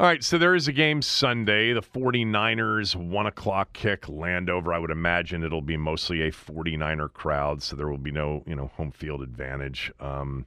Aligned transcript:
All 0.00 0.08
right, 0.08 0.24
so 0.24 0.38
there 0.38 0.56
is 0.56 0.66
a 0.66 0.72
game 0.72 1.02
Sunday. 1.02 1.72
The 1.72 1.80
49ers, 1.80 2.96
1 2.96 3.26
o'clock 3.26 3.72
kick, 3.74 4.08
Landover. 4.08 4.74
I 4.74 4.78
would 4.80 4.90
imagine 4.90 5.44
it'll 5.44 5.62
be 5.62 5.76
mostly 5.76 6.20
a 6.22 6.32
49er 6.32 7.12
crowd, 7.12 7.62
so 7.62 7.76
there 7.76 7.86
will 7.86 7.96
be 7.96 8.10
no, 8.10 8.42
you 8.44 8.56
know, 8.56 8.72
home 8.74 8.90
field 8.90 9.22
advantage. 9.22 9.92
Um, 10.00 10.46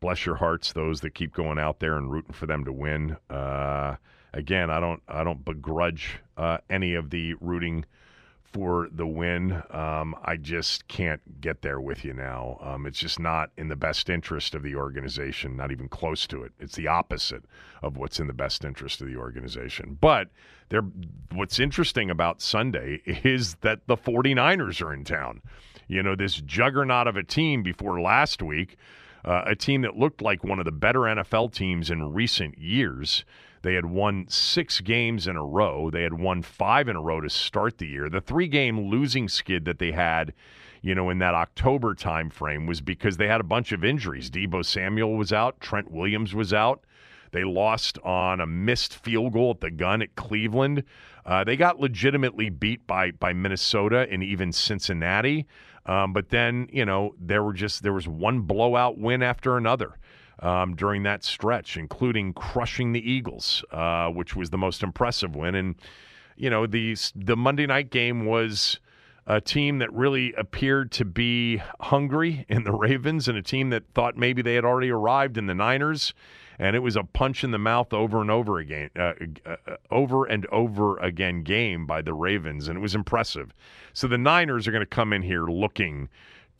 bless 0.00 0.26
your 0.26 0.34
hearts, 0.34 0.72
those 0.72 1.00
that 1.02 1.10
keep 1.10 1.32
going 1.32 1.60
out 1.60 1.78
there 1.78 1.96
and 1.96 2.10
rooting 2.10 2.32
for 2.32 2.46
them 2.46 2.64
to 2.64 2.72
win. 2.72 3.16
Uh, 3.30 3.94
again, 4.34 4.68
I 4.68 4.80
don't, 4.80 5.00
I 5.06 5.22
don't 5.22 5.44
begrudge 5.44 6.18
uh, 6.36 6.58
any 6.68 6.94
of 6.94 7.10
the 7.10 7.34
rooting 7.34 7.84
for 8.52 8.88
the 8.92 9.06
win. 9.06 9.62
Um, 9.70 10.14
I 10.24 10.36
just 10.36 10.86
can't 10.88 11.40
get 11.40 11.62
there 11.62 11.80
with 11.80 12.04
you 12.04 12.12
now. 12.12 12.58
Um, 12.60 12.86
it's 12.86 12.98
just 12.98 13.18
not 13.18 13.50
in 13.56 13.68
the 13.68 13.76
best 13.76 14.10
interest 14.10 14.54
of 14.54 14.62
the 14.62 14.76
organization, 14.76 15.56
not 15.56 15.72
even 15.72 15.88
close 15.88 16.26
to 16.28 16.42
it. 16.42 16.52
It's 16.60 16.76
the 16.76 16.86
opposite 16.86 17.44
of 17.82 17.96
what's 17.96 18.20
in 18.20 18.26
the 18.26 18.32
best 18.32 18.64
interest 18.64 19.00
of 19.00 19.08
the 19.08 19.16
organization. 19.16 19.96
But 20.00 20.28
there, 20.68 20.82
what's 21.32 21.58
interesting 21.58 22.10
about 22.10 22.42
Sunday 22.42 23.00
is 23.06 23.54
that 23.62 23.86
the 23.86 23.96
49ers 23.96 24.84
are 24.84 24.92
in 24.92 25.04
town. 25.04 25.42
You 25.88 26.02
know, 26.02 26.14
this 26.14 26.36
juggernaut 26.36 27.06
of 27.06 27.16
a 27.16 27.22
team 27.22 27.62
before 27.62 28.00
last 28.00 28.42
week, 28.42 28.76
uh, 29.24 29.42
a 29.46 29.54
team 29.54 29.82
that 29.82 29.96
looked 29.96 30.22
like 30.22 30.44
one 30.44 30.58
of 30.58 30.64
the 30.64 30.72
better 30.72 31.00
NFL 31.00 31.52
teams 31.52 31.90
in 31.90 32.12
recent 32.12 32.58
years. 32.58 33.24
They 33.62 33.74
had 33.74 33.86
won 33.86 34.26
six 34.28 34.80
games 34.80 35.26
in 35.26 35.36
a 35.36 35.44
row. 35.44 35.90
They 35.90 36.02
had 36.02 36.14
won 36.14 36.42
five 36.42 36.88
in 36.88 36.96
a 36.96 37.00
row 37.00 37.20
to 37.20 37.30
start 37.30 37.78
the 37.78 37.86
year. 37.86 38.08
The 38.08 38.20
three 38.20 38.48
game 38.48 38.88
losing 38.88 39.28
skid 39.28 39.64
that 39.64 39.78
they 39.78 39.92
had, 39.92 40.34
you 40.82 40.94
know, 40.94 41.10
in 41.10 41.18
that 41.18 41.34
October 41.34 41.94
time 41.94 42.28
frame 42.28 42.66
was 42.66 42.80
because 42.80 43.16
they 43.16 43.28
had 43.28 43.40
a 43.40 43.44
bunch 43.44 43.72
of 43.72 43.84
injuries. 43.84 44.30
Deebo 44.30 44.64
Samuel 44.64 45.16
was 45.16 45.32
out, 45.32 45.60
Trent 45.60 45.90
Williams 45.90 46.34
was 46.34 46.52
out. 46.52 46.84
They 47.30 47.44
lost 47.44 47.98
on 48.04 48.40
a 48.40 48.46
missed 48.46 48.94
field 48.94 49.32
goal 49.32 49.52
at 49.52 49.60
the 49.60 49.70
gun 49.70 50.02
at 50.02 50.14
Cleveland. 50.16 50.84
Uh, 51.24 51.44
they 51.44 51.56
got 51.56 51.80
legitimately 51.80 52.50
beat 52.50 52.86
by 52.86 53.12
by 53.12 53.32
Minnesota 53.32 54.06
and 54.10 54.22
even 54.22 54.52
Cincinnati. 54.52 55.46
Um, 55.86 56.12
but 56.12 56.28
then, 56.28 56.68
you 56.70 56.84
know, 56.84 57.14
there 57.18 57.42
were 57.42 57.54
just 57.54 57.82
there 57.82 57.92
was 57.92 58.06
one 58.06 58.40
blowout 58.40 58.98
win 58.98 59.22
after 59.22 59.56
another 59.56 59.98
um, 60.42 60.74
during 60.74 61.04
that 61.04 61.24
stretch, 61.24 61.76
including 61.76 62.34
crushing 62.34 62.92
the 62.92 63.10
Eagles, 63.10 63.64
uh, 63.70 64.08
which 64.08 64.36
was 64.36 64.50
the 64.50 64.58
most 64.58 64.82
impressive 64.82 65.34
win. 65.34 65.54
And 65.54 65.76
you 66.36 66.50
know, 66.50 66.66
the 66.66 66.96
the 67.14 67.36
Monday 67.36 67.66
night 67.66 67.90
game 67.90 68.26
was 68.26 68.80
a 69.26 69.40
team 69.40 69.78
that 69.78 69.92
really 69.92 70.32
appeared 70.34 70.90
to 70.90 71.04
be 71.04 71.62
hungry 71.80 72.44
in 72.48 72.64
the 72.64 72.72
Ravens, 72.72 73.28
and 73.28 73.38
a 73.38 73.42
team 73.42 73.70
that 73.70 73.84
thought 73.94 74.16
maybe 74.16 74.42
they 74.42 74.56
had 74.56 74.64
already 74.64 74.90
arrived 74.90 75.38
in 75.38 75.46
the 75.46 75.54
Niners. 75.54 76.12
And 76.58 76.76
it 76.76 76.80
was 76.80 76.96
a 76.96 77.02
punch 77.02 77.42
in 77.42 77.50
the 77.50 77.58
mouth 77.58 77.92
over 77.92 78.20
and 78.20 78.30
over 78.30 78.58
again, 78.58 78.90
uh, 78.96 79.14
uh, 79.44 79.56
over 79.90 80.26
and 80.26 80.46
over 80.46 80.98
again 80.98 81.42
game 81.42 81.86
by 81.86 82.02
the 82.02 82.12
Ravens, 82.12 82.68
and 82.68 82.76
it 82.76 82.80
was 82.80 82.94
impressive. 82.94 83.52
So 83.94 84.06
the 84.06 84.18
Niners 84.18 84.68
are 84.68 84.70
going 84.70 84.82
to 84.82 84.86
come 84.86 85.12
in 85.12 85.22
here 85.22 85.46
looking 85.46 86.08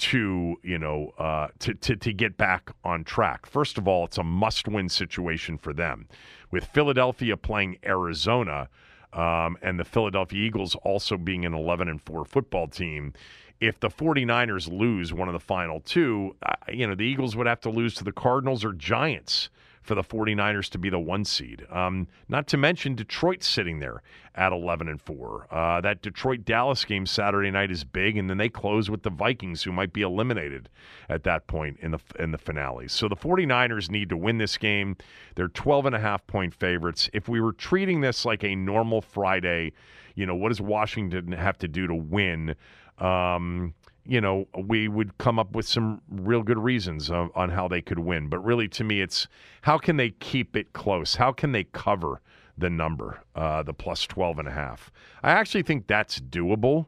to 0.03 0.57
you 0.65 0.79
know 0.79 1.13
uh, 1.17 1.47
to, 1.61 1.75
to 1.75 1.95
to 1.95 2.13
get 2.13 2.37
back 2.37 2.73
on 2.83 3.05
track. 3.05 3.47
First 3.47 3.79
of 3.79 3.87
all, 3.87 4.05
it's 4.05 4.19
a 4.19 4.25
must-win 4.25 4.89
situation 4.89 5.57
for 5.57 5.73
them, 5.73 6.09
with 6.51 6.65
Philadelphia 6.65 7.37
playing 7.37 7.79
Arizona, 7.85 8.69
um, 9.13 9.57
and 9.63 9.79
the 9.79 9.85
Philadelphia 9.85 10.45
Eagles 10.45 10.75
also 10.83 11.17
being 11.17 11.47
an 11.47 11.55
11 11.55 11.89
and 11.89 12.03
4 12.03 12.25
football 12.25 12.67
team. 12.67 13.13
If 13.61 13.79
the 13.79 13.91
49ers 13.91 14.77
lose 14.77 15.13
one 15.13 15.29
of 15.29 15.35
the 15.35 15.41
final 15.41 15.79
two, 15.79 16.35
uh, 16.45 16.55
you 16.73 16.85
know 16.85 16.97
the 16.97 17.05
Eagles 17.05 17.37
would 17.37 17.47
have 17.47 17.61
to 17.61 17.71
lose 17.71 17.95
to 17.95 18.05
the 18.05 18.13
Cardinals 18.13 18.65
or 18.65 18.73
Giants 18.73 19.51
for 19.83 19.95
the 19.95 20.03
49ers 20.03 20.71
to 20.71 20.79
be 20.79 20.89
the 20.89 20.99
one 20.99 21.25
seed. 21.25 21.67
Um, 21.71 22.07
not 22.29 22.47
to 22.49 22.57
mention 22.57 22.95
Detroit 22.95 23.43
sitting 23.43 23.81
there 23.81 24.03
at 24.35 24.53
11 24.53 24.89
and 24.89 25.01
4. 25.01 25.47
Uh, 25.51 25.81
that 25.81 26.03
Detroit 26.03 26.45
Dallas 26.45 26.85
game 26.85 27.05
Saturday 27.05 27.51
night 27.51 27.71
is 27.71 27.85
big, 27.85 28.17
and 28.17 28.31
then 28.31 28.39
they 28.39 28.49
close 28.49 28.89
with 28.89 29.03
the 29.03 29.11
Vikings, 29.11 29.63
who 29.63 29.73
might 29.73 29.93
be 29.93 30.03
eliminated 30.03 30.69
at 31.09 31.25
that 31.25 31.47
point 31.47 31.79
in 31.81 31.91
the 31.91 31.99
in 32.19 32.31
the 32.31 32.39
finale. 32.39 32.89
So 32.89 33.09
the 33.09 33.17
49ers 33.17 33.91
need 33.91 34.09
to 34.11 34.17
win 34.17 34.39
this 34.39 34.57
game. 34.57 34.97
They're 35.35 35.49
12 35.49 35.87
and 35.87 35.95
a 35.95 36.01
half 36.01 36.27
point 36.27 36.55
favorites. 36.55 37.11
If 37.13 37.29
we 37.29 37.41
were 37.41 37.53
treating 37.53 38.01
this 38.01 38.25
like 38.25 38.45
a 38.45 38.55
normal 38.55 39.01
Friday, 39.03 39.73
you 40.15 40.27
know, 40.27 40.35
what 40.35 40.49
does 40.49 40.61
Washington 40.61 41.33
have 41.33 41.59
to 41.59 41.69
do 41.69 41.87
to 41.87 41.95
win? 41.95 42.55
Um, 42.99 43.75
you 44.05 44.21
know, 44.21 44.47
we 44.57 44.89
would 44.89 45.17
come 45.19 45.39
up 45.39 45.55
with 45.55 45.67
some 45.67 46.01
real 46.11 46.43
good 46.43 46.59
reasons 46.59 47.11
on, 47.11 47.31
on, 47.35 47.51
how 47.51 47.69
they 47.69 47.81
could 47.81 48.01
win. 48.01 48.29
But 48.29 48.45
really, 48.45 48.69
to 48.69 48.85
me, 48.85 49.01
it's 49.01 49.29
how 49.63 49.79
can 49.79 49.97
they 49.97 50.11
keep 50.11 50.57
it 50.57 50.73
close? 50.73 51.15
How 51.15 51.33
can 51.33 51.53
they 51.53 51.65
cover 51.65 52.21
the 52.59 52.69
number, 52.69 53.23
uh, 53.35 53.63
the 53.63 53.73
plus 53.73 54.07
12 54.07 54.41
and 54.41 54.49
a 54.49 54.53
half? 54.53 54.91
I 55.23 55.33
actually 55.33 55.63
think 55.63 55.87
that's 55.87 56.21
doable. 56.21 56.87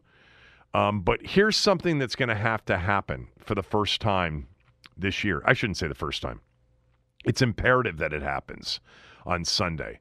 Um, 0.74 1.02
but 1.02 1.20
here's 1.24 1.56
something 1.56 1.98
that's 1.98 2.16
going 2.16 2.30
to 2.30 2.34
have 2.34 2.64
to 2.64 2.78
happen 2.78 3.28
for 3.38 3.54
the 3.54 3.62
first 3.62 4.00
time 4.00 4.48
this 4.96 5.22
year. 5.22 5.40
I 5.44 5.52
shouldn't 5.52 5.76
say 5.76 5.86
the 5.86 5.94
first 5.94 6.20
time. 6.20 6.40
It's 7.24 7.42
imperative 7.42 7.98
that 7.98 8.12
it 8.12 8.22
happens 8.22 8.80
on 9.24 9.44
Sunday. 9.44 10.00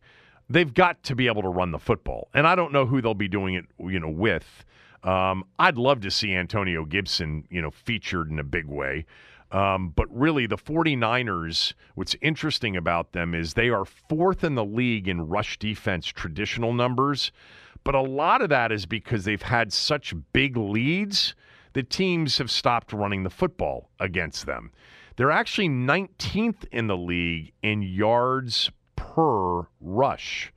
They've 0.49 0.73
got 0.73 1.03
to 1.03 1.15
be 1.15 1.27
able 1.27 1.43
to 1.43 1.49
run 1.49 1.71
the 1.71 1.79
football. 1.79 2.29
And 2.33 2.47
I 2.47 2.55
don't 2.55 2.73
know 2.73 2.85
who 2.85 3.01
they'll 3.01 3.13
be 3.13 3.27
doing 3.27 3.53
it, 3.53 3.65
you 3.79 3.99
know, 3.99 4.09
with. 4.09 4.65
Um, 5.03 5.43
I'd 5.59 5.77
love 5.77 6.01
to 6.01 6.11
see 6.11 6.33
Antonio 6.33 6.85
Gibson, 6.85 7.45
you 7.49 7.61
know, 7.61 7.71
featured 7.71 8.29
in 8.29 8.39
a 8.39 8.43
big 8.43 8.65
way. 8.65 9.05
Um, 9.51 9.89
but 9.95 10.07
really, 10.09 10.47
the 10.47 10.57
49ers, 10.57 11.73
what's 11.93 12.15
interesting 12.21 12.75
about 12.75 13.11
them 13.11 13.35
is 13.35 13.53
they 13.53 13.69
are 13.69 13.85
fourth 13.85 14.43
in 14.43 14.55
the 14.55 14.65
league 14.65 15.07
in 15.07 15.27
rush 15.27 15.59
defense 15.59 16.07
traditional 16.07 16.73
numbers. 16.73 17.31
But 17.83 17.95
a 17.95 18.01
lot 18.01 18.41
of 18.41 18.49
that 18.49 18.71
is 18.71 18.85
because 18.85 19.25
they've 19.25 19.41
had 19.41 19.71
such 19.71 20.15
big 20.31 20.57
leads 20.57 21.35
that 21.73 21.89
teams 21.89 22.37
have 22.37 22.49
stopped 22.49 22.93
running 22.93 23.23
the 23.23 23.29
football 23.29 23.89
against 23.99 24.45
them. 24.45 24.71
They're 25.15 25.31
actually 25.31 25.69
19th 25.69 26.65
in 26.71 26.87
the 26.87 26.97
league 26.97 27.53
in 27.61 27.83
yards 27.83 28.71
per 28.95 29.67
rush. 29.79 30.51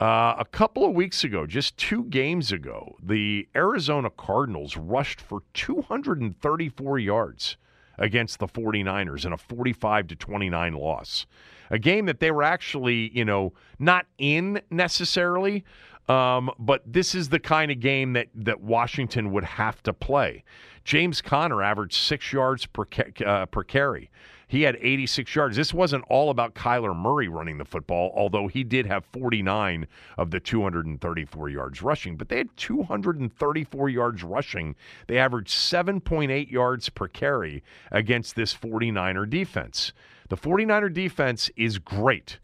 Uh, 0.00 0.34
a 0.38 0.46
couple 0.46 0.82
of 0.82 0.94
weeks 0.94 1.24
ago, 1.24 1.46
just 1.46 1.76
two 1.76 2.04
games 2.04 2.52
ago, 2.52 2.96
the 3.02 3.46
Arizona 3.54 4.08
Cardinals 4.08 4.74
rushed 4.74 5.20
for 5.20 5.42
234 5.52 6.98
yards 6.98 7.58
against 7.98 8.38
the 8.38 8.46
49ers 8.46 9.26
in 9.26 9.34
a 9.34 9.36
45 9.36 10.06
to 10.08 10.16
29 10.16 10.72
loss. 10.72 11.26
A 11.70 11.78
game 11.78 12.06
that 12.06 12.18
they 12.18 12.30
were 12.30 12.42
actually, 12.42 13.14
you 13.14 13.26
know, 13.26 13.52
not 13.78 14.06
in 14.16 14.62
necessarily, 14.70 15.64
um, 16.08 16.50
but 16.58 16.82
this 16.90 17.14
is 17.14 17.28
the 17.28 17.38
kind 17.38 17.70
of 17.70 17.78
game 17.78 18.14
that 18.14 18.28
that 18.34 18.62
Washington 18.62 19.30
would 19.32 19.44
have 19.44 19.82
to 19.82 19.92
play. 19.92 20.44
James 20.82 21.20
Conner 21.20 21.62
averaged 21.62 21.94
six 21.94 22.32
yards 22.32 22.64
per 22.64 22.86
ca- 22.86 23.24
uh, 23.24 23.46
per 23.46 23.62
carry. 23.62 24.10
He 24.50 24.62
had 24.62 24.78
86 24.80 25.32
yards. 25.32 25.56
This 25.56 25.72
wasn't 25.72 26.04
all 26.08 26.28
about 26.28 26.56
Kyler 26.56 26.94
Murray 26.94 27.28
running 27.28 27.58
the 27.58 27.64
football, 27.64 28.12
although 28.16 28.48
he 28.48 28.64
did 28.64 28.84
have 28.84 29.04
49 29.12 29.86
of 30.18 30.32
the 30.32 30.40
234 30.40 31.48
yards 31.48 31.82
rushing, 31.82 32.16
but 32.16 32.28
they 32.28 32.38
had 32.38 32.56
234 32.56 33.88
yards 33.88 34.24
rushing. 34.24 34.74
They 35.06 35.18
averaged 35.18 35.50
7.8 35.50 36.50
yards 36.50 36.88
per 36.88 37.06
carry 37.06 37.62
against 37.92 38.34
this 38.34 38.52
49er 38.52 39.30
defense. 39.30 39.92
The 40.30 40.36
49er 40.36 40.92
defense 40.92 41.48
is 41.54 41.78
great. 41.78 42.40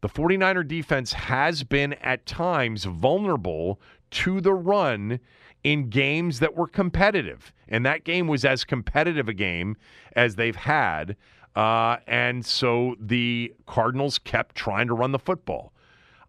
The 0.00 0.08
49er 0.08 0.68
defense 0.68 1.12
has 1.12 1.64
been 1.64 1.94
at 1.94 2.24
times 2.24 2.84
vulnerable 2.84 3.80
to 4.12 4.40
the 4.40 4.54
run 4.54 5.18
in 5.64 5.88
games 5.88 6.40
that 6.40 6.56
were 6.56 6.66
competitive. 6.66 7.52
And 7.68 7.86
that 7.86 8.04
game 8.04 8.26
was 8.26 8.44
as 8.44 8.64
competitive 8.64 9.28
a 9.28 9.34
game 9.34 9.76
as 10.14 10.34
they've 10.36 10.56
had. 10.56 11.16
Uh, 11.54 11.98
and 12.06 12.44
so 12.44 12.96
the 12.98 13.52
Cardinals 13.66 14.18
kept 14.18 14.54
trying 14.54 14.88
to 14.88 14.94
run 14.94 15.12
the 15.12 15.18
football. 15.18 15.72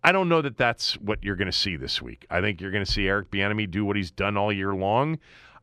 I 0.03 0.11
don't 0.11 0.27
know 0.27 0.41
that 0.41 0.57
that's 0.57 0.95
what 0.95 1.23
you're 1.23 1.37
going 1.37 1.45
to 1.47 1.57
see 1.57 1.77
this 1.77 2.01
week. 2.01 2.25
I 2.29 2.41
think 2.41 2.59
you're 2.59 2.71
going 2.71 2.83
to 2.83 2.91
see 2.91 3.07
Eric 3.07 3.31
Bieniemy 3.31 3.71
do 3.71 3.85
what 3.85 3.95
he's 3.95 4.11
done 4.11 4.35
all 4.35 4.51
year 4.51 4.73
long. 4.73 5.17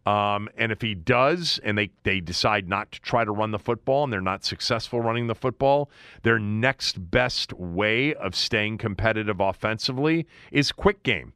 Um, 0.07 0.49
and 0.57 0.73
if 0.73 0.81
he 0.81 0.95
does, 0.95 1.61
and 1.63 1.77
they, 1.77 1.91
they 2.05 2.21
decide 2.21 2.67
not 2.67 2.91
to 2.93 3.01
try 3.03 3.23
to 3.23 3.31
run 3.31 3.51
the 3.51 3.59
football 3.59 4.03
and 4.03 4.11
they're 4.11 4.23
not 4.23 4.45
successful 4.45 5.01
running 5.01 5.27
the 5.27 5.35
football, 5.35 5.91
their 6.23 6.39
next 6.39 7.11
best 7.11 7.53
way 7.53 8.15
of 8.15 8.35
staying 8.35 8.79
competitive 8.79 9.41
offensively 9.41 10.27
is 10.51 10.73
quick 10.73 11.03
game. 11.03 11.35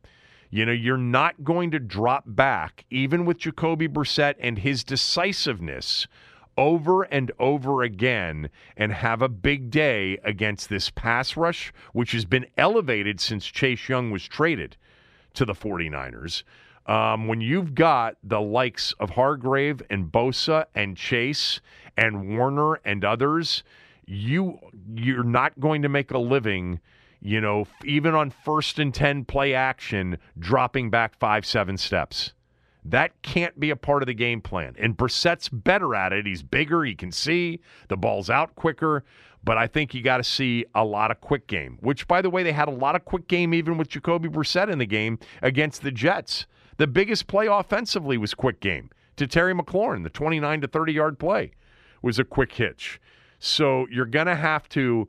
You 0.54 0.64
know, 0.64 0.70
you're 0.70 0.96
not 0.96 1.42
going 1.42 1.72
to 1.72 1.80
drop 1.80 2.22
back, 2.28 2.84
even 2.88 3.24
with 3.24 3.38
Jacoby 3.38 3.88
Brissett 3.88 4.36
and 4.38 4.56
his 4.56 4.84
decisiveness 4.84 6.06
over 6.56 7.02
and 7.02 7.32
over 7.40 7.82
again 7.82 8.50
and 8.76 8.92
have 8.92 9.20
a 9.20 9.28
big 9.28 9.72
day 9.72 10.16
against 10.22 10.68
this 10.68 10.90
pass 10.90 11.36
rush, 11.36 11.72
which 11.92 12.12
has 12.12 12.24
been 12.24 12.46
elevated 12.56 13.18
since 13.18 13.44
Chase 13.44 13.88
Young 13.88 14.12
was 14.12 14.28
traded 14.28 14.76
to 15.32 15.44
the 15.44 15.54
49ers. 15.54 16.44
Um, 16.86 17.26
when 17.26 17.40
you've 17.40 17.74
got 17.74 18.16
the 18.22 18.40
likes 18.40 18.92
of 19.00 19.10
Hargrave 19.10 19.82
and 19.90 20.12
Bosa 20.12 20.66
and 20.72 20.96
Chase 20.96 21.60
and 21.96 22.38
Warner 22.38 22.76
and 22.84 23.04
others, 23.04 23.64
you 24.06 24.60
you're 24.94 25.24
not 25.24 25.58
going 25.58 25.82
to 25.82 25.88
make 25.88 26.12
a 26.12 26.18
living, 26.18 26.78
you 27.24 27.40
know, 27.40 27.66
even 27.84 28.14
on 28.14 28.30
first 28.30 28.78
and 28.78 28.94
10 28.94 29.24
play 29.24 29.54
action, 29.54 30.18
dropping 30.38 30.90
back 30.90 31.18
five, 31.18 31.46
seven 31.46 31.78
steps. 31.78 32.34
That 32.84 33.22
can't 33.22 33.58
be 33.58 33.70
a 33.70 33.76
part 33.76 34.02
of 34.02 34.06
the 34.06 34.14
game 34.14 34.42
plan. 34.42 34.76
And 34.78 34.94
Brissett's 34.94 35.48
better 35.48 35.94
at 35.94 36.12
it. 36.12 36.26
He's 36.26 36.42
bigger. 36.42 36.84
He 36.84 36.94
can 36.94 37.10
see. 37.10 37.60
The 37.88 37.96
ball's 37.96 38.28
out 38.28 38.54
quicker. 38.56 39.04
But 39.42 39.56
I 39.56 39.66
think 39.66 39.94
you 39.94 40.02
got 40.02 40.18
to 40.18 40.24
see 40.24 40.66
a 40.74 40.84
lot 40.84 41.10
of 41.10 41.22
quick 41.22 41.46
game, 41.46 41.78
which, 41.80 42.06
by 42.06 42.20
the 42.20 42.28
way, 42.28 42.42
they 42.42 42.52
had 42.52 42.68
a 42.68 42.72
lot 42.72 42.94
of 42.94 43.06
quick 43.06 43.26
game 43.26 43.54
even 43.54 43.78
with 43.78 43.88
Jacoby 43.88 44.28
Brissett 44.28 44.70
in 44.70 44.78
the 44.78 44.86
game 44.86 45.18
against 45.40 45.80
the 45.80 45.90
Jets. 45.90 46.44
The 46.76 46.86
biggest 46.86 47.26
play 47.26 47.46
offensively 47.46 48.18
was 48.18 48.34
quick 48.34 48.60
game 48.60 48.90
to 49.16 49.26
Terry 49.26 49.54
McLaurin. 49.54 50.02
The 50.02 50.10
29 50.10 50.60
to 50.60 50.68
30 50.68 50.92
yard 50.92 51.18
play 51.18 51.52
was 52.02 52.18
a 52.18 52.24
quick 52.24 52.52
hitch. 52.52 53.00
So 53.38 53.86
you're 53.90 54.04
going 54.04 54.26
to 54.26 54.34
have 54.34 54.68
to 54.70 55.08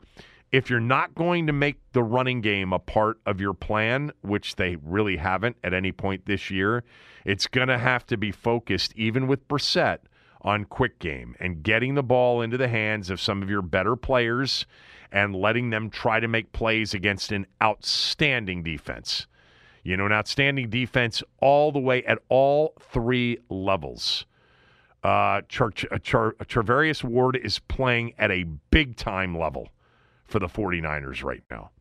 if 0.56 0.70
you're 0.70 0.80
not 0.80 1.14
going 1.16 1.48
to 1.48 1.52
make 1.52 1.76
the 1.92 2.02
running 2.02 2.40
game 2.40 2.72
a 2.72 2.80
part 2.80 3.20
of 3.26 3.42
your 3.42 3.54
plan, 3.54 4.10
which 4.22 4.56
they 4.56 4.78
really 4.78 5.18
haven't 5.18 5.58
at 5.66 5.74
any 5.74 5.92
point 5.92 6.26
this 6.26 6.50
year, 6.50 6.82
it's 7.26 7.46
going 7.46 7.68
to 7.68 7.78
have 7.78 8.06
to 8.06 8.16
be 8.16 8.32
focused, 8.32 8.94
even 8.96 9.28
with 9.28 9.46
Brissett, 9.50 9.98
on 10.40 10.64
quick 10.64 10.98
game 11.00 11.36
and 11.42 11.62
getting 11.62 11.96
the 11.96 12.04
ball 12.04 12.42
into 12.42 12.56
the 12.56 12.70
hands 12.70 13.10
of 13.10 13.20
some 13.20 13.42
of 13.42 13.50
your 13.50 13.62
better 13.62 13.98
players 13.98 14.66
and 15.12 15.36
letting 15.36 15.72
them 15.72 15.90
try 15.90 16.22
to 16.22 16.28
make 16.30 16.54
plays 16.54 16.94
against 16.94 17.34
an 17.34 17.46
outstanding 17.62 18.64
defense. 18.64 19.28
You 19.84 19.98
know, 19.98 20.06
an 20.06 20.14
outstanding 20.14 20.70
defense 20.70 21.22
all 21.42 21.74
the 21.74 21.80
way 21.80 22.02
at 22.06 22.20
all 22.30 22.76
three 22.80 23.40
levels. 23.50 24.26
Uh, 25.04 25.42
Ward 27.04 27.36
is 27.36 27.60
playing 27.68 28.14
at 28.18 28.32
a 28.32 28.44
big 28.72 28.96
time 28.96 29.38
level 29.38 29.70
for 30.26 30.40
the 30.40 30.48
49ers 30.48 31.24
right 31.24 31.44
now. 31.50 31.72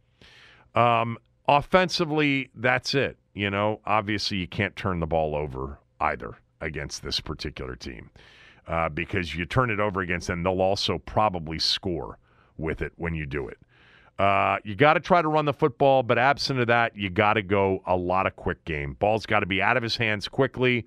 Um, 0.75 1.19
offensively, 1.49 2.51
that's 2.55 2.95
it. 2.95 3.17
You 3.33 3.51
know, 3.51 3.81
obviously, 3.85 4.39
you 4.39 4.47
can't 4.47 4.77
turn 4.77 5.01
the 5.01 5.07
ball 5.07 5.35
over 5.35 5.79
either 6.01 6.37
against 6.61 7.03
this 7.03 7.21
particular 7.21 7.77
team 7.77 8.11
uh, 8.67 8.89
because 8.89 9.35
you 9.35 9.45
turn 9.45 9.71
it 9.71 9.81
over 9.81 10.01
against 10.01 10.29
them, 10.29 10.43
they'll 10.43 10.63
also 10.63 10.99
probably 10.99 11.59
score 11.59 12.19
with 12.57 12.83
it 12.83 12.93
when 12.97 13.15
you 13.15 13.27
do 13.27 13.49
it. 13.49 13.59
Uh, 14.19 14.59
you 14.63 14.77
got 14.77 14.95
to 14.95 15.01
try 15.01 15.21
to 15.21 15.29
run 15.29 15.45
the 15.45 15.53
football, 15.53 16.03
but 16.03 16.19
absent 16.19 16.61
of 16.61 16.69
that, 16.69 16.97
you 16.97 17.11
got 17.11 17.35
to 17.35 17.43
go 17.43 17.83
a 17.87 17.97
lot 17.97 18.27
of 18.27 18.37
quick 18.37 18.65
game. 18.65 18.95
Ball's 19.01 19.27
got 19.27 19.41
to 19.41 19.47
be 19.47 19.61
out 19.61 19.77
of 19.77 19.83
his 19.83 19.97
hands 19.97 20.29
quickly. 20.29 20.87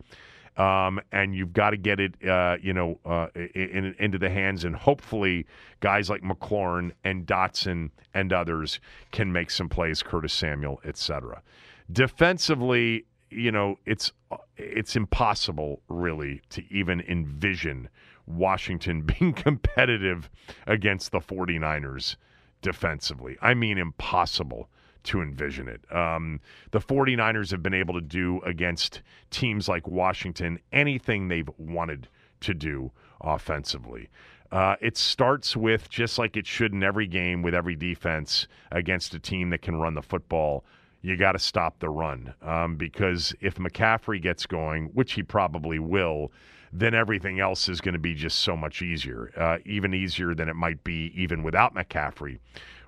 Um, 0.57 0.99
and 1.11 1.35
you've 1.35 1.53
got 1.53 1.69
to 1.69 1.77
get 1.77 1.99
it, 1.99 2.15
uh, 2.27 2.57
you 2.61 2.73
know, 2.73 2.99
uh, 3.05 3.27
in, 3.35 3.95
into 3.99 4.17
the 4.17 4.29
hands, 4.29 4.63
and 4.63 4.75
hopefully 4.75 5.45
guys 5.81 6.09
like 6.09 6.23
McLaurin 6.23 6.91
and 7.03 7.27
Dotson 7.27 7.91
and 8.13 8.33
others 8.33 8.79
can 9.11 9.31
make 9.31 9.51
some 9.51 9.69
plays. 9.69 10.01
Curtis 10.01 10.33
Samuel, 10.33 10.81
etc. 10.83 11.43
Defensively, 11.91 13.05
you 13.29 13.51
know, 13.51 13.77
it's 13.85 14.11
it's 14.57 14.95
impossible 14.95 15.81
really 15.89 16.41
to 16.49 16.63
even 16.73 17.01
envision 17.01 17.87
Washington 18.25 19.01
being 19.19 19.33
competitive 19.33 20.29
against 20.65 21.11
the 21.11 21.19
49ers 21.19 22.15
defensively. 22.61 23.37
I 23.41 23.53
mean, 23.53 23.77
impossible 23.77 24.69
to 25.07 25.21
envision 25.21 25.67
it. 25.67 25.81
Um, 25.93 26.39
the 26.71 26.79
49ers 26.79 27.51
have 27.51 27.63
been 27.63 27.73
able 27.73 27.93
to 27.93 28.01
do 28.01 28.41
against 28.41 29.01
teams 29.31 29.67
like 29.67 29.87
Washington 29.87 30.59
anything 30.71 31.27
they've 31.27 31.49
wanted 31.57 32.07
to 32.41 32.53
do 32.53 32.91
offensively. 33.21 34.09
Uh, 34.51 34.75
it 34.81 34.95
starts 34.95 35.57
with 35.57 35.89
just 35.89 36.17
like 36.17 36.37
it 36.37 36.47
should 36.47 36.71
in 36.71 36.83
every 36.83 37.07
game 37.07 37.41
with 37.41 37.53
every 37.53 37.75
defense 37.75 38.47
against 38.71 39.13
a 39.13 39.19
team 39.19 39.49
that 39.49 39.61
can 39.61 39.75
run 39.75 39.93
the 39.93 40.01
football. 40.01 40.63
You 41.01 41.17
got 41.17 41.33
to 41.33 41.39
stop 41.39 41.79
the 41.79 41.89
run 41.89 42.33
um, 42.41 42.75
because 42.75 43.33
if 43.41 43.55
McCaffrey 43.55 44.21
gets 44.21 44.45
going, 44.45 44.87
which 44.87 45.13
he 45.13 45.23
probably 45.23 45.79
will, 45.79 46.31
then 46.71 46.93
everything 46.93 47.39
else 47.39 47.69
is 47.69 47.81
going 47.81 47.93
to 47.93 47.99
be 47.99 48.13
just 48.13 48.39
so 48.39 48.57
much 48.57 48.81
easier, 48.81 49.31
uh, 49.37 49.57
even 49.65 49.93
easier 49.93 50.33
than 50.33 50.49
it 50.49 50.55
might 50.55 50.83
be 50.83 51.11
even 51.15 51.43
without 51.43 51.73
McCaffrey 51.75 52.39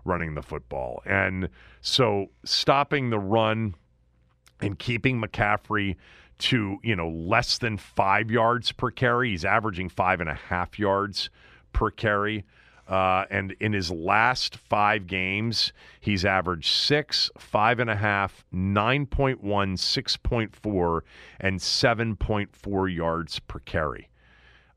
running 0.10 0.36
the 0.36 0.42
football. 0.42 1.02
And 1.06 1.50
so 1.82 2.32
stopping 2.44 3.10
the 3.10 3.20
run 3.20 3.76
and 4.60 4.78
keeping 4.78 5.22
McCaffrey 5.22 5.96
to, 6.40 6.78
you 6.84 6.96
know, 6.96 7.10
less 7.10 7.58
than 7.58 7.78
five 7.78 8.32
yards 8.32 8.72
per 8.72 8.92
carry. 8.92 9.30
He's 9.32 9.46
averaging 9.46 9.90
five 9.90 10.20
and 10.20 10.30
a 10.30 10.34
half 10.34 10.80
yards 10.80 11.30
per 11.72 11.92
carry. 11.92 12.46
Uh, 12.88 13.26
and 13.30 13.56
in 13.60 13.72
his 13.72 13.92
last 13.92 14.56
five 14.58 15.06
games, 15.06 15.74
he's 16.00 16.26
averaged 16.26 16.74
six, 16.74 17.30
five 17.38 17.80
and 17.80 17.90
a 17.90 17.96
half, 17.96 18.44
9.1, 18.52 19.38
6.4, 19.38 21.02
and 21.40 21.60
7.4 21.60 22.96
yards 22.96 23.40
per 23.40 23.60
carry. 23.60 24.09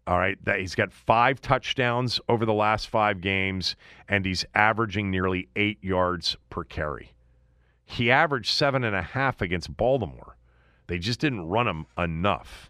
All 0.07 0.19
right, 0.19 0.37
that 0.45 0.59
he's 0.59 0.75
got 0.75 0.93
five 0.93 1.41
touchdowns 1.41 2.21
over 2.29 2.45
the 2.45 2.53
last 2.53 2.89
five 2.89 3.21
games, 3.21 3.77
and 4.09 4.25
he's 4.27 4.45
averaging 4.55 5.11
nearly 5.11 5.49
eight 5.55 5.79
yards 5.81 6.37
per 6.51 6.65
carry. 6.65 7.13
He 7.85 8.11
averaged 8.11 8.51
seven 8.51 8.83
and 8.83 8.97
a 8.97 9.03
half 9.03 9.41
against 9.41 9.77
Baltimore. 9.77 10.37
They 10.89 10.99
just 10.99 11.21
didn't 11.21 11.47
run 11.47 11.69
him 11.69 11.87
enough. 11.97 12.69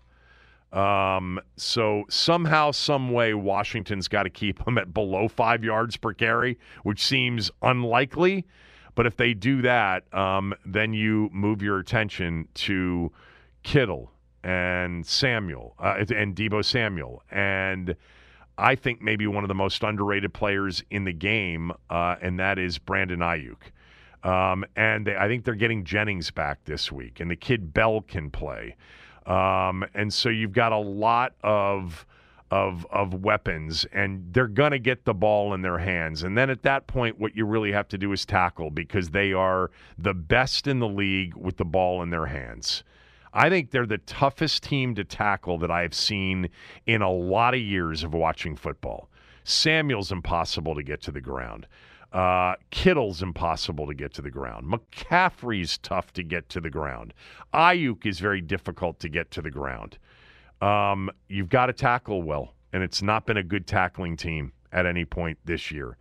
Um, 0.73 1.41
so 1.57 2.05
somehow, 2.11 2.71
some 2.71 3.11
way, 3.13 3.33
Washington's 3.33 4.09
got 4.09 4.25
to 4.25 4.31
keep 4.31 4.67
him 4.67 4.77
at 4.77 4.93
below 4.93 5.29
five 5.29 5.65
yards 5.65 5.97
per 5.97 6.13
carry, 6.13 6.59
which 6.83 7.03
seems 7.03 7.51
unlikely. 7.63 8.47
But 8.95 9.07
if 9.07 9.17
they 9.17 9.33
do 9.33 9.63
that, 9.63 10.13
um, 10.15 10.55
then 10.67 10.93
you 10.93 11.31
move 11.33 11.63
your 11.63 11.79
attention 11.79 12.49
to 12.55 13.11
Kittle 13.63 14.12
and 14.45 15.07
Samuel 15.07 15.75
uh, 15.79 16.05
and 16.15 16.35
Deebo 16.35 16.65
Samuel, 16.65 17.23
and 17.31 17.97
I 18.59 18.75
think 18.75 19.01
maybe 19.01 19.27
one 19.27 19.45
of 19.45 19.49
the 19.49 19.55
most 19.55 19.83
underrated 19.83 20.35
players 20.35 20.83
in 20.91 21.05
the 21.05 21.13
game, 21.13 21.73
uh, 21.91 22.17
and 22.21 22.39
that 22.39 22.59
is 22.59 22.79
Brandon 22.79 23.21
Aiyuk. 23.21 23.57
Um, 24.25 24.65
and 24.77 25.07
they, 25.07 25.17
I 25.17 25.27
think 25.27 25.45
they're 25.45 25.55
getting 25.55 25.85
Jennings 25.85 26.31
back 26.31 26.65
this 26.65 26.93
week, 26.93 27.21
and 27.21 27.31
the 27.31 27.37
kid 27.37 27.75
Bell 27.75 28.03
can 28.03 28.31
play. 28.31 28.77
Um, 29.27 29.85
and 29.95 30.13
so 30.13 30.29
you've 30.29 30.53
got 30.53 30.73
a 30.73 30.79
lot 30.79 31.35
of 31.43 32.07
of 32.51 32.87
of 32.91 33.15
weapons, 33.15 33.87
and 33.93 34.33
they're 34.33 34.47
gonna 34.47 34.79
get 34.79 35.07
the 35.07 35.15
ball 35.15 35.55
in 35.55 35.63
their 35.63 35.79
hands. 35.79 36.23
And 36.23 36.37
then 36.37 36.51
at 36.51 36.63
that 36.63 36.87
point, 36.87 37.19
what 37.19 37.35
you 37.35 37.47
really 37.47 37.73
have 37.73 37.89
to 37.89 37.99
do 37.99 38.13
is 38.13 38.27
tackle 38.27 38.71
because 38.71 39.11
they 39.11 39.33
are 39.33 39.71
the 39.97 40.15
best 40.15 40.67
in 40.67 40.79
the 40.79 40.89
league 40.89 41.35
with 41.35 41.57
the 41.57 41.65
ball 41.65 42.03
in 42.03 42.11
their 42.11 42.27
hands. 42.27 42.85
I 43.33 43.49
think 43.49 43.71
they're 43.71 43.87
the 43.87 43.99
toughest 43.99 44.63
team 44.63 44.95
to 44.97 45.05
tackle 45.05 45.59
that 45.59 45.71
I've 45.71 45.95
seen 45.95 46.51
in 46.87 47.03
a 47.03 47.11
lot 47.11 47.55
of 47.55 47.61
years 47.61 48.05
of 48.05 48.13
watching 48.15 48.57
football. 48.57 49.09
Samuel's 49.45 50.13
impossible 50.13 50.75
to 50.75 50.83
get 50.83 51.01
to 51.03 51.13
the 51.13 51.21
ground. 51.21 51.67
Uh, 52.13 52.57
Kittle's 52.71 53.23
impossible 53.23 53.87
to 53.87 53.95
get 53.95 54.13
to 54.15 54.23
the 54.23 54.31
ground. 54.31 54.67
McCaffrey's 54.67 55.79
tough 55.79 56.13
to 56.13 56.23
get 56.23 56.49
to 56.51 56.61
the 56.61 56.69
ground. 56.69 57.15
Aiyuk 57.55 58.05
is 58.05 58.21
very 58.21 58.43
difficult 58.43 59.01
to 59.01 59.09
get 59.09 59.31
to 59.31 59.41
the 59.41 59.51
ground. 59.51 59.97
Um, 60.61 61.11
you've 61.29 61.49
got 61.49 61.67
to 61.67 61.73
tackle 61.73 62.23
well, 62.23 62.55
and 62.73 62.83
it's 62.83 63.03
not 63.03 63.25
been 63.25 63.39
a 63.39 63.43
good 63.43 63.67
tackling 63.67 64.17
team 64.17 64.53
at 64.73 64.85
any 64.85 65.05
point 65.07 65.39
this 65.45 65.71
year. 65.71 65.97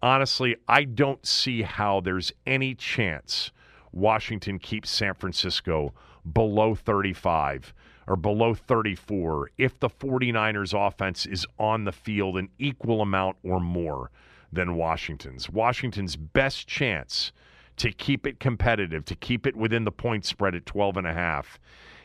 honestly, 0.00 0.56
I 0.68 0.84
don't 0.84 1.26
see 1.26 1.62
how 1.62 2.00
there's 2.00 2.32
any 2.46 2.74
chance 2.74 3.50
Washington 3.92 4.58
keeps 4.58 4.90
San 4.90 5.14
Francisco 5.14 5.92
below 6.32 6.74
35 6.74 7.72
or 8.06 8.16
below 8.16 8.54
34 8.54 9.50
if 9.58 9.78
the 9.78 9.88
49ers 9.88 10.74
offense 10.74 11.26
is 11.26 11.46
on 11.58 11.84
the 11.84 11.92
field 11.92 12.36
an 12.36 12.48
equal 12.58 13.02
amount 13.02 13.36
or 13.42 13.60
more 13.60 14.10
than 14.52 14.76
Washington's. 14.76 15.50
Washington's 15.50 16.16
best 16.16 16.66
chance 16.66 17.32
to 17.76 17.92
keep 17.92 18.26
it 18.26 18.40
competitive, 18.40 19.04
to 19.04 19.14
keep 19.14 19.46
it 19.46 19.54
within 19.54 19.84
the 19.84 19.92
point 19.92 20.24
spread 20.24 20.54
at 20.54 20.66
12 20.66 20.96
and 20.96 21.06
a 21.06 21.12
half 21.12 21.58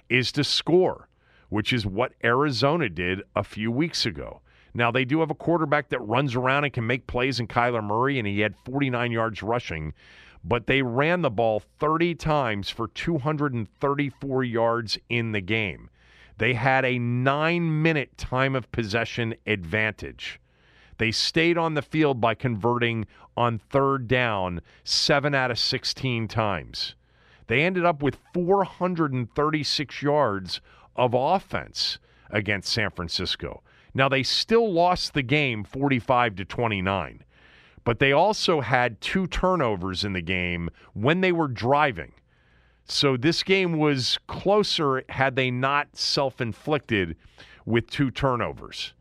is 0.10 0.32
to 0.34 0.44
score, 0.44 1.08
which 1.50 1.74
is 1.74 1.86
what 1.86 2.14
Arizona 2.24 2.90
did 2.90 3.22
a 3.36 3.44
few 3.44 3.72
weeks 3.72 4.06
ago. 4.06 4.42
Now 4.74 4.92
they 4.92 5.06
do 5.06 5.20
have 5.20 5.32
a 5.32 5.36
quarterback 5.36 5.90
that 5.90 6.00
runs 6.02 6.36
around 6.36 6.66
and 6.66 6.74
can 6.74 6.86
make 6.86 7.08
plays 7.08 7.40
in 7.40 7.48
Kyler 7.48 7.84
Murray 7.84 8.20
and 8.20 8.28
he 8.28 8.42
had 8.42 8.56
49 8.66 9.12
yards 9.12 9.42
rushing 9.42 9.94
but 10.44 10.68
they 10.68 10.82
ran 10.82 11.22
the 11.22 11.30
ball 11.30 11.62
30 11.80 12.16
times 12.16 12.70
for 12.70 12.88
234 12.88 14.44
yards 14.44 14.98
in 15.10 15.32
the 15.32 15.42
game. 15.42 15.90
They 16.38 16.54
had 16.54 16.84
a 16.84 17.00
nine 17.00 17.82
minute 17.82 18.18
time 18.18 18.56
of 18.56 18.72
possession 18.72 19.36
advantage. 19.46 20.40
They 20.98 21.12
stayed 21.12 21.58
on 21.58 21.74
the 21.74 21.82
field 21.82 22.20
by 22.20 22.36
converting 22.36 23.06
on 23.36 23.60
third 23.60 24.08
down 24.08 24.62
seven 24.84 25.34
out 25.34 25.52
of 25.52 25.60
16 25.60 26.28
times. 26.28 26.96
They 27.48 27.62
ended 27.62 27.86
up 27.86 28.02
with 28.02 28.18
436 28.34 30.02
yards 30.02 30.62
of 30.96 31.14
offense 31.14 32.00
against 32.30 32.72
San 32.72 32.90
Francisco. 32.90 33.64
Now, 33.94 34.10
they 34.10 34.24
still 34.24 34.72
lost 34.72 35.14
the 35.14 35.22
game 35.22 35.64
45 35.64 36.36
to 36.38 36.46
29 36.46 37.23
but 37.84 38.00
they 38.00 38.12
also 38.12 38.62
had 38.62 39.00
two 39.02 39.28
turnovers 39.28 40.04
in 40.04 40.14
the 40.14 40.22
game 40.22 40.70
when 40.94 41.22
they 41.22 41.32
were 41.32 41.48
driving. 41.48 42.14
So 42.86 43.18
this 43.18 43.44
game 43.44 43.78
was 43.78 44.18
closer 44.28 45.04
had 45.10 45.36
they 45.36 45.52
not 45.52 45.96
self 45.96 46.42
inflicted 46.42 47.16
with 47.66 47.90
two 47.90 48.12
turnovers. 48.12 48.94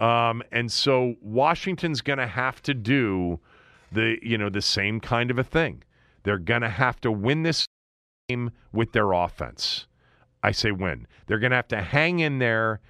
Um, 0.00 0.42
and 0.50 0.70
so 0.70 1.14
Washington's 1.20 2.00
going 2.00 2.18
to 2.18 2.26
have 2.26 2.60
to 2.62 2.74
do 2.74 3.38
the 3.92 4.18
you 4.22 4.38
know 4.38 4.48
the 4.48 4.62
same 4.62 5.00
kind 5.00 5.30
of 5.30 5.38
a 5.38 5.44
thing. 5.44 5.82
They're 6.24 6.38
going 6.38 6.62
to 6.62 6.68
have 6.68 7.00
to 7.02 7.12
win 7.12 7.42
this 7.42 7.66
game 8.28 8.50
with 8.72 8.92
their 8.92 9.12
offense. 9.12 9.86
I 10.42 10.50
say 10.50 10.72
win. 10.72 11.06
They're 11.26 11.38
going 11.38 11.50
to 11.50 11.56
have 11.56 11.68
to 11.68 11.82
hang 11.82 12.18
in 12.18 12.38
there, 12.38 12.80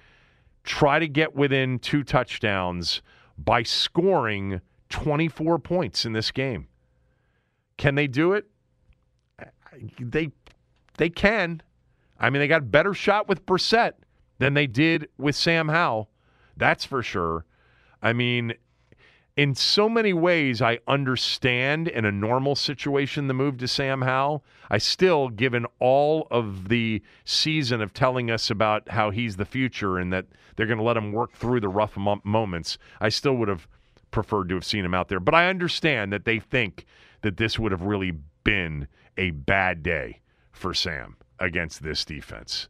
try 0.63 0.97
to 0.97 1.07
get 1.07 1.35
within 1.35 1.77
two 1.77 2.03
touchdowns 2.03 3.01
by 3.37 3.63
scoring 3.63 4.61
24 4.93 5.57
points 5.57 6.05
in 6.05 6.13
this 6.13 6.29
game. 6.29 6.67
Can 7.77 7.95
they 7.95 8.05
do 8.05 8.33
it? 8.33 8.45
They 9.99 10.29
they 10.97 11.09
can. 11.09 11.63
I 12.19 12.29
mean, 12.29 12.39
they 12.39 12.47
got 12.47 12.69
better 12.69 12.93
shot 12.93 13.27
with 13.27 13.43
Brissett 13.47 13.93
than 14.37 14.53
they 14.53 14.67
did 14.67 15.09
with 15.17 15.35
Sam 15.35 15.69
Howell. 15.69 16.11
That's 16.55 16.85
for 16.85 17.01
sure. 17.01 17.45
I 18.03 18.13
mean, 18.13 18.53
in 19.35 19.55
so 19.55 19.89
many 19.89 20.13
ways, 20.13 20.61
I 20.61 20.77
understand 20.87 21.87
in 21.87 22.05
a 22.05 22.11
normal 22.11 22.55
situation 22.55 23.27
the 23.27 23.33
move 23.33 23.57
to 23.57 23.67
Sam 23.67 24.03
Howell. 24.03 24.45
I 24.69 24.77
still, 24.77 25.29
given 25.29 25.65
all 25.79 26.27
of 26.29 26.69
the 26.69 27.01
season 27.25 27.81
of 27.81 27.93
telling 27.93 28.29
us 28.29 28.51
about 28.51 28.89
how 28.89 29.09
he's 29.09 29.37
the 29.37 29.45
future 29.45 29.97
and 29.97 30.13
that 30.13 30.27
they're 30.55 30.67
going 30.67 30.77
to 30.77 30.83
let 30.83 30.97
him 30.97 31.11
work 31.11 31.33
through 31.33 31.61
the 31.61 31.67
rough 31.67 31.97
moments, 31.97 32.77
I 33.01 33.09
still 33.09 33.33
would 33.37 33.47
have 33.47 33.67
preferred 34.13 34.47
to 34.47 34.55
have 34.55 34.63
seen 34.63 34.85
him 34.85 34.93
out 34.93 35.09
there. 35.09 35.19
But 35.19 35.35
I 35.35 35.49
understand 35.49 36.13
that 36.13 36.23
they 36.23 36.39
think 36.39 36.85
that 37.21 37.35
this 37.35 37.59
would 37.59 37.73
have 37.73 37.81
really 37.81 38.13
been 38.45 38.87
a 39.17 39.31
bad 39.31 39.83
day 39.83 40.21
for 40.51 40.73
Sam 40.73 41.17
against 41.39 41.83
this 41.83 42.05
defense. 42.05 42.69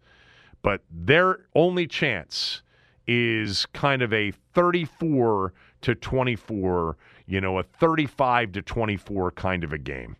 But 0.63 0.81
their 0.89 1.45
only 1.53 1.85
chance 1.85 2.63
is 3.05 3.65
kind 3.67 4.01
of 4.01 4.13
a 4.13 4.31
34 4.53 5.53
to 5.81 5.93
24, 5.93 6.97
you 7.27 7.41
know, 7.41 7.59
a 7.59 7.63
35 7.63 8.53
to 8.53 8.61
24 8.61 9.31
kind 9.31 9.63
of 9.63 9.73
a 9.73 9.77
game. 9.77 10.15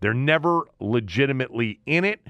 They're 0.00 0.12
never 0.12 0.62
legitimately 0.78 1.80
in 1.86 2.04
it, 2.04 2.20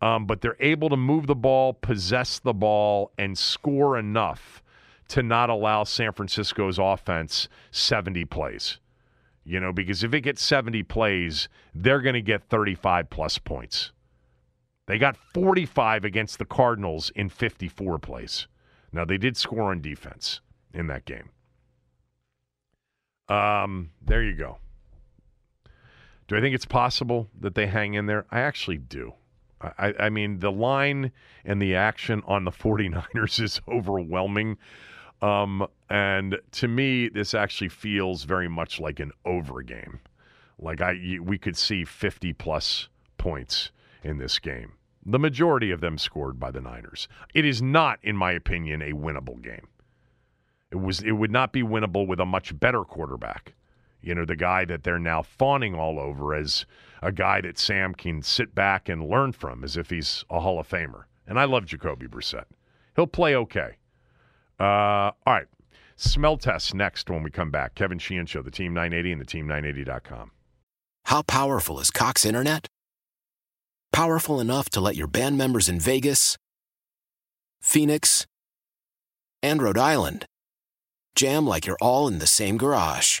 um, 0.00 0.26
but 0.26 0.40
they're 0.40 0.56
able 0.60 0.88
to 0.88 0.96
move 0.96 1.26
the 1.26 1.34
ball, 1.34 1.72
possess 1.74 2.38
the 2.38 2.54
ball, 2.54 3.10
and 3.18 3.36
score 3.36 3.98
enough 3.98 4.62
to 5.10 5.22
not 5.22 5.50
allow 5.50 5.84
San 5.84 6.12
Francisco's 6.12 6.78
offense 6.78 7.48
70 7.72 8.24
plays. 8.26 8.78
You 9.44 9.58
know, 9.58 9.72
because 9.72 10.04
if 10.04 10.14
it 10.14 10.20
gets 10.20 10.42
70 10.42 10.82
plays, 10.84 11.48
they're 11.74 12.00
going 12.00 12.14
to 12.14 12.22
get 12.22 12.48
35 12.48 13.10
plus 13.10 13.38
points. 13.38 13.92
They 14.86 14.98
got 14.98 15.16
45 15.34 16.04
against 16.04 16.38
the 16.38 16.44
Cardinals 16.44 17.10
in 17.14 17.28
54 17.28 17.98
plays. 17.98 18.46
Now, 18.92 19.04
they 19.04 19.18
did 19.18 19.36
score 19.36 19.70
on 19.70 19.80
defense 19.80 20.40
in 20.72 20.86
that 20.88 21.04
game. 21.04 21.30
Um, 23.28 23.90
there 24.02 24.22
you 24.22 24.34
go. 24.34 24.58
Do 26.28 26.36
I 26.36 26.40
think 26.40 26.54
it's 26.54 26.66
possible 26.66 27.28
that 27.40 27.54
they 27.54 27.66
hang 27.66 27.94
in 27.94 28.06
there? 28.06 28.26
I 28.30 28.40
actually 28.40 28.78
do. 28.78 29.14
I, 29.60 29.94
I 29.98 30.10
mean, 30.10 30.38
the 30.38 30.52
line 30.52 31.12
and 31.44 31.60
the 31.60 31.74
action 31.74 32.22
on 32.26 32.44
the 32.44 32.50
49ers 32.50 33.40
is 33.42 33.60
overwhelming. 33.68 34.56
Um, 35.22 35.66
and 35.88 36.38
to 36.52 36.68
me, 36.68 37.08
this 37.08 37.34
actually 37.34 37.68
feels 37.68 38.24
very 38.24 38.48
much 38.48 38.80
like 38.80 39.00
an 39.00 39.12
over 39.24 39.62
game. 39.62 40.00
Like 40.58 40.80
I, 40.80 41.18
we 41.22 41.38
could 41.38 41.56
see 41.56 41.84
50 41.84 42.32
plus 42.34 42.88
points 43.18 43.70
in 44.02 44.18
this 44.18 44.38
game. 44.38 44.72
The 45.04 45.18
majority 45.18 45.70
of 45.70 45.80
them 45.80 45.98
scored 45.98 46.38
by 46.38 46.50
the 46.50 46.60
Niners. 46.60 47.08
It 47.34 47.44
is 47.44 47.62
not, 47.62 47.98
in 48.02 48.16
my 48.16 48.32
opinion, 48.32 48.82
a 48.82 48.92
winnable 48.92 49.40
game. 49.42 49.68
It 50.70 50.76
was. 50.76 51.00
It 51.00 51.12
would 51.12 51.32
not 51.32 51.52
be 51.52 51.62
winnable 51.62 52.06
with 52.06 52.20
a 52.20 52.26
much 52.26 52.58
better 52.58 52.84
quarterback. 52.84 53.54
You 54.02 54.14
know, 54.14 54.24
the 54.24 54.36
guy 54.36 54.64
that 54.66 54.84
they're 54.84 54.98
now 54.98 55.22
fawning 55.22 55.74
all 55.74 55.98
over 55.98 56.34
as 56.34 56.64
a 57.02 57.12
guy 57.12 57.40
that 57.40 57.58
Sam 57.58 57.94
can 57.94 58.22
sit 58.22 58.54
back 58.54 58.88
and 58.88 59.08
learn 59.08 59.32
from, 59.32 59.64
as 59.64 59.76
if 59.76 59.90
he's 59.90 60.24
a 60.30 60.40
Hall 60.40 60.60
of 60.60 60.68
Famer. 60.68 61.04
And 61.26 61.40
I 61.40 61.44
love 61.44 61.66
Jacoby 61.66 62.06
Brissett. 62.06 62.44
He'll 62.94 63.06
play 63.06 63.34
okay. 63.34 63.76
Uh, 64.60 65.12
all 65.26 65.34
right. 65.34 65.46
Smell 65.96 66.36
test 66.36 66.74
next 66.74 67.10
when 67.10 67.22
we 67.22 67.30
come 67.30 67.50
back. 67.50 67.74
Kevin 67.74 67.98
Sheehan 67.98 68.26
Show, 68.26 68.42
the 68.42 68.50
Team 68.50 68.72
980 68.74 69.12
and 69.12 69.20
the 69.20 69.26
Team980.com. 69.26 70.30
How 71.06 71.22
powerful 71.22 71.80
is 71.80 71.90
Cox 71.90 72.24
Internet? 72.24 72.66
Powerful 73.92 74.38
enough 74.38 74.70
to 74.70 74.80
let 74.80 74.96
your 74.96 75.08
band 75.08 75.36
members 75.36 75.68
in 75.68 75.80
Vegas, 75.80 76.36
Phoenix, 77.60 78.26
and 79.42 79.60
Rhode 79.62 79.78
Island 79.78 80.26
jam 81.14 81.46
like 81.46 81.66
you're 81.66 81.76
all 81.80 82.06
in 82.08 82.18
the 82.18 82.26
same 82.26 82.56
garage. 82.56 83.20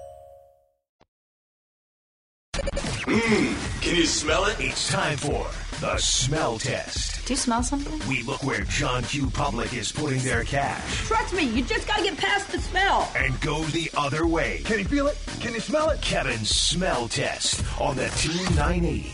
Mmm, 3.05 3.81
can 3.81 3.95
you 3.95 4.05
smell 4.05 4.45
it? 4.45 4.57
It's 4.59 4.91
time 4.91 5.17
for 5.17 5.47
the 5.79 5.97
smell 5.97 6.59
test. 6.59 7.25
Do 7.25 7.33
you 7.33 7.37
smell 7.37 7.63
something? 7.63 7.99
We 8.07 8.21
look 8.23 8.43
where 8.43 8.61
John 8.65 9.03
Q. 9.03 9.29
Public 9.31 9.73
is 9.73 9.91
putting 9.91 10.19
their 10.19 10.43
cash 10.43 11.07
Trust 11.07 11.33
me, 11.33 11.43
you 11.43 11.63
just 11.63 11.87
gotta 11.87 12.03
get 12.03 12.17
past 12.17 12.51
the 12.51 12.59
smell. 12.59 13.11
and 13.15 13.39
go 13.41 13.63
the 13.65 13.89
other 13.97 14.27
way. 14.27 14.61
Can 14.65 14.77
you 14.79 14.85
feel 14.85 15.07
it? 15.07 15.17
Can 15.39 15.53
you 15.53 15.59
smell 15.59 15.89
it? 15.89 16.01
Kevin's 16.01 16.49
smell 16.49 17.07
test 17.07 17.63
on 17.81 17.95
the 17.95 18.07
Team 18.09 18.43
980. 18.55 19.13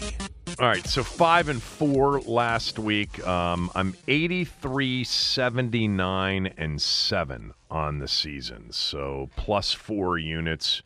All 0.59 0.67
right, 0.67 0.85
so 0.87 1.03
five 1.03 1.49
and 1.49 1.61
four 1.61 2.19
last 2.21 2.79
week. 2.79 3.25
Um, 3.27 3.69
I'm 3.75 3.95
83, 4.07 5.03
79, 5.03 6.53
and 6.57 6.81
seven 6.81 7.53
on 7.69 7.99
the 7.99 8.07
season. 8.07 8.71
So 8.71 9.29
plus 9.35 9.71
four 9.73 10.17
units. 10.17 10.81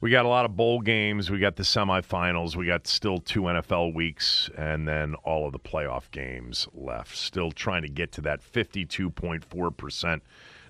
We 0.00 0.10
got 0.10 0.24
a 0.24 0.28
lot 0.28 0.46
of 0.46 0.56
bowl 0.56 0.80
games. 0.80 1.30
We 1.30 1.38
got 1.38 1.56
the 1.56 1.62
semifinals. 1.62 2.56
We 2.56 2.64
got 2.64 2.86
still 2.86 3.18
two 3.18 3.42
NFL 3.42 3.94
weeks, 3.94 4.48
and 4.56 4.88
then 4.88 5.14
all 5.24 5.44
of 5.44 5.52
the 5.52 5.58
playoff 5.58 6.10
games 6.10 6.66
left. 6.72 7.14
Still 7.14 7.52
trying 7.52 7.82
to 7.82 7.88
get 7.88 8.10
to 8.12 8.22
that 8.22 8.40
52.4% 8.40 10.20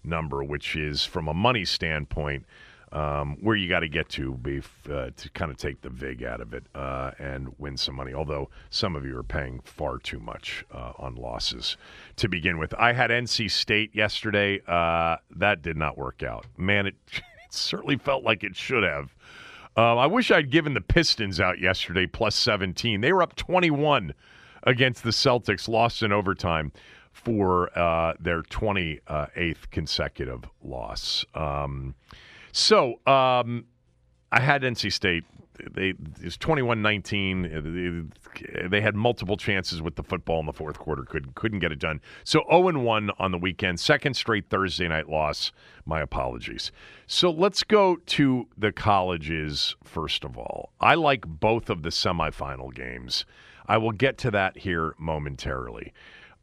number, 0.03 0.43
which 0.43 0.75
is, 0.75 1.05
from 1.05 1.29
a 1.29 1.35
money 1.35 1.65
standpoint, 1.65 2.45
um, 2.91 3.37
where 3.41 3.55
you 3.55 3.69
got 3.69 3.81
to 3.81 3.89
get 3.89 4.09
to 4.09 4.37
uh, 4.91 5.11
to 5.17 5.31
kind 5.31 5.53
of 5.53 5.57
take 5.57 5.81
the 5.83 5.91
vig 5.91 6.25
out 6.25 6.41
of 6.41 6.53
it 6.53 6.65
uh, 6.75 7.13
and 7.21 7.55
win 7.57 7.77
some 7.77 7.95
money. 7.95 8.13
Although 8.13 8.51
some 8.69 8.97
of 8.97 9.05
you 9.05 9.17
are 9.17 9.23
paying 9.23 9.61
far 9.61 9.99
too 9.99 10.19
much 10.19 10.65
uh, 10.73 10.93
on 10.99 11.15
losses 11.15 11.77
to 12.17 12.29
begin 12.29 12.59
with. 12.59 12.75
I 12.75 12.95
had 12.95 13.11
NC 13.11 13.49
State 13.53 13.95
yesterday. 13.95 14.61
Uh, 14.67 15.19
that 15.37 15.63
did 15.63 15.77
not 15.77 15.97
work 15.97 16.25
out. 16.25 16.47
Man, 16.57 16.87
it 16.87 16.97
certainly 17.53 17.97
felt 17.97 18.25
like 18.25 18.45
it 18.45 18.57
should 18.57 18.83
have. 18.83 19.15
Um, 19.77 19.99
I 19.99 20.07
wish 20.07 20.31
I'd 20.31 20.51
given 20.51 20.75
the 20.75 20.81
Pistons 20.81 21.41
out 21.41 21.59
yesterday 21.59 22.07
plus 22.07 22.35
17. 22.35 23.01
They 23.01 23.13
were 23.13 23.23
up 23.23 23.37
21 23.37 24.15
against 24.65 25.05
the 25.05 25.11
Celtics, 25.11 25.69
lost 25.69 26.03
in 26.03 26.13
overtime 26.13 26.73
for 27.13 27.77
uh, 27.79 28.15
their 28.21 28.43
28th 28.43 29.71
consecutive 29.71 30.45
loss. 30.63 31.25
Um, 31.35 31.95
so 32.53 33.01
um, 33.07 33.67
I 34.33 34.41
had 34.41 34.63
NC 34.63 34.93
State. 34.93 35.25
They 35.71 35.91
it 35.91 36.25
was 36.25 36.37
21-19. 36.37 38.71
They, 38.71 38.81
had 38.81 38.95
multiple 38.95 39.37
chances 39.37 39.83
with 39.83 39.97
the 39.97 40.03
football 40.03 40.41
in 40.41 40.47
the 40.47 40.53
fourth 40.53 40.79
quarter. 40.79 41.03
Couldn't 41.03 41.35
couldn't 41.35 41.59
get 41.59 41.73
it 41.73 41.79
done. 41.79 42.01
So 42.25 42.45
0-1 42.51 43.11
on 43.19 43.33
the 43.33 43.39
weekend. 43.39 43.81
Second 43.81 44.15
straight 44.15 44.49
Thursday 44.49 44.89
night 44.89 45.09
loss. 45.09 45.53
My 45.85 46.01
apologies. 46.01 46.73
So 47.07 47.31
let's 47.31 47.65
go 47.65 47.97
to 47.97 48.47
the 48.57 48.73
colleges 48.73 49.77
first 49.85 50.25
of 50.25 50.37
all. 50.37 50.73
I 50.81 50.95
like 50.95 51.27
both 51.27 51.71
of 51.71 51.83
the 51.83 51.91
semifinal 51.91 52.75
games. 52.75 53.25
I 53.67 53.79
will 53.79 53.93
get 53.93 54.19
to 54.19 54.31
that 54.33 54.59
here 54.59 54.95
momentarily. 54.99 55.93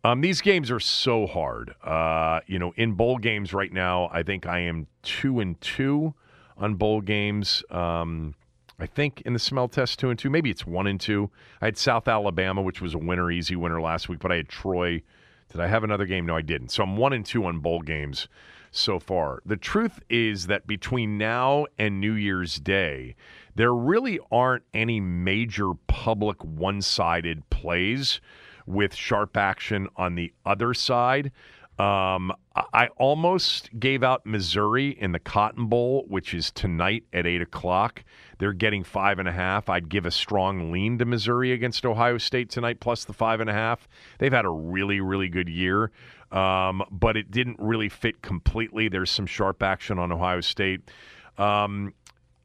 Um, 0.03 0.21
these 0.21 0.41
games 0.41 0.71
are 0.71 0.79
so 0.79 1.27
hard. 1.27 1.73
Uh, 1.83 2.39
you 2.47 2.59
know, 2.59 2.73
in 2.77 2.93
bowl 2.93 3.17
games 3.17 3.53
right 3.53 3.73
now, 3.73 4.09
I 4.11 4.23
think 4.23 4.45
I 4.45 4.59
am 4.59 4.87
two 5.01 5.39
and 5.39 5.59
two 5.59 6.13
on 6.57 6.75
bowl 6.75 7.01
games. 7.01 7.63
Um, 7.69 8.35
I 8.79 8.85
think 8.85 9.21
in 9.21 9.33
the 9.33 9.39
smell 9.39 9.67
test 9.67 9.97
two 9.97 10.11
and 10.11 10.19
two. 10.19 10.29
Maybe 10.29 10.51
it's 10.51 10.65
one 10.65 10.85
and 10.85 10.99
two. 10.99 11.31
I 11.61 11.65
had 11.65 11.77
South 11.77 12.07
Alabama, 12.07 12.61
which 12.61 12.79
was 12.79 12.93
a 12.93 12.99
winner, 12.99 13.31
easy 13.31 13.55
winner 13.55 13.81
last 13.81 14.07
week, 14.07 14.19
but 14.19 14.31
I 14.31 14.35
had 14.35 14.49
Troy. 14.49 15.01
Did 15.49 15.61
I 15.61 15.67
have 15.67 15.83
another 15.83 16.05
game? 16.05 16.27
No, 16.27 16.35
I 16.35 16.43
didn't. 16.43 16.69
So 16.69 16.83
I'm 16.83 16.95
one 16.95 17.13
and 17.13 17.25
two 17.25 17.43
on 17.45 17.59
bowl 17.59 17.81
games 17.81 18.27
so 18.69 18.99
far. 18.99 19.41
The 19.45 19.57
truth 19.57 19.99
is 20.09 20.45
that 20.47 20.67
between 20.67 21.17
now 21.17 21.65
and 21.79 21.99
New 21.99 22.13
Year's 22.13 22.57
Day, 22.57 23.15
there 23.55 23.73
really 23.73 24.19
aren't 24.31 24.63
any 24.75 24.99
major 24.99 25.71
public 25.87 26.43
one 26.43 26.83
sided 26.83 27.49
plays 27.49 28.21
with 28.67 28.93
sharp 28.93 29.37
action 29.37 29.87
on 29.95 30.13
the 30.13 30.31
other 30.45 30.75
side. 30.75 31.31
Um, 31.79 32.33
I 32.73 32.87
almost 32.97 33.69
gave 33.79 34.03
out 34.03 34.25
Missouri 34.25 34.89
in 34.99 35.11
the 35.11 35.19
Cotton 35.19 35.67
Bowl, 35.67 36.05
which 36.07 36.33
is 36.33 36.51
tonight 36.51 37.03
at 37.13 37.27
8 37.27 37.41
o'clock. 37.41 38.03
They're 38.39 38.53
getting 38.53 38.83
five 38.83 39.19
and 39.19 39.27
a 39.27 39.31
half. 39.31 39.69
I'd 39.69 39.89
give 39.89 40.05
a 40.05 40.11
strong 40.11 40.71
lean 40.71 40.97
to 40.99 41.05
Missouri 41.05 41.51
against 41.51 41.85
Ohio 41.85 42.17
State 42.17 42.49
tonight, 42.49 42.79
plus 42.79 43.05
the 43.05 43.13
five 43.13 43.39
and 43.39 43.49
a 43.49 43.53
half. 43.53 43.87
They've 44.19 44.33
had 44.33 44.45
a 44.45 44.49
really, 44.49 44.99
really 44.99 45.29
good 45.29 45.49
year, 45.49 45.91
um, 46.31 46.83
but 46.91 47.17
it 47.17 47.31
didn't 47.31 47.57
really 47.59 47.89
fit 47.89 48.21
completely. 48.21 48.89
There's 48.89 49.11
some 49.11 49.25
sharp 49.25 49.63
action 49.63 49.99
on 49.99 50.11
Ohio 50.11 50.41
State. 50.41 50.89
Um, 51.37 51.93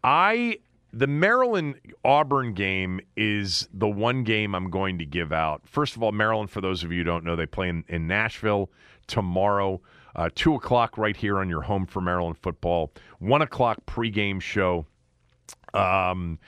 I 0.04 0.58
the 0.92 1.06
Maryland 1.06 1.76
Auburn 2.04 2.52
game 2.52 3.00
is 3.16 3.66
the 3.72 3.88
one 3.88 4.24
game 4.24 4.54
I'm 4.54 4.70
going 4.70 4.98
to 4.98 5.06
give 5.06 5.32
out. 5.32 5.62
First 5.64 5.96
of 5.96 6.02
all, 6.02 6.12
Maryland, 6.12 6.50
for 6.50 6.60
those 6.60 6.84
of 6.84 6.92
you 6.92 6.98
who 6.98 7.04
don't 7.04 7.24
know, 7.24 7.34
they 7.34 7.46
play 7.46 7.68
in, 7.70 7.84
in 7.88 8.06
Nashville 8.06 8.70
tomorrow, 9.06 9.80
uh, 10.14 10.28
2 10.34 10.54
o'clock 10.54 10.98
right 10.98 11.16
here 11.16 11.38
on 11.38 11.48
your 11.48 11.62
home 11.62 11.86
for 11.86 12.02
Maryland 12.02 12.36
football, 12.36 12.92
1 13.20 13.40
o'clock 13.42 13.78
pregame 13.86 14.40
show. 14.40 14.86
Um, 15.74 16.38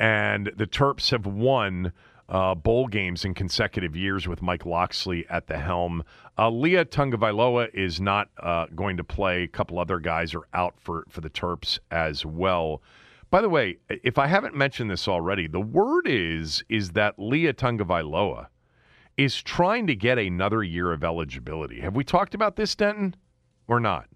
and 0.00 0.52
the 0.56 0.66
Terps 0.66 1.10
have 1.10 1.26
won 1.26 1.92
uh, 2.28 2.54
bowl 2.54 2.86
games 2.86 3.24
in 3.24 3.34
consecutive 3.34 3.96
years 3.96 4.28
with 4.28 4.42
Mike 4.42 4.66
Locksley 4.66 5.26
at 5.28 5.46
the 5.46 5.58
helm. 5.58 6.04
Uh, 6.36 6.50
Taulia 6.50 6.84
Tagovailoa 6.84 7.74
is 7.74 8.00
not 8.00 8.28
uh, 8.38 8.66
going 8.74 8.96
to 8.98 9.04
play. 9.04 9.44
A 9.44 9.48
couple 9.48 9.78
other 9.78 9.98
guys 9.98 10.34
are 10.34 10.46
out 10.52 10.74
for, 10.78 11.04
for 11.08 11.20
the 11.20 11.30
Terps 11.30 11.78
as 11.90 12.26
well. 12.26 12.82
By 13.30 13.40
the 13.40 13.48
way, 13.48 13.78
if 13.88 14.18
I 14.18 14.26
haven't 14.26 14.54
mentioned 14.54 14.90
this 14.90 15.08
already, 15.08 15.46
the 15.46 15.60
word 15.60 16.06
is 16.06 16.62
is 16.68 16.92
that 16.92 17.18
Taulia 17.18 17.52
Tagovailoa 17.52 18.48
is 19.16 19.42
trying 19.42 19.86
to 19.86 19.96
get 19.96 20.18
another 20.18 20.62
year 20.62 20.92
of 20.92 21.02
eligibility. 21.02 21.80
Have 21.80 21.96
we 21.96 22.04
talked 22.04 22.34
about 22.34 22.56
this, 22.56 22.74
Denton, 22.74 23.16
or 23.66 23.80
not? 23.80 24.06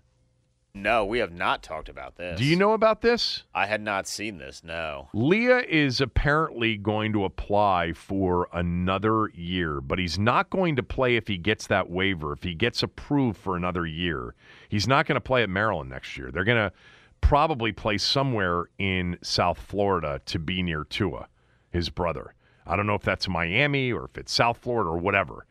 No, 0.75 1.05
we 1.05 1.19
have 1.19 1.33
not 1.33 1.63
talked 1.63 1.91
about 1.91 2.17
this. 2.17 2.39
Do 2.39 2.47
you 2.47 2.57
know 2.57 2.73
about 2.73 3.03
this? 3.03 3.43
I 3.55 3.67
had 3.67 3.83
not 3.83 4.07
seen 4.07 4.39
this. 4.39 4.65
No. 4.65 5.11
Taulia 5.15 5.63
is 5.67 6.01
apparently 6.01 6.79
going 6.79 7.13
to 7.13 7.27
apply 7.27 7.93
for 7.93 8.49
another 8.55 9.29
year, 9.35 9.83
but 9.83 9.99
he's 9.99 10.19
not 10.19 10.49
going 10.49 10.77
to 10.77 10.83
play 10.83 11.17
if 11.17 11.29
he 11.29 11.37
gets 11.37 11.67
that 11.67 11.91
waiver. 11.91 12.33
If 12.33 12.43
he 12.43 12.55
gets 12.55 12.83
approved 12.83 13.39
for 13.39 13.55
another 13.55 13.85
year, 13.85 14.35
he's 14.71 14.89
not 14.89 15.07
going 15.07 15.17
to 15.17 15.21
play 15.21 15.43
at 15.43 15.51
Maryland 15.51 15.91
next 15.91 16.17
year. 16.17 16.31
They're 16.31 16.43
going 16.43 16.71
to 16.71 16.73
probably 17.21 17.73
play 17.73 17.99
somewhere 17.99 18.71
in 18.79 19.19
South 19.21 19.59
Florida 19.59 20.23
to 20.25 20.39
be 20.39 20.63
near 20.63 20.85
Tua, 20.85 21.29
his 21.71 21.91
brother. 21.91 22.35
I 22.67 22.77
don't 22.77 22.87
know 22.87 22.95
if 22.95 23.03
that's 23.03 23.29
Miami 23.29 23.93
or 23.93 24.07
if 24.07 24.17
it's 24.17 24.33
South 24.33 24.57
Florida 24.57 24.89
or 24.89 24.99
whatever. 24.99 25.45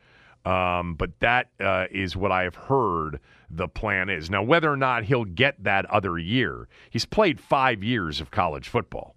Um, 0.45 0.95
but 0.95 1.19
that 1.19 1.49
uh, 1.59 1.85
is 1.91 2.15
what 2.15 2.31
I 2.31 2.43
have 2.43 2.55
heard 2.55 3.19
the 3.55 3.67
plan 3.67 4.09
is. 4.09 4.29
Now, 4.29 4.43
whether 4.43 4.71
or 4.71 4.77
not 4.77 5.03
he'll 5.03 5.25
get 5.25 5.63
that 5.63 5.85
other 5.85 6.17
year, 6.17 6.67
he's 6.89 7.05
played 7.05 7.39
five 7.39 7.83
years 7.83 8.21
of 8.21 8.31
college 8.31 8.67
football. 8.69 9.15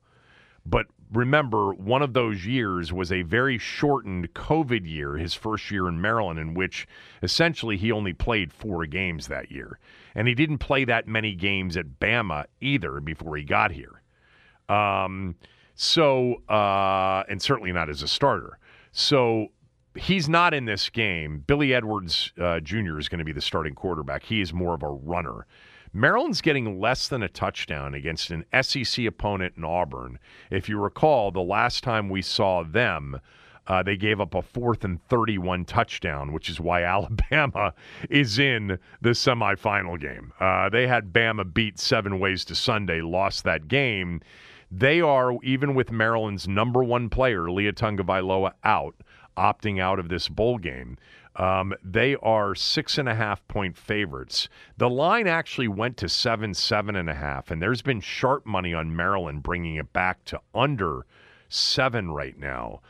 But 0.67 0.87
remember, 1.13 1.73
one 1.75 2.03
of 2.03 2.13
those 2.13 2.45
years 2.47 2.93
was 2.93 3.13
a 3.13 3.23
very 3.23 3.59
shortened 3.59 4.35
COVID 4.35 4.89
year, 4.89 5.17
his 5.17 5.35
first 5.35 5.71
year 5.71 5.89
in 5.89 6.01
Maryland, 6.01 6.39
in 6.39 6.55
which 6.55 6.87
essentially 7.23 7.77
he 7.77 7.93
only 7.93 8.13
played 8.13 8.53
four 8.53 8.85
games 8.87 9.29
that 9.29 9.51
year. 9.51 9.79
And 10.15 10.27
he 10.29 10.35
didn't 10.35 10.59
play 10.59 10.85
that 10.85 11.07
many 11.07 11.35
games 11.35 11.77
at 11.77 12.01
Bama 12.01 12.47
either 12.61 13.01
before 13.01 13.37
he 13.37 13.45
got 13.45 13.73
here. 13.73 14.03
Um, 14.69 15.37
so, 15.75 16.43
uh, 16.49 17.25
and 17.29 17.43
certainly 17.43 17.73
not 17.73 17.91
as 17.91 18.03
a 18.03 18.09
starter. 18.09 18.59
So 18.93 19.49
he's 19.97 20.29
not 20.29 20.55
in 20.55 20.65
this 20.65 20.91
game. 20.91 21.45
Billy 21.47 21.75
Edwards 21.75 22.33
uh, 22.41 22.61
Jr. 22.61 22.99
is 22.99 23.09
going 23.09 23.19
to 23.19 23.25
be 23.25 23.33
the 23.33 23.41
starting 23.41 23.75
quarterback. 23.75 24.25
He 24.25 24.41
is 24.41 24.53
more 24.53 24.75
of 24.75 24.83
a 24.83 24.89
runner. 24.89 25.47
Maryland's 25.93 26.41
getting 26.41 26.81
less 26.81 27.07
than 27.07 27.23
a 27.23 27.29
touchdown 27.29 27.95
against 27.95 28.31
an 28.31 28.45
SEC 28.63 29.07
opponent 29.07 29.55
in 29.57 29.65
Auburn. 29.65 30.19
If 30.51 30.69
you 30.69 30.79
recall, 30.81 31.31
the 31.31 31.41
last 31.41 31.85
time 31.85 32.09
we 32.09 32.21
saw 32.21 32.65
them, 32.65 33.21
uh, 33.67 33.83
they 33.83 33.97
gave 33.97 34.21
up 34.21 34.35
a 34.35 34.43
fourth 34.43 34.85
and 34.85 35.03
31 35.09 35.65
touchdown, 35.65 36.33
which 36.33 36.49
is 36.49 36.61
why 36.61 36.83
Alabama 36.85 37.73
is 38.11 38.39
in 38.39 38.79
the 39.01 39.11
semifinal 39.11 39.99
game. 40.01 40.33
Uh, 40.41 40.69
they 40.69 40.87
had 40.87 41.13
Bama 41.13 41.53
beat 41.53 41.79
seven 41.79 42.19
ways 42.19 42.45
to 42.47 42.57
Sunday, 42.57 43.01
lost 43.01 43.45
that 43.45 43.69
game. 43.69 44.21
They 44.71 45.01
are, 45.01 45.35
even 45.45 45.77
with 45.77 45.93
Maryland's 45.93 46.49
number 46.49 46.83
one 46.83 47.09
player, 47.09 47.43
Taulia 47.43 47.73
Tagovailoa, 47.73 48.53
out, 48.65 48.97
opting 49.37 49.81
out 49.81 49.99
of 49.99 50.09
this 50.09 50.29
bowl 50.29 50.59
game. 50.59 50.97
Um, 51.37 51.75
they 51.83 52.15
are 52.17 52.55
six 52.55 52.97
and 52.97 53.09
a 53.09 53.15
half 53.15 53.47
point 53.49 53.77
favorites. 53.77 54.49
The 54.77 54.89
line 54.89 55.27
actually 55.27 55.69
went 55.69 55.97
to 55.99 56.09
seven, 56.09 56.55
seven 56.55 56.95
and 56.95 57.11
a 57.11 57.15
half, 57.15 57.51
and 57.51 57.61
there's 57.61 57.83
been 57.83 58.01
sharp 58.01 58.47
money 58.47 58.73
on 58.73 58.95
Maryland 58.95 59.43
bringing 59.43 59.77
it 59.77 59.93
back 59.93 60.25
to 60.27 60.41
under 60.55 61.07
seven 61.49 62.11
right 62.13 62.39
now. 62.39 62.81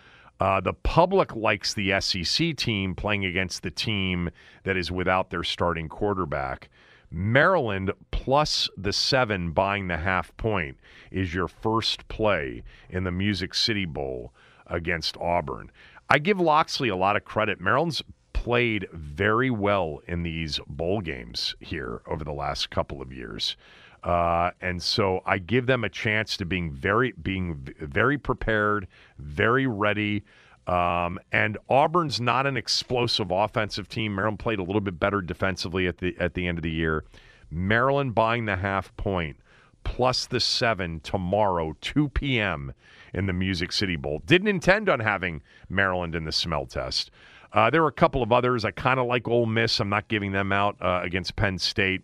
Uh, 0.40 0.61
the 0.61 0.74
public 0.74 1.35
likes 1.35 1.72
the 1.72 1.98
SEC 2.00 2.57
team 2.57 2.94
playing 2.94 3.24
against 3.24 3.62
the 3.62 3.70
team 3.70 4.30
that 4.64 4.76
is 4.76 4.90
without 4.90 5.30
their 5.30 5.44
starting 5.44 5.88
quarterback. 5.88 6.68
Maryland 7.11 7.92
plus 8.11 8.68
the 8.76 8.92
seven 8.92 9.52
buying 9.52 9.87
the 9.87 9.96
half 9.98 10.37
point 10.37 10.76
is 11.12 11.33
your 11.33 11.46
first 11.46 12.09
play 12.09 12.64
in 12.90 13.04
the 13.04 13.12
Music 13.12 13.54
City 13.54 13.85
Bowl 13.85 14.35
against 14.66 15.16
Auburn. 15.18 15.70
I 16.14 16.18
give 16.18 16.38
Locksley 16.38 16.90
a 16.90 16.94
lot 16.94 17.16
of 17.16 17.24
credit. 17.24 17.61
Maryland's 17.61 18.00
played 18.33 18.87
very 18.92 19.50
well 19.50 20.00
in 20.07 20.22
these 20.22 20.61
bowl 20.68 21.00
games 21.00 21.57
here 21.59 22.03
over 22.07 22.22
the 22.22 22.33
last 22.33 22.70
couple 22.70 23.03
of 23.03 23.12
years. 23.12 23.57
Uh, 24.05 24.53
and 24.61 24.81
so 24.81 25.22
I 25.27 25.38
give 25.38 25.66
them 25.66 25.83
a 25.83 25.88
chance 25.88 26.37
to 26.37 26.44
being 26.44 26.70
very 26.70 27.14
being 27.20 27.66
very 27.81 28.16
prepared, 28.16 28.87
very 29.18 29.66
ready. 29.66 30.22
Um, 30.68 31.18
and 31.33 31.59
Auburn's 31.68 32.20
not 32.20 32.46
an 32.46 32.57
explosive 32.57 33.33
offensive 33.33 33.88
team. 33.88 34.14
Maryland 34.14 34.38
played 34.38 34.61
a 34.61 34.62
little 34.62 34.81
bit 34.81 35.00
better 35.00 35.20
defensively 35.20 35.88
at 35.88 35.98
the 35.98 36.16
at 36.20 36.35
the 36.35 36.46
end 36.46 36.59
of 36.59 36.62
the 36.62 36.70
year. 36.70 37.03
Maryland 37.50 38.14
buying 38.14 38.44
the 38.44 38.55
half 38.55 38.96
point 38.96 39.37
plus 39.83 40.27
the 40.27 40.40
seven 40.40 41.00
tomorrow, 41.00 41.77
2 41.81 42.09
p.m. 42.09 42.72
in 43.14 43.27
the 43.27 43.33
Music 43.33 43.72
City 43.72 43.96
Bowl. 43.96 44.22
Didn't 44.27 44.48
intend 44.48 44.88
on 44.88 45.00
having 45.00 45.42
Maryland 45.68 46.14
in 46.14 46.24
the 46.24 46.33
smell 46.33 46.66
test. 46.66 47.11
Uh, 47.53 47.70
there 47.70 47.85
are 47.85 47.88
a 47.88 47.92
couple 47.92 48.22
of 48.22 48.33
others. 48.33 48.64
I 48.64 48.72
kind 48.72 48.98
of 48.98 49.07
like 49.07 49.29
Ole 49.29 49.46
Miss. 49.46 49.81
I'm 49.81 49.88
not 49.88 50.09
giving 50.09 50.33
them 50.33 50.53
out 50.53 50.77
uh, 50.81 51.00
against 51.03 51.37
Penn 51.37 51.59
State. 51.59 52.03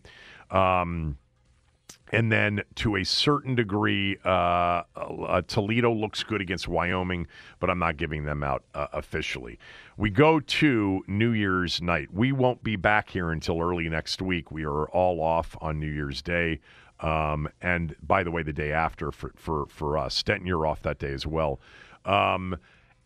Um, 0.51 1.19
and 2.13 2.31
then 2.31 2.63
to 2.77 2.97
a 2.97 3.05
certain 3.05 3.55
degree, 3.55 4.17
uh, 4.25 4.83
uh, 4.97 5.43
Toledo 5.47 5.93
looks 5.93 6.23
good 6.25 6.41
against 6.41 6.67
Wyoming, 6.67 7.27
but 7.61 7.71
I'm 7.71 7.79
not 7.79 7.97
giving 7.97 8.25
them 8.25 8.43
out 8.43 8.65
uh, 8.75 8.89
officially. 8.93 9.59
We 9.97 10.11
go 10.11 10.41
to 10.41 11.05
New 11.07 11.31
Year's 11.31 11.81
night. 11.81 12.09
We 12.13 12.33
won't 12.33 12.63
be 12.65 12.77
back 12.77 13.11
here 13.11 13.31
until 13.31 13.61
early 13.61 13.89
next 13.89 14.21
week. 14.21 14.51
We 14.51 14.65
are 14.65 14.89
all 14.89 15.21
off 15.21 15.57
on 15.61 15.79
New 15.79 15.91
Year's 15.91 16.21
Day. 16.23 16.61
Um, 17.01 17.49
and 17.61 17.97
by 18.03 18.23
the 18.23 18.31
way, 18.31 18.43
the 18.43 18.53
day 18.53 18.73
after 18.73 19.11
for, 19.11 19.33
for, 19.37 19.67
for 19.67 19.97
us. 19.97 20.23
Denton, 20.23 20.47
you're 20.47 20.67
off 20.67 20.83
that 20.83 20.99
day 20.99 21.13
as 21.13 21.27
well. 21.27 21.61
Um, 22.05 22.57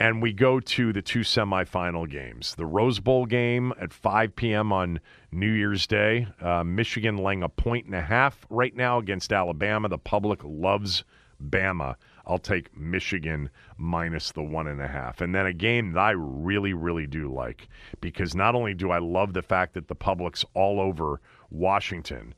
and 0.01 0.21
we 0.21 0.33
go 0.33 0.59
to 0.59 0.93
the 0.93 1.03
two 1.03 1.21
semifinal 1.21 2.11
games. 2.11 2.57
The 2.57 2.67
Rose 2.67 2.99
Bowl 2.99 3.27
game 3.27 3.73
at 3.81 3.93
5 3.93 4.35
p.m. 4.35 4.73
on 4.73 5.01
New 5.31 5.51
Year's 5.51 5.87
Day. 5.87 6.27
Uh, 6.41 6.65
Michigan 6.65 7.17
laying 7.17 7.45
a 7.45 7.49
point 7.49 7.87
and 7.87 7.95
a 7.95 8.03
half 8.03 8.45
right 8.51 8.75
now 8.75 8.99
against 8.99 9.33
Alabama. 9.33 9.89
The 9.89 9.99
public 9.99 10.41
loves 10.43 11.05
Bama. 11.43 11.95
I'll 12.27 12.39
take 12.39 12.77
Michigan 12.77 13.51
minus 13.77 14.33
the 14.33 14.43
one 14.43 14.67
and 14.67 14.81
a 14.81 14.89
half. 14.89 15.21
And 15.21 15.35
then 15.35 15.47
a 15.47 15.53
game 15.53 15.93
that 15.93 16.01
I 16.01 16.11
really, 16.13 16.73
really 16.73 17.07
do 17.07 17.33
like 17.33 17.69
because 18.01 18.35
not 18.35 18.55
only 18.55 18.75
do 18.75 18.91
I 18.91 18.99
love 18.99 19.35
the 19.35 19.43
fact 19.43 19.75
that 19.75 19.89
the 19.89 19.95
public's 19.95 20.45
all 20.55 20.81
over 20.81 21.21
Washington, 21.51 22.35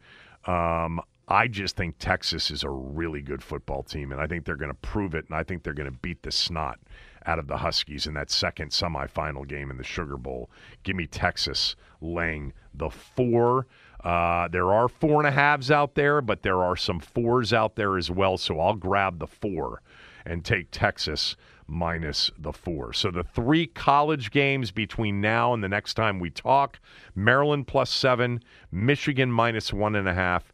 um, 0.47 1.01
I 1.29 1.49
just 1.49 1.77
think 1.77 1.97
Texas 1.99 2.51
is 2.53 2.63
a 2.63 2.71
really 2.71 3.21
good 3.21 3.43
football 3.43 3.83
team, 3.83 4.13
and 4.13 4.21
I 4.21 4.27
think 4.29 4.45
they're 4.45 4.57
going 4.57 4.71
to 4.71 4.79
prove 4.79 5.15
it, 5.15 5.27
and 5.27 5.35
I 5.37 5.43
think 5.43 5.63
they're 5.63 5.75
going 5.75 5.91
to 5.91 5.99
beat 5.99 6.23
the 6.23 6.31
snot 6.31 6.79
out 7.27 7.41
of 7.41 7.49
the 7.49 7.57
Huskies 7.57 8.07
in 8.07 8.15
that 8.15 8.31
second 8.31 8.71
semifinal 8.71 9.47
game 9.47 9.71
in 9.71 9.77
the 9.77 9.85
Sugar 9.85 10.17
Bowl. 10.17 10.49
Give 10.85 10.95
me 10.95 11.09
Texas 11.09 11.75
laying 12.01 12.53
the 12.75 12.91
four. 12.91 13.67
Uh, 14.05 14.47
there 14.49 14.73
are 14.73 14.89
four 14.89 15.19
and 15.19 15.27
a 15.27 15.33
halves 15.33 15.73
out 15.73 15.97
there, 15.97 16.21
but 16.21 16.43
there 16.43 16.63
are 16.63 16.77
some 16.77 17.01
fours 17.01 17.53
out 17.53 17.75
there 17.75 17.97
as 17.97 18.09
well. 18.09 18.39
So 18.39 18.61
I'll 18.61 18.75
grab 18.75 19.19
the 19.19 19.27
four 19.27 19.83
and 20.25 20.45
take 20.45 20.69
Texas 20.71 21.35
minus 21.67 22.31
the 22.39 22.53
four. 22.53 22.93
So 22.93 23.11
the 23.11 23.25
three 23.25 23.67
college 23.67 24.31
games 24.31 24.71
between 24.71 25.21
now 25.21 25.53
and 25.53 25.65
the 25.65 25.69
next 25.69 25.95
time 25.95 26.21
we 26.21 26.31
talk 26.31 26.79
Maryland 27.17 27.67
plus 27.67 27.91
seven, 27.91 28.41
Michigan 28.71 29.33
minus 29.33 29.73
one 29.73 29.97
and 29.97 30.09
a 30.09 30.15
half, 30.15 30.53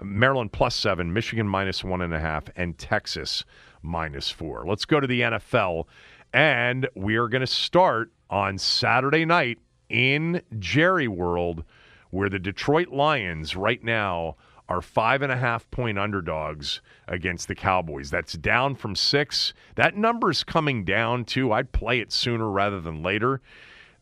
Maryland 0.00 0.52
plus 0.52 0.74
seven, 0.74 1.12
Michigan 1.12 1.48
minus 1.48 1.82
one 1.82 2.02
and 2.02 2.14
a 2.14 2.20
half, 2.20 2.44
and 2.56 2.78
Texas 2.78 3.44
minus 3.82 4.30
four. 4.30 4.64
Let's 4.66 4.84
go 4.84 5.00
to 5.00 5.06
the 5.06 5.20
NFL. 5.22 5.86
And 6.32 6.88
we 6.94 7.16
are 7.16 7.28
going 7.28 7.40
to 7.40 7.46
start 7.46 8.12
on 8.30 8.56
Saturday 8.56 9.24
night 9.24 9.58
in 9.88 10.42
Jerry 10.58 11.08
World, 11.08 11.64
where 12.10 12.30
the 12.30 12.38
Detroit 12.38 12.88
Lions 12.88 13.54
right 13.54 13.82
now 13.84 14.36
are 14.68 14.80
five 14.80 15.20
and 15.20 15.30
a 15.30 15.36
half 15.36 15.70
point 15.70 15.98
underdogs 15.98 16.80
against 17.06 17.48
the 17.48 17.54
Cowboys. 17.54 18.10
That's 18.10 18.32
down 18.34 18.74
from 18.74 18.96
six. 18.96 19.52
That 19.74 19.96
number's 19.96 20.44
coming 20.44 20.84
down 20.84 21.26
too. 21.26 21.52
I'd 21.52 21.72
play 21.72 22.00
it 22.00 22.10
sooner 22.10 22.48
rather 22.48 22.80
than 22.80 23.02
later. 23.02 23.42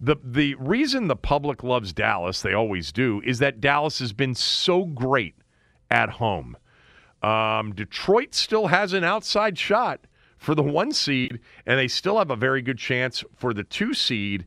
The 0.00 0.16
the 0.22 0.54
reason 0.54 1.08
the 1.08 1.16
public 1.16 1.64
loves 1.64 1.92
Dallas, 1.92 2.40
they 2.40 2.54
always 2.54 2.92
do, 2.92 3.20
is 3.24 3.40
that 3.40 3.60
Dallas 3.60 3.98
has 3.98 4.12
been 4.12 4.34
so 4.34 4.84
great 4.84 5.34
at 5.90 6.10
home. 6.10 6.56
Um, 7.22 7.74
Detroit 7.74 8.34
still 8.34 8.68
has 8.68 8.92
an 8.92 9.04
outside 9.04 9.58
shot 9.58 10.00
for 10.38 10.54
the 10.54 10.62
one 10.62 10.92
seed, 10.92 11.38
and 11.66 11.78
they 11.78 11.88
still 11.88 12.18
have 12.18 12.30
a 12.30 12.36
very 12.36 12.62
good 12.62 12.78
chance 12.78 13.22
for 13.36 13.52
the 13.52 13.64
two 13.64 13.92
seed. 13.92 14.46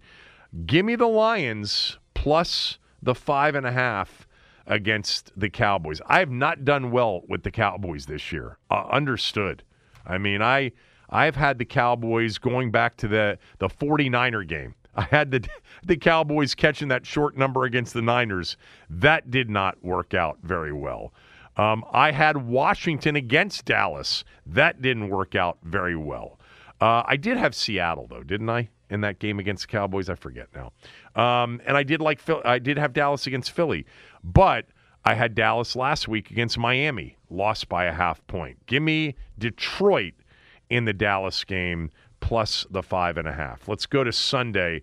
Give 0.66 0.86
me 0.86 0.96
the 0.96 1.08
Lions 1.08 2.00
plus 2.14 2.80
the 3.02 3.14
five 3.14 3.56
and 3.56 3.66
a 3.66 3.72
half 3.72 4.28
against 4.66 5.32
the 5.38 5.50
Cowboys. 5.50 6.02
I 6.08 6.20
have 6.20 6.32
not 6.32 6.66
done 6.66 6.92
well 6.92 7.22
with 7.28 7.44
the 7.44 7.52
Cowboys 7.52 8.06
this 8.06 8.32
year. 8.32 8.58
Uh, 8.72 8.86
understood. 8.92 9.64
I 10.06 10.18
mean, 10.18 10.42
I 10.42 10.72
I've 11.10 11.36
had 11.36 11.60
the 11.60 11.66
Cowboys 11.66 12.38
going 12.38 12.72
back 12.72 12.98
to 12.98 13.08
the 13.08 13.38
the 13.60 13.68
49er 13.68 14.48
game. 14.48 14.76
I 14.96 15.04
had 15.04 15.32
the 15.32 15.48
the 15.84 15.98
Cowboys 15.98 16.56
catching 16.56 16.88
that 16.90 17.06
short 17.06 17.38
number 17.38 17.66
against 17.66 17.94
the 17.94 18.02
Niners. 18.02 18.58
That 18.90 19.30
did 19.30 19.50
not 19.50 19.84
work 19.84 20.14
out 20.14 20.40
very 20.44 20.74
well. 20.74 21.14
Um, 21.58 21.86
I 21.92 22.12
had 22.12 22.38
Washington 22.38 23.16
against 23.16 23.66
Dallas. 23.66 24.24
That 24.46 24.82
didn't 24.82 25.10
work 25.10 25.36
out 25.36 25.58
very 25.64 25.96
well. 25.96 26.40
Uh, 26.82 27.04
I 27.06 27.16
did 27.16 27.38
have 27.38 27.54
Seattle 27.56 28.08
though, 28.08 28.24
didn't 28.24 28.50
I? 28.50 28.70
In 28.90 29.02
that 29.02 29.20
game 29.20 29.40
against 29.40 29.64
the 29.64 29.68
Cowboys, 29.68 30.10
I 30.10 30.16
forget 30.16 30.50
now. 30.54 30.72
Um, 31.16 31.62
and 31.66 31.78
I 31.78 31.84
did 31.84 32.02
like 32.02 32.20
Phil- 32.20 32.42
I 32.46 32.60
did 32.60 32.78
have 32.78 32.94
Dallas 32.94 33.26
against 33.26 33.52
Philly, 33.52 33.86
but 34.24 34.66
I 35.06 35.16
had 35.16 35.36
Dallas 35.36 35.76
last 35.76 36.08
week 36.08 36.32
against 36.32 36.58
Miami, 36.58 37.18
lost 37.30 37.70
by 37.70 37.86
a 37.86 37.94
half 37.94 38.26
point. 38.28 38.58
Give 38.68 38.84
me 38.84 39.16
Detroit 39.38 40.14
in 40.70 40.86
the 40.86 40.94
Dallas 40.94 41.44
game 41.44 41.92
plus 42.20 42.66
the 42.70 42.82
five 42.84 43.18
and 43.18 43.28
a 43.28 43.34
half. 43.34 43.68
Let's 43.68 43.86
go 43.86 44.04
to 44.04 44.12
Sunday. 44.12 44.82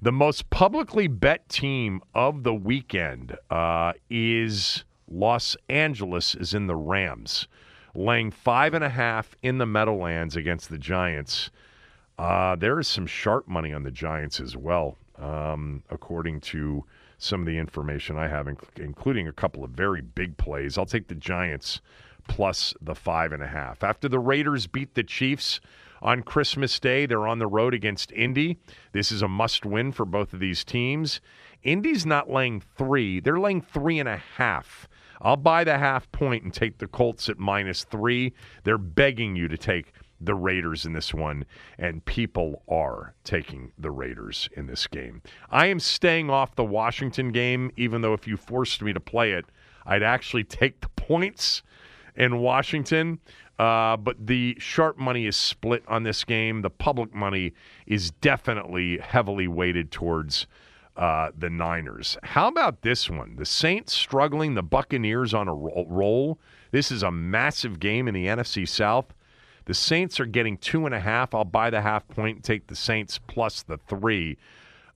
The 0.00 0.12
most 0.12 0.50
publicly 0.50 1.06
bet 1.06 1.48
team 1.48 2.00
of 2.12 2.42
the 2.42 2.54
weekend 2.54 3.36
uh, 3.50 3.92
is 4.10 4.84
Los 5.12 5.56
Angeles 5.68 6.34
is 6.34 6.54
in 6.54 6.66
the 6.66 6.76
Rams, 6.76 7.46
laying 7.94 8.30
five 8.30 8.72
and 8.72 8.82
a 8.82 8.88
half 8.88 9.36
in 9.42 9.58
the 9.58 9.66
Meadowlands 9.66 10.36
against 10.36 10.70
the 10.70 10.78
Giants. 10.78 11.50
Uh, 12.18 12.56
there 12.56 12.80
is 12.80 12.88
some 12.88 13.06
sharp 13.06 13.46
money 13.46 13.72
on 13.72 13.82
the 13.82 13.90
Giants 13.90 14.40
as 14.40 14.56
well, 14.56 14.96
um, 15.18 15.82
according 15.90 16.40
to 16.40 16.84
some 17.18 17.40
of 17.40 17.46
the 17.46 17.58
information 17.58 18.16
I 18.16 18.28
have, 18.28 18.48
including 18.76 19.28
a 19.28 19.32
couple 19.32 19.62
of 19.62 19.70
very 19.70 20.00
big 20.00 20.36
plays. 20.38 20.78
I'll 20.78 20.86
take 20.86 21.08
the 21.08 21.14
Giants 21.14 21.80
plus 22.26 22.74
the 22.80 22.94
five 22.94 23.32
and 23.32 23.42
a 23.42 23.46
half. 23.46 23.84
After 23.84 24.08
the 24.08 24.18
Raiders 24.18 24.66
beat 24.66 24.94
the 24.94 25.02
Chiefs 25.02 25.60
on 26.00 26.22
Christmas 26.22 26.80
Day, 26.80 27.06
they're 27.06 27.28
on 27.28 27.38
the 27.38 27.46
road 27.46 27.74
against 27.74 28.12
Indy. 28.12 28.58
This 28.92 29.12
is 29.12 29.22
a 29.22 29.28
must 29.28 29.64
win 29.64 29.92
for 29.92 30.04
both 30.04 30.32
of 30.32 30.40
these 30.40 30.64
teams. 30.64 31.20
Indy's 31.62 32.04
not 32.06 32.30
laying 32.30 32.60
three, 32.60 33.20
they're 33.20 33.38
laying 33.38 33.60
three 33.60 33.98
and 33.98 34.08
a 34.08 34.16
half. 34.16 34.88
I'll 35.22 35.36
buy 35.36 35.64
the 35.64 35.78
half 35.78 36.10
point 36.12 36.42
and 36.42 36.52
take 36.52 36.78
the 36.78 36.86
Colts 36.86 37.28
at 37.28 37.38
minus 37.38 37.84
three. 37.84 38.34
They're 38.64 38.76
begging 38.76 39.36
you 39.36 39.48
to 39.48 39.56
take 39.56 39.92
the 40.20 40.34
Raiders 40.34 40.84
in 40.84 40.92
this 40.92 41.14
one, 41.14 41.44
and 41.78 42.04
people 42.04 42.62
are 42.68 43.14
taking 43.24 43.72
the 43.78 43.90
Raiders 43.90 44.48
in 44.56 44.66
this 44.66 44.86
game. 44.86 45.22
I 45.50 45.66
am 45.66 45.80
staying 45.80 46.30
off 46.30 46.54
the 46.54 46.64
Washington 46.64 47.32
game, 47.32 47.72
even 47.76 48.02
though 48.02 48.12
if 48.12 48.26
you 48.26 48.36
forced 48.36 48.82
me 48.82 48.92
to 48.92 49.00
play 49.00 49.32
it, 49.32 49.46
I'd 49.86 50.02
actually 50.02 50.44
take 50.44 50.80
the 50.80 50.88
points 50.90 51.62
in 52.14 52.38
Washington. 52.38 53.18
Uh, 53.58 53.96
but 53.96 54.26
the 54.26 54.56
sharp 54.58 54.98
money 54.98 55.26
is 55.26 55.36
split 55.36 55.84
on 55.86 56.02
this 56.02 56.24
game. 56.24 56.62
The 56.62 56.70
public 56.70 57.14
money 57.14 57.52
is 57.86 58.10
definitely 58.10 58.98
heavily 58.98 59.46
weighted 59.46 59.90
towards 59.90 60.46
uh, 60.96 61.30
the 61.36 61.50
Niners. 61.50 62.18
How 62.22 62.48
about 62.48 62.82
this 62.82 63.08
one? 63.08 63.36
The 63.36 63.46
Saints 63.46 63.92
struggling, 63.92 64.54
the 64.54 64.62
Buccaneers 64.62 65.32
on 65.32 65.48
a 65.48 65.54
roll. 65.54 66.38
This 66.70 66.90
is 66.90 67.02
a 67.02 67.10
massive 67.10 67.80
game 67.80 68.08
in 68.08 68.14
the 68.14 68.26
NFC 68.26 68.68
South. 68.68 69.14
The 69.64 69.74
Saints 69.74 70.18
are 70.20 70.26
getting 70.26 70.56
two 70.56 70.86
and 70.86 70.94
a 70.94 71.00
half. 71.00 71.34
I'll 71.34 71.44
buy 71.44 71.70
the 71.70 71.80
half 71.80 72.06
point 72.08 72.36
and 72.36 72.44
take 72.44 72.66
the 72.66 72.76
Saints 72.76 73.18
plus 73.18 73.62
the 73.62 73.78
three. 73.78 74.36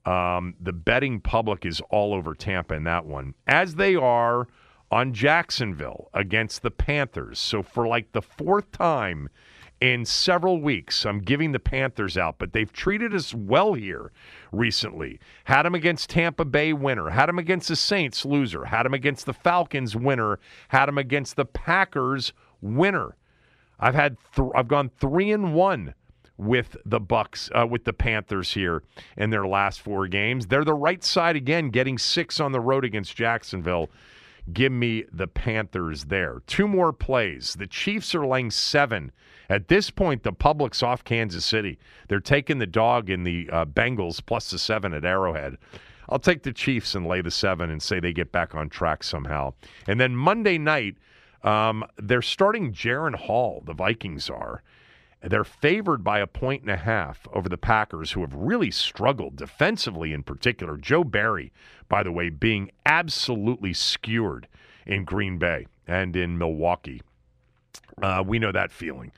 Um, 0.04 0.54
the 0.60 0.72
betting 0.72 1.20
public 1.20 1.64
is 1.64 1.80
all 1.90 2.14
over 2.14 2.34
Tampa 2.34 2.74
in 2.74 2.84
that 2.84 3.06
one, 3.06 3.34
as 3.46 3.74
they 3.74 3.96
are 3.96 4.46
on 4.90 5.12
Jacksonville 5.12 6.10
against 6.14 6.62
the 6.62 6.70
Panthers. 6.70 7.38
So 7.38 7.62
for 7.62 7.86
like 7.86 8.12
the 8.12 8.22
fourth 8.22 8.70
time 8.70 9.28
in 9.80 10.04
several 10.04 10.60
weeks, 10.60 11.04
I'm 11.04 11.20
giving 11.20 11.52
the 11.52 11.58
Panthers 11.58 12.16
out, 12.16 12.36
but 12.38 12.52
they've 12.52 12.72
treated 12.72 13.14
us 13.14 13.34
well 13.34 13.74
here 13.74 14.10
recently. 14.50 15.20
Had 15.44 15.64
them 15.64 15.74
against 15.74 16.10
Tampa 16.10 16.44
Bay 16.44 16.72
winner, 16.72 17.10
had 17.10 17.26
them 17.26 17.38
against 17.38 17.68
the 17.68 17.76
Saints 17.76 18.24
loser, 18.24 18.64
had 18.66 18.84
them 18.84 18.94
against 18.94 19.26
the 19.26 19.34
Falcons 19.34 19.94
winner, 19.94 20.38
had 20.68 20.86
them 20.86 20.96
against 20.96 21.36
the 21.36 21.44
Packers 21.44 22.32
winner. 22.62 23.16
I've 23.78 23.94
had 23.94 24.16
th- 24.34 24.48
I've 24.54 24.68
gone 24.68 24.90
three 24.98 25.30
and 25.30 25.54
one 25.54 25.94
with 26.38 26.76
the 26.84 27.00
Bucks 27.00 27.50
uh, 27.54 27.66
with 27.66 27.84
the 27.84 27.92
Panthers 27.92 28.52
here 28.52 28.82
in 29.16 29.30
their 29.30 29.46
last 29.46 29.80
four 29.80 30.06
games. 30.06 30.46
They're 30.46 30.64
the 30.64 30.74
right 30.74 31.02
side 31.04 31.36
again, 31.36 31.70
getting 31.70 31.98
six 31.98 32.40
on 32.40 32.52
the 32.52 32.60
road 32.60 32.84
against 32.84 33.16
Jacksonville. 33.16 33.90
Give 34.52 34.72
me 34.72 35.04
the 35.12 35.26
Panthers 35.26 36.04
there. 36.04 36.42
Two 36.46 36.68
more 36.68 36.92
plays. 36.92 37.54
The 37.58 37.66
Chiefs 37.66 38.14
are 38.14 38.26
laying 38.26 38.50
seven. 38.50 39.10
At 39.48 39.68
this 39.68 39.90
point, 39.90 40.22
the 40.22 40.32
public's 40.32 40.82
off 40.82 41.04
Kansas 41.04 41.44
City. 41.44 41.78
They're 42.08 42.20
taking 42.20 42.58
the 42.58 42.66
dog 42.66 43.10
in 43.10 43.24
the 43.24 43.48
uh, 43.52 43.64
Bengals 43.64 44.24
plus 44.24 44.50
the 44.50 44.58
seven 44.58 44.92
at 44.92 45.04
Arrowhead. 45.04 45.56
I'll 46.08 46.20
take 46.20 46.44
the 46.44 46.52
Chiefs 46.52 46.94
and 46.94 47.06
lay 47.06 47.20
the 47.20 47.30
seven 47.30 47.70
and 47.70 47.82
say 47.82 47.98
they 47.98 48.12
get 48.12 48.30
back 48.30 48.54
on 48.54 48.68
track 48.68 49.02
somehow. 49.02 49.54
And 49.88 49.98
then 50.00 50.14
Monday 50.14 50.58
night, 50.58 50.96
um, 51.42 51.84
they're 51.96 52.22
starting 52.22 52.72
Jaren 52.72 53.14
Hall. 53.14 53.62
The 53.66 53.74
Vikings 53.74 54.30
are. 54.30 54.62
They're 55.28 55.44
favored 55.44 56.04
by 56.04 56.20
a 56.20 56.26
point 56.26 56.62
and 56.62 56.70
a 56.70 56.76
half 56.76 57.26
over 57.32 57.48
the 57.48 57.58
Packers, 57.58 58.12
who 58.12 58.20
have 58.20 58.34
really 58.34 58.70
struggled 58.70 59.36
defensively 59.36 60.12
in 60.12 60.22
particular. 60.22 60.76
Joe 60.76 61.02
Barry, 61.02 61.52
by 61.88 62.04
the 62.04 62.12
way, 62.12 62.30
being 62.30 62.70
absolutely 62.84 63.72
skewered 63.72 64.46
in 64.86 65.04
Green 65.04 65.36
Bay 65.38 65.66
and 65.86 66.14
in 66.14 66.38
Milwaukee. 66.38 67.02
Uh, 68.00 68.22
we 68.24 68.38
know 68.38 68.52
that 68.52 68.70
feeling. 68.70 69.10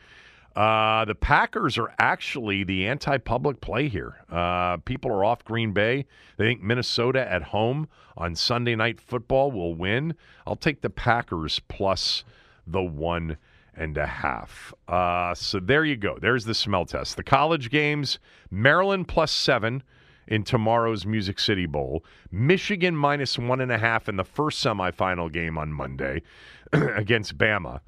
Uh, 0.56 1.04
the 1.04 1.14
Packers 1.14 1.76
are 1.76 1.94
actually 1.98 2.64
the 2.64 2.86
anti 2.86 3.18
public 3.18 3.60
play 3.60 3.88
here. 3.88 4.16
Uh, 4.30 4.78
people 4.78 5.10
are 5.10 5.24
off 5.24 5.44
Green 5.44 5.72
Bay. 5.72 6.06
They 6.36 6.46
think 6.46 6.62
Minnesota 6.62 7.30
at 7.30 7.42
home 7.42 7.86
on 8.16 8.34
Sunday 8.34 8.74
night 8.74 9.00
football 9.00 9.52
will 9.52 9.74
win. 9.74 10.14
I'll 10.46 10.56
take 10.56 10.80
the 10.80 10.90
Packers 10.90 11.60
plus 11.68 12.24
the 12.66 12.82
one 12.82 13.36
and 13.78 13.96
a 13.96 14.06
half. 14.06 14.74
Uh, 14.88 15.34
so 15.34 15.60
there 15.60 15.84
you 15.84 15.96
go. 15.96 16.18
There's 16.20 16.44
the 16.44 16.54
smell 16.54 16.84
test. 16.84 17.16
The 17.16 17.22
college 17.22 17.70
games 17.70 18.18
Maryland 18.50 19.08
plus 19.08 19.30
seven 19.30 19.82
in 20.26 20.44
tomorrow's 20.44 21.06
Music 21.06 21.38
City 21.38 21.66
Bowl, 21.66 22.04
Michigan 22.30 22.94
minus 22.94 23.38
one 23.38 23.60
and 23.60 23.72
a 23.72 23.78
half 23.78 24.08
in 24.08 24.16
the 24.16 24.24
first 24.24 24.62
semifinal 24.62 25.32
game 25.32 25.56
on 25.56 25.72
Monday 25.72 26.22
against 26.72 27.38
Bama, 27.38 27.80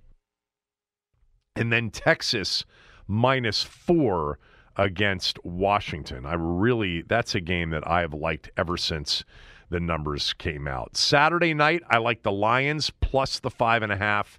and 1.55 1.71
then 1.73 1.91
Texas 1.91 2.65
minus 3.07 3.63
four 3.63 4.39
against 4.77 5.45
Washington. 5.45 6.25
I 6.25 6.35
really, 6.35 7.03
that's 7.03 7.35
a 7.35 7.41
game 7.41 7.71
that 7.71 7.87
I 7.87 8.01
have 8.01 8.15
liked 8.15 8.51
ever 8.57 8.77
since 8.79 9.25
the 9.69 9.81
numbers 9.81 10.33
came 10.33 10.67
out. 10.67 10.97
Saturday 10.97 11.53
night, 11.53 11.83
I 11.91 11.99
like 11.99 12.23
the 12.23 12.33
Lions 12.33 12.91
plus 13.01 13.39
the 13.39 13.51
five 13.51 13.83
and 13.83 13.93
a 13.93 13.97
half 13.97 14.39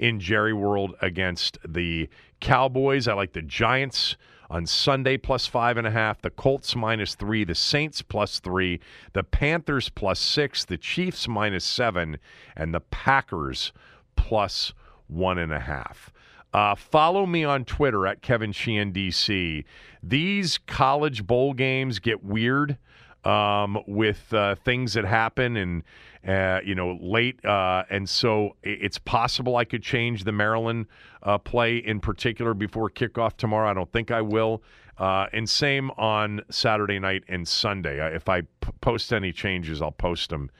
in 0.00 0.18
Jerry 0.18 0.54
World 0.54 0.94
against 1.02 1.58
the 1.66 2.08
Cowboys. 2.40 3.06
I 3.06 3.12
like 3.12 3.34
the 3.34 3.42
Giants 3.42 4.16
on 4.48 4.64
Sunday 4.66 5.18
plus 5.18 5.46
five 5.46 5.76
and 5.76 5.86
a 5.86 5.90
half, 5.90 6.22
the 6.22 6.30
Colts 6.30 6.74
minus 6.74 7.14
three, 7.14 7.44
the 7.44 7.54
Saints 7.54 8.00
plus 8.00 8.40
three, 8.40 8.80
the 9.12 9.22
Panthers 9.22 9.90
plus 9.90 10.18
six, 10.18 10.64
the 10.64 10.78
Chiefs 10.78 11.28
minus 11.28 11.66
seven, 11.66 12.18
and 12.56 12.72
the 12.72 12.80
Packers 12.80 13.72
plus 14.16 14.72
one 15.06 15.38
and 15.38 15.52
a 15.52 15.60
half. 15.60 16.10
Uh, 16.54 16.74
follow 16.74 17.26
me 17.26 17.44
on 17.44 17.66
Twitter 17.66 18.06
at 18.06 18.22
Kevin 18.22 18.52
Sheehan 18.52 18.92
DC. 18.92 19.64
These 20.02 20.58
college 20.66 21.26
bowl 21.26 21.52
games 21.52 21.98
get 21.98 22.24
weird 22.24 22.78
um, 23.24 23.78
with 23.86 24.32
uh, 24.32 24.54
things 24.54 24.94
that 24.94 25.04
happen 25.04 25.56
and 25.56 25.82
uh, 26.26 26.60
you 26.64 26.74
know 26.74 26.98
late, 27.00 27.42
uh, 27.44 27.84
and 27.90 28.08
so 28.08 28.56
it's 28.62 28.98
possible 28.98 29.56
I 29.56 29.64
could 29.64 29.82
change 29.82 30.24
the 30.24 30.32
Maryland 30.32 30.86
uh, 31.22 31.38
play 31.38 31.78
in 31.78 32.00
particular 32.00 32.54
before 32.54 32.90
kickoff 32.90 33.36
tomorrow. 33.36 33.70
I 33.70 33.74
don't 33.74 33.90
think 33.92 34.10
I 34.10 34.20
will. 34.20 34.62
Uh, 34.98 35.26
and 35.32 35.48
same 35.48 35.90
on 35.92 36.42
Saturday 36.50 36.98
night 36.98 37.24
and 37.26 37.48
Sunday. 37.48 38.14
If 38.14 38.28
I 38.28 38.42
p- 38.42 38.48
post 38.82 39.14
any 39.14 39.32
changes, 39.32 39.80
I'll 39.80 39.92
post 39.92 40.28
them 40.28 40.50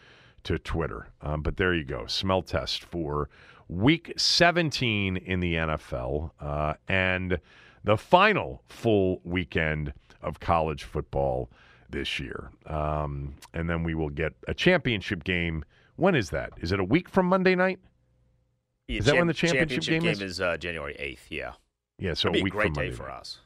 to 0.44 0.58
Twitter. 0.58 1.08
Um, 1.20 1.42
but 1.42 1.58
there 1.58 1.74
you 1.74 1.84
go, 1.84 2.06
smell 2.06 2.40
test 2.40 2.82
for 2.82 3.28
week 3.68 4.12
17 4.16 5.18
in 5.18 5.40
the 5.40 5.54
NFL 5.54 6.30
uh, 6.40 6.74
and 6.88 7.38
the 7.84 7.96
final 7.96 8.62
full 8.66 9.20
weekend 9.24 9.92
of 10.22 10.40
college 10.40 10.84
football 10.84 11.50
this 11.92 12.18
year. 12.20 12.50
Um, 12.66 13.34
and 13.54 13.68
then 13.68 13.82
we 13.82 13.94
will 13.94 14.10
get 14.10 14.32
a 14.48 14.54
championship 14.54 15.24
game. 15.24 15.64
When 15.96 16.14
is 16.14 16.30
that? 16.30 16.52
Is 16.60 16.72
it 16.72 16.80
a 16.80 16.84
week 16.84 17.08
from 17.08 17.26
Monday 17.26 17.54
night? 17.54 17.78
Yeah, 18.88 18.98
is 18.98 19.04
that 19.04 19.12
champ- 19.12 19.18
when 19.20 19.26
the 19.28 19.34
championship, 19.34 19.84
game, 20.02 20.06
is? 20.06 20.20
is 20.22 20.40
uh, 20.40 20.56
January 20.56 20.94
8th, 20.94 21.30
yeah. 21.30 21.52
Yeah, 21.98 22.14
so 22.14 22.28
That'd 22.28 22.40
a 22.40 22.44
week 22.44 22.54
a 22.54 22.56
great 22.56 22.64
from 22.66 22.72
day 22.74 22.80
Monday 22.82 22.96
for 22.96 23.06
night. 23.08 23.18
us. 23.20 23.38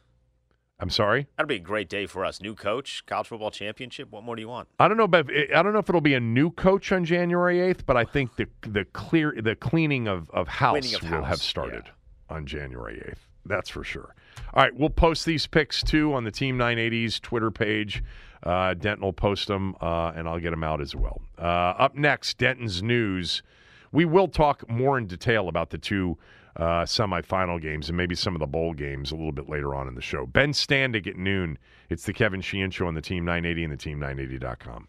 I'm 0.81 0.91
sorry. 0.91 1.29
That'll 1.37 1.49
be 1.49 1.57
a 1.57 1.61
great 1.61 1.89
day 1.89 2.07
for 2.07 2.25
us. 2.25 2.41
New 2.41 2.55
coach, 2.55 3.05
college 3.07 3.29
football 3.29 3.51
championship. 3.51 4.11
What 4.11 4.25
more 4.25 4.35
do 4.37 4.43
you 4.43 4.49
want? 4.49 4.69
I 4.79 4.89
don't 4.89 4.97
know, 4.97 5.07
but 5.07 5.27
I 5.31 5.63
don't 5.63 5.73
know 5.73 5.79
if 5.79 5.89
it'll 5.89 6.01
be 6.01 6.15
a 6.15 6.21
new 6.21 6.51
coach 6.51 6.91
on 6.93 7.05
January 7.05 7.59
8th, 7.59 7.87
but 7.87 7.97
I 7.97 8.05
think 8.05 8.37
the 8.37 8.47
the 8.63 8.85
clear 8.87 9.35
the 9.41 9.55
cleaning 9.55 10.09
of 10.09 10.31
of 10.31 10.49
house 10.49 10.81
Cleaning 10.81 10.95
of 10.97 11.03
will 11.03 11.19
house, 11.19 11.27
have 11.29 11.43
started 11.43 11.91
on 12.29 12.45
January 12.47 12.97
8th. 13.07 13.19
That's 13.47 13.69
for 13.71 13.85
sure. 13.85 14.15
All 14.53 14.63
right, 14.63 14.75
we'll 14.75 14.91
post 14.91 15.27
these 15.27 15.47
picks 15.47 15.83
too 15.83 16.13
on 16.13 16.25
the 16.25 16.31
Team 16.33 16.59
980s 16.59 17.21
Twitter 17.21 17.51
page. 17.51 18.03
Uh, 18.45 18.75
Denton 18.75 19.03
will 19.03 19.13
post 19.13 19.49
them, 19.49 19.75
uh, 19.81 20.13
and 20.15 20.29
I'll 20.29 20.39
get 20.39 20.51
them 20.51 20.63
out 20.63 20.81
as 20.81 20.95
well. 20.95 21.23
Uh, 21.39 21.75
up 21.79 21.97
next, 21.97 22.39
Denton's 22.39 22.83
news. 22.83 23.43
We 23.91 24.05
will 24.05 24.29
talk 24.29 24.69
more 24.69 24.99
in 24.99 25.07
detail 25.07 25.49
about 25.49 25.71
the 25.71 25.79
two 25.79 26.19
uh, 26.57 26.85
semifinal 26.85 27.61
games 27.61 27.89
and 27.89 27.97
maybe 27.97 28.15
some 28.15 28.35
of 28.35 28.41
the 28.41 28.47
bowl 28.47 28.75
games 28.75 29.11
a 29.11 29.17
little 29.17 29.33
bit 29.33 29.49
later 29.49 29.75
on 29.75 29.89
in 29.89 29.95
the 29.95 30.03
show. 30.03 30.27
Ben 30.27 30.53
Standig 30.53 31.07
at 31.07 31.17
noon. 31.17 31.59
It's 31.89 32.05
the 32.05 32.13
Kevin 32.13 32.41
Sheehan 32.41 32.71
Show 32.71 32.87
on 32.87 32.95
the 32.95 33.01
Team 33.01 33.25
980 33.25 33.65
and 33.65 33.73
the 33.73 33.77
Team980.com. 33.77 34.89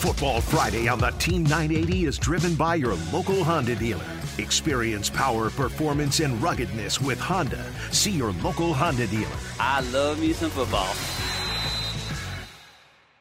Football 0.00 0.40
Friday 0.40 0.88
on 0.88 0.98
the 0.98 1.10
Team 1.12 1.42
980 1.44 2.06
is 2.06 2.18
driven 2.18 2.54
by 2.54 2.74
your 2.74 2.94
local 3.12 3.44
Honda 3.44 3.74
dealer. 3.76 4.04
Experience 4.38 5.10
power, 5.10 5.50
performance, 5.50 6.20
and 6.20 6.42
ruggedness 6.42 7.00
with 7.00 7.20
Honda. 7.20 7.62
See 7.90 8.12
your 8.12 8.32
local 8.42 8.72
Honda 8.72 9.06
dealer. 9.08 9.28
I 9.58 9.80
love 9.92 10.18
me 10.18 10.32
some 10.32 10.50
football. 10.50 10.94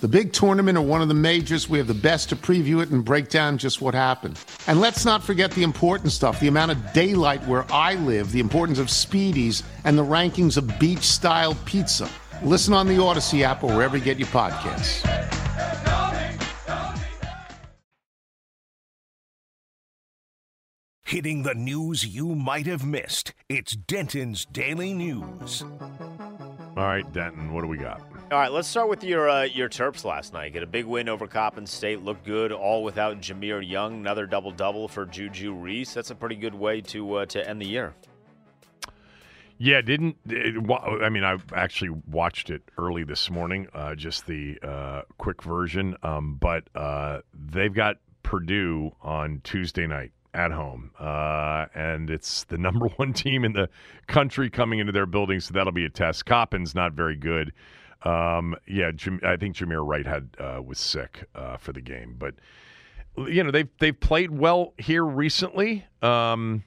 the 0.00 0.08
big 0.08 0.32
tournament, 0.32 0.78
or 0.78 0.82
one 0.82 1.02
of 1.02 1.08
the 1.08 1.14
majors, 1.14 1.68
we 1.68 1.78
have 1.78 1.86
the 1.86 1.94
best 1.94 2.28
to 2.28 2.36
preview 2.36 2.82
it 2.82 2.90
and 2.90 3.04
break 3.04 3.28
down 3.28 3.58
just 3.58 3.80
what 3.80 3.94
happened. 3.94 4.38
And 4.66 4.80
let's 4.80 5.04
not 5.04 5.22
forget 5.22 5.50
the 5.50 5.62
important 5.62 6.12
stuff 6.12 6.40
the 6.40 6.48
amount 6.48 6.70
of 6.70 6.92
daylight 6.92 7.44
where 7.46 7.64
I 7.72 7.94
live, 7.94 8.30
the 8.32 8.40
importance 8.40 8.78
of 8.78 8.86
speedies, 8.86 9.62
and 9.84 9.98
the 9.98 10.04
rankings 10.04 10.56
of 10.56 10.78
beach 10.78 11.04
style 11.04 11.56
pizza. 11.64 12.08
Listen 12.42 12.74
on 12.74 12.86
the 12.86 13.02
Odyssey 13.02 13.42
app 13.42 13.64
or 13.64 13.74
wherever 13.74 13.96
you 13.96 14.04
get 14.04 14.18
your 14.18 14.28
podcasts. 14.28 15.04
Hitting 21.04 21.42
the 21.42 21.54
news 21.54 22.06
you 22.06 22.34
might 22.34 22.66
have 22.66 22.84
missed. 22.84 23.32
It's 23.48 23.72
Denton's 23.74 24.44
Daily 24.44 24.92
News. 24.92 25.64
All 26.76 26.84
right, 26.84 27.10
Denton, 27.12 27.52
what 27.52 27.62
do 27.62 27.66
we 27.66 27.78
got? 27.78 28.02
All 28.30 28.38
right, 28.38 28.52
let's 28.52 28.68
start 28.68 28.90
with 28.90 29.02
your 29.02 29.26
uh, 29.30 29.44
your 29.44 29.70
Terps 29.70 30.04
last 30.04 30.34
night. 30.34 30.52
Get 30.52 30.62
a 30.62 30.66
big 30.66 30.84
win 30.84 31.08
over 31.08 31.26
Coppin 31.26 31.66
State. 31.66 32.02
Looked 32.02 32.26
good, 32.26 32.52
all 32.52 32.84
without 32.84 33.22
Jahmir 33.22 33.66
Young. 33.66 33.94
Another 34.00 34.26
double 34.26 34.50
double 34.50 34.86
for 34.86 35.06
Juju 35.06 35.54
Reese. 35.54 35.94
That's 35.94 36.10
a 36.10 36.14
pretty 36.14 36.36
good 36.36 36.54
way 36.54 36.82
to 36.82 37.14
uh, 37.14 37.26
to 37.26 37.48
end 37.48 37.62
the 37.62 37.66
year. 37.66 37.94
Yeah, 39.56 39.80
didn't. 39.80 40.16
It, 40.26 40.62
I 40.70 41.08
mean, 41.08 41.24
I 41.24 41.38
actually 41.54 41.98
watched 42.06 42.50
it 42.50 42.60
early 42.76 43.02
this 43.02 43.30
morning, 43.30 43.66
uh, 43.72 43.94
just 43.94 44.26
the 44.26 44.58
uh, 44.62 45.02
quick 45.16 45.42
version. 45.42 45.96
Um, 46.02 46.36
but 46.38 46.64
uh, 46.74 47.20
they've 47.32 47.72
got 47.72 47.96
Purdue 48.24 48.92
on 49.00 49.40
Tuesday 49.42 49.86
night 49.86 50.12
at 50.34 50.52
home, 50.52 50.90
uh, 51.00 51.64
and 51.74 52.10
it's 52.10 52.44
the 52.44 52.58
number 52.58 52.88
one 52.96 53.14
team 53.14 53.46
in 53.46 53.54
the 53.54 53.70
country 54.06 54.50
coming 54.50 54.80
into 54.80 54.92
their 54.92 55.06
building, 55.06 55.40
so 55.40 55.54
that'll 55.54 55.72
be 55.72 55.86
a 55.86 55.90
test. 55.90 56.26
Coppin's 56.26 56.74
not 56.74 56.92
very 56.92 57.16
good. 57.16 57.54
Um, 58.02 58.54
yeah, 58.66 58.90
I 59.24 59.36
think 59.36 59.56
Jameer 59.56 59.86
Wright 59.86 60.06
had 60.06 60.30
uh, 60.38 60.62
was 60.64 60.78
sick 60.78 61.24
uh, 61.34 61.56
for 61.56 61.72
the 61.72 61.80
game, 61.80 62.14
but 62.18 62.34
you 63.16 63.42
know 63.42 63.50
they've 63.50 63.68
they've 63.80 63.98
played 63.98 64.30
well 64.30 64.74
here 64.78 65.04
recently. 65.04 65.84
Um, 66.00 66.64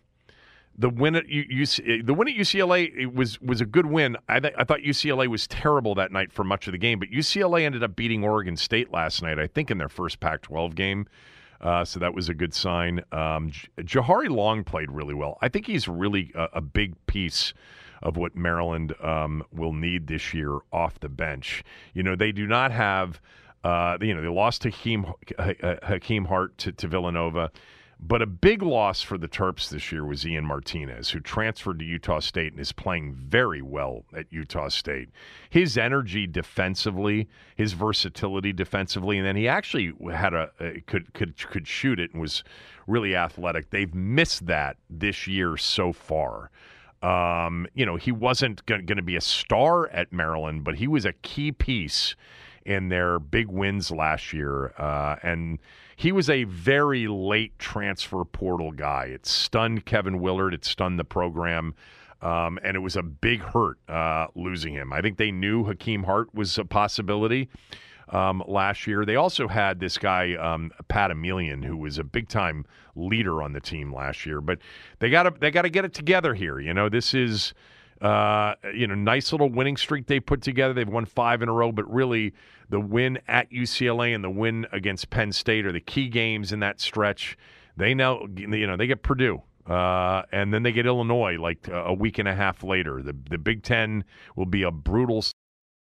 the 0.77 0.89
win 0.89 1.15
at 1.15 1.27
UC, 1.27 2.05
the 2.05 2.13
win 2.13 2.27
at 2.27 2.35
UCLA 2.35 3.13
was 3.13 3.39
was 3.41 3.61
a 3.61 3.65
good 3.65 3.85
win. 3.85 4.17
I, 4.27 4.39
th- 4.39 4.53
I 4.57 4.63
thought 4.63 4.79
UCLA 4.79 5.27
was 5.27 5.47
terrible 5.47 5.95
that 5.95 6.11
night 6.11 6.31
for 6.33 6.43
much 6.43 6.67
of 6.67 6.71
the 6.73 6.77
game, 6.77 6.99
but 6.99 7.09
UCLA 7.09 7.63
ended 7.63 7.83
up 7.83 7.95
beating 7.95 8.23
Oregon 8.23 8.57
State 8.57 8.91
last 8.91 9.21
night. 9.21 9.39
I 9.39 9.47
think 9.47 9.71
in 9.71 9.77
their 9.77 9.89
first 9.89 10.19
Pac-12 10.19 10.75
game. 10.75 11.07
Uh, 11.61 11.85
so 11.85 11.99
that 11.99 12.15
was 12.15 12.27
a 12.27 12.33
good 12.33 12.55
sign. 12.55 13.01
Um, 13.11 13.51
Jahari 13.77 14.29
Long 14.29 14.63
played 14.63 14.89
really 14.89 15.13
well. 15.13 15.37
I 15.43 15.47
think 15.47 15.67
he's 15.67 15.87
really 15.87 16.31
a, 16.33 16.47
a 16.55 16.61
big 16.61 16.95
piece 17.05 17.53
of 18.01 18.17
what 18.17 18.35
Maryland 18.35 18.93
um, 19.01 19.43
will 19.51 19.73
need 19.73 20.07
this 20.07 20.33
year 20.33 20.59
off 20.71 20.99
the 20.99 21.09
bench. 21.09 21.63
You 21.93 22.03
know, 22.03 22.15
they 22.15 22.31
do 22.31 22.47
not 22.47 22.71
have. 22.71 23.21
Uh, 23.63 23.95
you 24.01 24.15
know, 24.15 24.23
they 24.23 24.27
lost 24.27 24.63
Hakim 24.63 25.05
Hakim 25.37 26.25
Hart 26.25 26.57
to, 26.59 26.71
to 26.71 26.87
Villanova. 26.87 27.51
But 28.03 28.23
a 28.23 28.25
big 28.25 28.63
loss 28.63 29.03
for 29.03 29.19
the 29.19 29.27
Terps 29.27 29.69
this 29.69 29.91
year 29.91 30.03
was 30.03 30.25
Ian 30.25 30.43
Martinez, 30.43 31.11
who 31.11 31.19
transferred 31.19 31.77
to 31.77 31.85
Utah 31.85 32.19
State 32.19 32.51
and 32.51 32.59
is 32.59 32.71
playing 32.71 33.13
very 33.13 33.61
well 33.61 34.05
at 34.17 34.25
Utah 34.31 34.69
State. 34.69 35.09
His 35.51 35.77
energy 35.77 36.25
defensively, 36.25 37.29
his 37.55 37.73
versatility 37.73 38.53
defensively, 38.53 39.19
and 39.19 39.27
then 39.27 39.35
he 39.35 39.47
actually 39.47 39.93
had 40.11 40.33
a, 40.33 40.49
could 40.87 41.13
could 41.13 41.37
could 41.47 41.67
shoot 41.67 41.99
it 41.99 42.11
and 42.11 42.19
was 42.19 42.43
really 42.87 43.15
athletic. 43.15 43.69
They've 43.69 43.93
missed 43.93 44.47
that 44.47 44.77
this 44.89 45.27
year 45.27 45.55
so 45.55 45.93
far. 45.93 46.49
Um, 47.01 47.67
you 47.73 47.85
know, 47.85 47.95
he 47.95 48.11
wasn't 48.11 48.65
going 48.65 48.85
to 48.85 49.01
be 49.01 49.15
a 49.15 49.21
star 49.21 49.89
at 49.89 50.13
Maryland, 50.13 50.63
but 50.63 50.75
he 50.75 50.87
was 50.87 51.05
a 51.05 51.13
key 51.13 51.51
piece 51.51 52.15
in 52.65 52.89
their 52.89 53.17
big 53.17 53.47
wins 53.47 53.89
last 53.89 54.33
year, 54.33 54.73
uh, 54.77 55.15
and 55.23 55.59
he 55.95 56.11
was 56.11 56.29
a 56.29 56.43
very 56.43 57.07
late 57.07 57.57
transfer 57.57 58.23
portal 58.23 58.71
guy. 58.71 59.05
It 59.05 59.25
stunned 59.25 59.85
Kevin 59.85 60.19
Willard. 60.19 60.53
It 60.53 60.65
stunned 60.65 60.99
the 60.99 61.03
program. 61.03 61.75
Um, 62.21 62.59
and 62.63 62.75
it 62.75 62.81
was 62.81 62.95
a 62.95 63.01
big 63.01 63.41
hurt 63.41 63.79
uh, 63.89 64.27
losing 64.35 64.75
him. 64.75 64.93
I 64.93 65.01
think 65.01 65.17
they 65.17 65.31
knew 65.31 65.63
Hakim 65.63 66.03
Hart 66.03 66.33
was 66.35 66.55
a 66.59 66.65
possibility 66.65 67.49
um, 68.09 68.43
last 68.47 68.87
year. 68.87 69.05
They 69.05 69.15
also 69.15 69.47
had 69.47 69.79
this 69.79 69.97
guy, 69.97 70.35
um, 70.35 70.71
Pat 70.87 71.11
Emilien, 71.11 71.63
who 71.63 71.77
was 71.77 71.97
a 71.97 72.03
big 72.03 72.29
time 72.29 72.65
leader 72.95 73.41
on 73.41 73.53
the 73.53 73.61
team 73.61 73.93
last 73.93 74.25
year. 74.25 74.41
But 74.41 74.59
they 74.99 75.09
got 75.09 75.23
to 75.23 75.33
they 75.39 75.51
got 75.51 75.63
to 75.63 75.69
get 75.69 75.85
it 75.85 75.93
together 75.93 76.33
here. 76.33 76.59
You 76.59 76.73
know, 76.73 76.89
this 76.89 77.13
is 77.13 77.53
uh, 78.01 78.55
you 78.73 78.87
know, 78.87 78.95
nice 78.95 79.31
little 79.31 79.49
winning 79.49 79.77
streak 79.77 80.07
they 80.07 80.19
put 80.19 80.41
together. 80.41 80.73
They've 80.73 80.87
won 80.87 81.05
five 81.05 81.41
in 81.41 81.49
a 81.49 81.53
row, 81.53 81.71
but 81.71 81.91
really 81.91 82.33
the 82.69 82.79
win 82.79 83.19
at 83.27 83.51
UCLA 83.51 84.15
and 84.15 84.23
the 84.23 84.29
win 84.29 84.65
against 84.71 85.09
Penn 85.11 85.31
State 85.31 85.65
are 85.65 85.71
the 85.71 85.81
key 85.81 86.09
games 86.09 86.51
in 86.51 86.59
that 86.61 86.81
stretch. 86.81 87.37
They 87.77 87.93
now, 87.93 88.25
you 88.35 88.65
know, 88.67 88.75
they 88.75 88.87
get 88.87 89.03
Purdue. 89.03 89.41
Uh, 89.67 90.23
and 90.31 90.51
then 90.51 90.63
they 90.63 90.71
get 90.71 90.87
Illinois 90.87 91.37
like 91.37 91.67
a 91.71 91.93
week 91.93 92.17
and 92.17 92.27
a 92.27 92.33
half 92.33 92.63
later. 92.63 93.03
The 93.03 93.15
the 93.29 93.37
Big 93.37 93.61
Ten 93.61 94.03
will 94.35 94.47
be 94.47 94.63
a 94.63 94.71
brutal 94.71 95.23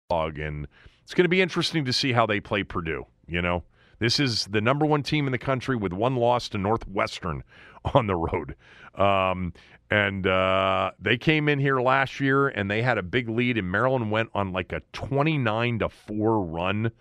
slog, 0.10 0.40
and 0.40 0.68
it's 1.08 1.14
going 1.14 1.24
to 1.24 1.30
be 1.30 1.40
interesting 1.40 1.86
to 1.86 1.94
see 1.94 2.12
how 2.12 2.26
they 2.26 2.42
play 2.42 2.64
Purdue. 2.64 3.06
You 3.30 3.42
know, 3.42 3.64
this 4.00 4.20
is 4.20 4.44
the 4.48 4.60
number 4.60 4.86
one 4.86 5.04
team 5.04 5.26
in 5.26 5.32
the 5.32 5.38
country 5.38 5.78
with 5.78 5.94
one 5.94 6.18
loss 6.18 6.50
to 6.50 6.58
Northwestern 6.58 7.46
on 7.94 8.08
the 8.08 8.16
road. 8.18 8.58
Um, 8.94 9.54
and 9.90 10.28
uh, 10.28 10.92
they 11.00 11.16
came 11.16 11.48
in 11.48 11.60
here 11.60 11.80
last 11.80 12.20
year 12.20 12.50
and 12.50 12.70
they 12.70 12.82
had 12.82 12.98
a 12.98 13.04
big 13.04 13.30
lead, 13.30 13.58
and 13.58 13.72
Maryland 13.72 14.12
went 14.12 14.32
on 14.34 14.52
like 14.52 14.74
a 14.74 14.82
29 14.92 15.80
to 15.80 15.88
4 15.88 16.42
run. 16.42 16.92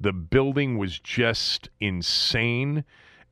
The 0.00 0.12
building 0.12 0.76
was 0.76 0.98
just 0.98 1.70
insane. 1.80 2.84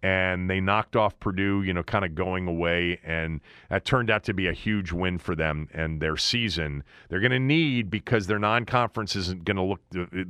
And 0.04 0.50
they 0.50 0.60
knocked 0.60 0.96
off 0.96 1.18
Purdue, 1.18 1.62
you 1.62 1.72
know, 1.72 1.82
kind 1.82 2.04
of 2.04 2.14
going 2.14 2.46
away. 2.46 3.00
And 3.02 3.40
that 3.70 3.86
turned 3.86 4.10
out 4.10 4.22
to 4.24 4.34
be 4.34 4.46
a 4.46 4.52
huge 4.52 4.92
win 4.92 5.16
for 5.16 5.34
them 5.34 5.66
and 5.72 5.98
their 5.98 6.18
season. 6.18 6.84
They're 7.08 7.20
going 7.20 7.32
to 7.32 7.38
need, 7.38 7.88
because 7.88 8.26
their 8.26 8.38
non 8.38 8.66
conference 8.66 9.16
isn't 9.16 9.46
going 9.46 9.56
to 9.56 9.62
look 9.62 9.80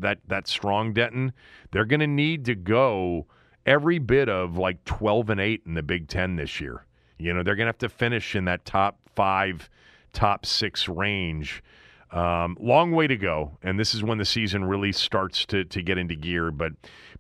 that, 0.01 0.19
that 0.29 0.47
strong, 0.47 0.93
Denton, 0.93 1.33
they're 1.73 1.87
going 1.87 1.99
to 1.99 2.07
need 2.07 2.45
to 2.45 2.55
go 2.55 3.27
every 3.67 3.99
bit 3.99 4.29
of 4.29 4.57
like 4.57 4.85
12 4.85 5.31
and 5.31 5.41
8 5.41 5.63
in 5.67 5.75
the 5.75 5.83
Big 5.83 6.07
Ten 6.07 6.37
this 6.37 6.61
year. 6.61 6.85
You 7.19 7.35
know, 7.35 7.43
they're 7.43 7.57
going 7.57 7.67
to 7.67 7.71
have 7.71 7.79
to 7.79 7.89
finish 7.89 8.37
in 8.37 8.45
that 8.45 8.65
top 8.65 9.01
five, 9.17 9.69
top 10.13 10.47
six 10.47 10.89
range. 10.89 11.65
Um, 12.13 12.57
long 12.61 12.93
way 12.93 13.09
to 13.09 13.17
go, 13.17 13.59
and 13.61 13.77
this 13.77 13.93
is 13.93 14.05
when 14.05 14.19
the 14.19 14.25
season 14.25 14.65
really 14.67 14.93
starts 14.93 15.45
to 15.47 15.65
to 15.65 15.83
get 15.83 15.99
into 15.99 16.15
gear. 16.15 16.53
But 16.53 16.75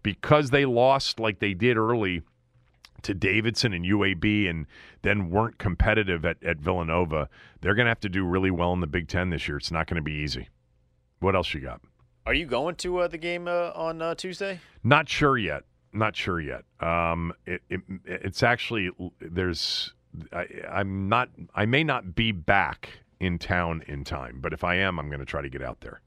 because 0.04 0.50
they 0.50 0.66
lost 0.66 1.18
like 1.18 1.40
they 1.40 1.52
did 1.52 1.76
early 1.76 2.22
to 3.04 3.14
Davidson 3.14 3.72
and 3.72 3.84
UAB, 3.84 4.48
and 4.48 4.66
then 5.02 5.30
weren't 5.30 5.58
competitive 5.58 6.24
at, 6.24 6.42
at 6.42 6.58
Villanova, 6.58 7.28
they're 7.60 7.74
going 7.74 7.86
to 7.86 7.90
have 7.90 8.00
to 8.00 8.08
do 8.08 8.24
really 8.24 8.50
well 8.50 8.72
in 8.72 8.80
the 8.80 8.86
Big 8.86 9.08
Ten 9.08 9.30
this 9.30 9.48
year. 9.48 9.56
It's 9.56 9.70
not 9.70 9.86
going 9.86 9.96
to 9.96 10.02
be 10.02 10.12
easy. 10.12 10.48
What 11.20 11.34
else 11.34 11.54
you 11.54 11.60
got? 11.60 11.80
Are 12.26 12.34
you 12.34 12.46
going 12.46 12.74
to 12.76 12.98
uh, 12.98 13.08
the 13.08 13.18
game 13.18 13.48
uh, 13.48 13.70
on 13.74 14.00
uh, 14.02 14.14
Tuesday? 14.14 14.60
Not 14.82 15.08
sure 15.08 15.38
yet 15.38 15.64
not 15.94 16.16
sure 16.16 16.40
yet. 16.40 16.64
Um, 16.80 17.32
it, 17.46 17.62
it, 17.70 17.80
it's 18.04 18.42
actually 18.42 18.90
there's 19.20 19.94
I, 20.32 20.46
I'm 20.70 21.08
not 21.08 21.30
I 21.54 21.66
may 21.66 21.84
not 21.84 22.14
be 22.14 22.32
back 22.32 22.90
in 23.20 23.38
town 23.38 23.82
in 23.86 24.04
time, 24.04 24.40
but 24.40 24.52
if 24.52 24.64
I 24.64 24.76
am, 24.76 24.98
I'm 24.98 25.08
going 25.08 25.20
to 25.20 25.26
try 25.26 25.40
to 25.40 25.48
get 25.48 25.62
out 25.62 25.80
there. 25.80 26.00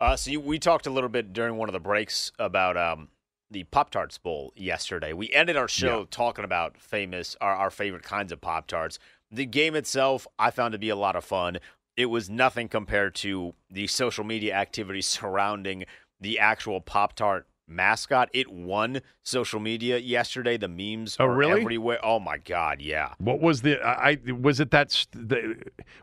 Uh, 0.00 0.16
so 0.16 0.30
you, 0.32 0.40
we 0.40 0.58
talked 0.58 0.86
a 0.86 0.90
little 0.90 1.08
bit 1.08 1.32
during 1.32 1.56
one 1.56 1.68
of 1.68 1.72
the 1.72 1.80
breaks 1.80 2.32
about 2.38 2.76
um, 2.76 3.08
the 3.54 3.64
Pop 3.64 3.90
Tarts 3.90 4.18
Bowl 4.18 4.52
yesterday. 4.56 5.12
We 5.14 5.32
ended 5.32 5.56
our 5.56 5.68
show 5.68 6.00
yeah. 6.00 6.06
talking 6.10 6.44
about 6.44 6.76
famous 6.76 7.36
our, 7.40 7.54
our 7.54 7.70
favorite 7.70 8.02
kinds 8.02 8.32
of 8.32 8.40
Pop 8.40 8.66
Tarts. 8.66 8.98
The 9.30 9.46
game 9.46 9.74
itself, 9.74 10.26
I 10.38 10.50
found 10.50 10.72
to 10.72 10.78
be 10.78 10.90
a 10.90 10.96
lot 10.96 11.16
of 11.16 11.24
fun. 11.24 11.58
It 11.96 12.06
was 12.06 12.28
nothing 12.28 12.68
compared 12.68 13.14
to 13.16 13.54
the 13.70 13.86
social 13.86 14.24
media 14.24 14.54
activity 14.54 15.00
surrounding 15.02 15.84
the 16.20 16.38
actual 16.38 16.80
Pop 16.80 17.14
Tart 17.14 17.46
mascot. 17.68 18.28
It 18.34 18.52
won 18.52 19.00
social 19.22 19.60
media 19.60 19.98
yesterday. 19.98 20.56
The 20.56 20.68
memes 20.68 21.16
Oh, 21.20 21.26
are 21.26 21.34
really? 21.34 21.60
everywhere. 21.60 22.00
Oh 22.02 22.18
my 22.18 22.38
god, 22.38 22.82
yeah. 22.82 23.14
What 23.18 23.40
was 23.40 23.62
the? 23.62 23.80
I 23.80 24.18
I- 24.26 24.32
was 24.32 24.58
it 24.58 24.72
that? 24.72 25.06
The, 25.12 25.56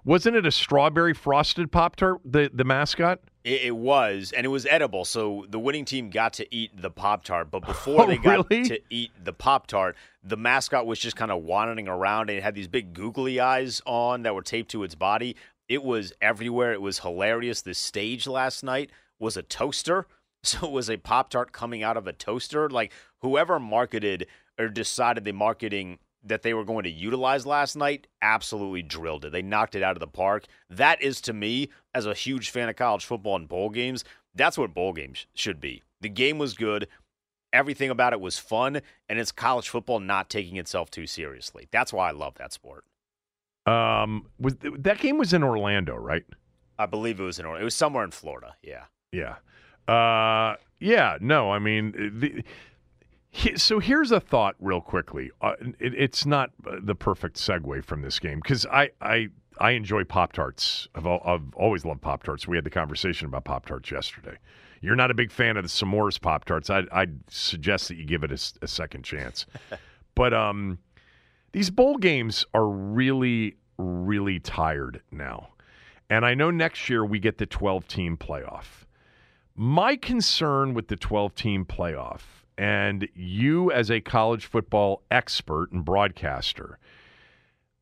wasn't 0.06 0.38
it 0.38 0.46
a 0.46 0.52
strawberry 0.52 1.14
frosted 1.14 1.70
pop 1.72 1.98
tart? 1.98 2.22
The 2.24 2.50
the 2.54 2.64
mascot. 2.64 3.20
It, 3.44 3.62
it 3.64 3.76
was, 3.76 4.32
and 4.36 4.46
it 4.46 4.50
was 4.50 4.66
edible. 4.66 5.04
So 5.06 5.46
the 5.50 5.60
winning 5.60 5.86
team 5.86 6.10
got 6.10 6.34
to 6.34 6.56
eat 6.56 6.80
the 6.80 6.92
Pop 6.92 7.24
Tart, 7.24 7.50
but 7.50 7.60
before 7.66 8.04
Oh, 8.04 8.08
they 8.08 8.18
got 8.18 8.50
really? 8.50 8.66
to 8.68 8.80
eat 8.90 9.12
the 9.24 9.34
Pop 9.34 9.68
Tart, 9.68 9.96
the 10.24 10.38
mascot 10.38 10.86
was 10.86 11.00
just 11.00 11.16
kind 11.16 11.32
of 11.32 11.44
wandering 11.44 11.88
around 11.88 12.30
and 12.30 12.38
it 12.38 12.44
had 12.44 12.56
these 12.56 12.68
big 12.68 12.94
googly 12.94 13.40
eyes 13.40 13.82
on 13.86 14.24
that 14.24 14.36
were 14.36 14.42
taped 14.44 14.72
to 14.72 14.84
its 14.84 14.96
body. 14.96 15.36
It 15.68 15.84
was 15.84 16.14
everywhere. 16.22 16.74
It 16.74 16.82
was 16.82 17.00
hilarious. 17.00 17.62
The 17.62 17.74
stage 17.74 18.28
last 18.28 18.64
night 18.64 18.90
was 19.20 19.38
a 19.38 19.44
toaster. 19.44 20.08
So 20.44 20.66
it 20.66 20.72
was 20.72 20.90
a 20.90 20.98
Pop 20.98 21.30
Tart 21.30 21.52
coming 21.52 21.84
out 21.84 21.98
of 21.98 22.08
a 22.08 22.14
toaster. 22.14 22.68
Like 22.68 22.92
whoever 23.20 23.60
marketed 23.60 24.26
or 24.58 24.70
decided 24.70 25.24
the 25.24 25.34
marketing 25.34 26.00
that 26.24 26.44
they 26.44 26.54
were 26.54 26.64
going 26.64 26.84
to 26.84 26.90
utilize 26.90 27.46
last 27.46 27.76
night 27.76 28.08
absolutely 28.22 28.82
drilled 28.82 29.26
it. 29.26 29.32
They 29.32 29.42
knocked 29.42 29.76
it 29.76 29.84
out 29.84 29.96
of 29.96 30.00
the 30.00 30.08
park. 30.08 30.46
That 30.70 31.02
is 31.02 31.20
to 31.22 31.34
me, 31.34 31.70
as 31.94 32.06
a 32.06 32.14
huge 32.14 32.50
fan 32.50 32.70
of 32.70 32.76
college 32.76 33.06
football 33.06 33.36
and 33.36 33.48
bowl 33.48 33.70
games, 33.70 34.04
that's 34.36 34.58
what 34.58 34.74
bowl 34.74 34.94
games 34.94 35.26
should 35.34 35.60
be. 35.60 35.84
The 36.02 36.10
game 36.10 36.38
was 36.38 36.54
good. 36.54 36.88
Everything 37.54 37.90
about 37.90 38.14
it 38.14 38.22
was 38.22 38.38
fun, 38.38 38.82
and 39.10 39.20
it's 39.20 39.32
college 39.32 39.68
football 39.68 40.00
not 40.00 40.30
taking 40.30 40.56
itself 40.56 40.90
too 40.90 41.06
seriously. 41.06 41.68
That's 41.72 41.92
why 41.92 42.08
I 42.08 42.12
love 42.12 42.36
that 42.36 42.54
sport. 42.54 42.86
Um, 43.66 44.28
was 44.40 44.56
that 44.62 45.00
game 45.00 45.18
was 45.18 45.34
in 45.34 45.44
Orlando, 45.44 45.96
right? 45.96 46.24
I 46.80 46.86
believe 46.86 47.20
it 47.20 47.24
was 47.24 47.40
in 47.40 47.46
Orlando. 47.46 47.62
it 47.62 47.66
was 47.66 47.76
somewhere 47.76 48.04
in 48.04 48.12
Florida. 48.12 48.56
Yeah. 48.64 48.86
Yeah. 49.12 49.36
Uh, 49.94 50.56
yeah. 50.80 51.18
No, 51.20 51.52
I 51.52 51.60
mean, 51.60 51.92
the, 52.20 52.30
he, 52.30 52.44
so 53.56 53.80
here's 53.80 54.12
a 54.12 54.20
thought, 54.20 54.56
real 54.60 54.82
quickly. 54.82 55.32
Uh, 55.42 55.54
it, 55.80 55.94
it's 55.96 56.26
not 56.26 56.52
the 56.64 56.96
perfect 56.96 57.38
segue 57.38 57.84
from 57.86 58.02
this 58.02 58.20
game 58.20 58.40
because 58.42 58.66
I, 58.66 58.90
I, 59.02 59.30
I 59.60 59.72
enjoy 59.72 60.04
Pop 60.04 60.34
Tarts. 60.34 60.88
I've, 60.96 61.06
I've 61.06 61.54
always 61.56 61.86
loved 61.86 62.02
Pop 62.02 62.24
Tarts. 62.24 62.48
We 62.48 62.58
had 62.58 62.66
the 62.66 62.70
conversation 62.70 63.28
about 63.28 63.46
Pop 63.46 63.66
Tarts 63.66 63.90
yesterday. 63.92 64.38
You're 64.82 64.96
not 64.96 65.12
a 65.12 65.14
big 65.14 65.32
fan 65.32 65.58
of 65.58 65.64
the 65.64 65.70
S'mores 65.70 66.20
Pop 66.20 66.46
Tarts. 66.46 66.70
I'd, 66.70 66.90
I'd 66.90 67.20
suggest 67.30 67.88
that 67.88 67.96
you 67.96 68.06
give 68.06 68.24
it 68.24 68.32
a 68.62 68.68
second 68.68 69.04
chance. 69.04 69.46
but 70.16 70.34
um, 70.34 70.80
these 71.52 71.70
bowl 71.70 71.98
games 71.98 72.46
are 72.54 72.68
really, 72.68 73.56
really 73.78 74.40
tired 74.40 75.02
now. 75.12 75.50
And 76.10 76.26
I 76.26 76.34
know 76.34 76.52
next 76.52 76.90
year 76.90 77.06
we 77.06 77.20
get 77.20 77.38
the 77.38 77.46
12 77.46 77.88
team 77.88 78.18
playoff. 78.18 78.86
My 79.56 79.96
concern 79.96 80.74
with 80.74 80.88
the 80.88 80.96
12 80.96 81.36
team 81.36 81.66
playoff, 81.66 82.41
and 82.58 83.08
you 83.16 83.72
as 83.72 83.90
a 83.90 84.02
college 84.02 84.46
football 84.46 85.04
expert 85.10 85.72
and 85.72 85.84
broadcaster, 85.86 86.78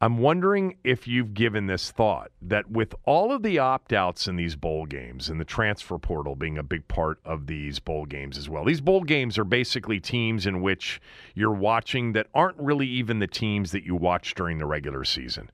I'm 0.01 0.19
wondering 0.19 0.77
if 0.85 1.09
you've 1.09 1.33
given 1.33 1.67
this 1.67 1.91
thought 1.91 2.31
that 2.41 2.71
with 2.71 2.95
all 3.03 3.33
of 3.33 3.43
the 3.43 3.59
opt 3.59 3.91
outs 3.91 4.27
in 4.27 4.37
these 4.37 4.55
bowl 4.55 4.85
games 4.85 5.29
and 5.29 5.41
the 5.41 5.45
transfer 5.45 5.97
portal 5.97 6.37
being 6.37 6.57
a 6.57 6.63
big 6.63 6.87
part 6.87 7.19
of 7.25 7.47
these 7.47 7.79
bowl 7.79 8.05
games 8.05 8.37
as 8.37 8.47
well, 8.47 8.63
these 8.63 8.79
bowl 8.79 9.03
games 9.03 9.37
are 9.37 9.43
basically 9.43 9.99
teams 9.99 10.45
in 10.45 10.61
which 10.61 11.01
you're 11.35 11.51
watching 11.51 12.13
that 12.13 12.27
aren't 12.33 12.57
really 12.57 12.87
even 12.87 13.19
the 13.19 13.27
teams 13.27 13.73
that 13.73 13.83
you 13.83 13.93
watch 13.93 14.35
during 14.35 14.57
the 14.57 14.65
regular 14.65 15.03
season. 15.03 15.51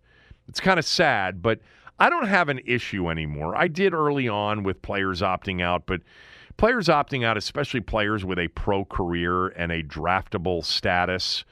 It's 0.47 0.59
kind 0.59 0.77
of 0.77 0.85
sad, 0.85 1.41
but 1.41 1.59
I 1.97 2.11
don't 2.11 2.27
have 2.27 2.47
an 2.47 2.59
issue 2.67 3.09
anymore. 3.09 3.55
I 3.55 3.67
did 3.67 3.95
early 3.95 4.27
on 4.27 4.61
with 4.61 4.83
players 4.83 5.21
opting 5.21 5.59
out, 5.59 5.87
but 5.87 6.01
players 6.57 6.87
opting 6.87 7.25
out, 7.25 7.37
especially 7.37 7.81
players 7.81 8.23
with 8.23 8.39
a 8.39 8.47
pro 8.49 8.85
career 8.85 9.47
and 9.47 9.71
a 9.71 9.83
draftable 9.83 10.63
status, 10.63 11.43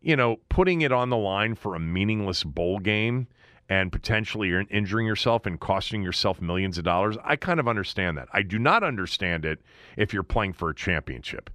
you 0.00 0.16
know, 0.16 0.38
putting 0.48 0.82
it 0.82 0.92
on 0.92 1.10
the 1.10 1.16
line 1.16 1.54
for 1.54 1.74
a 1.74 1.80
meaningless 1.80 2.44
bowl 2.44 2.78
game 2.78 3.26
and 3.68 3.90
potentially 3.90 4.52
injuring 4.70 5.06
yourself 5.06 5.46
and 5.46 5.58
costing 5.58 6.02
yourself 6.02 6.40
millions 6.40 6.76
of 6.76 6.84
dollars, 6.84 7.16
I 7.24 7.36
kind 7.36 7.58
of 7.58 7.66
understand 7.66 8.18
that. 8.18 8.28
I 8.32 8.42
do 8.42 8.58
not 8.58 8.82
understand 8.82 9.44
it 9.44 9.60
if 9.96 10.12
you're 10.12 10.22
playing 10.22 10.52
for 10.52 10.68
a 10.68 10.74
championship. 10.74 11.50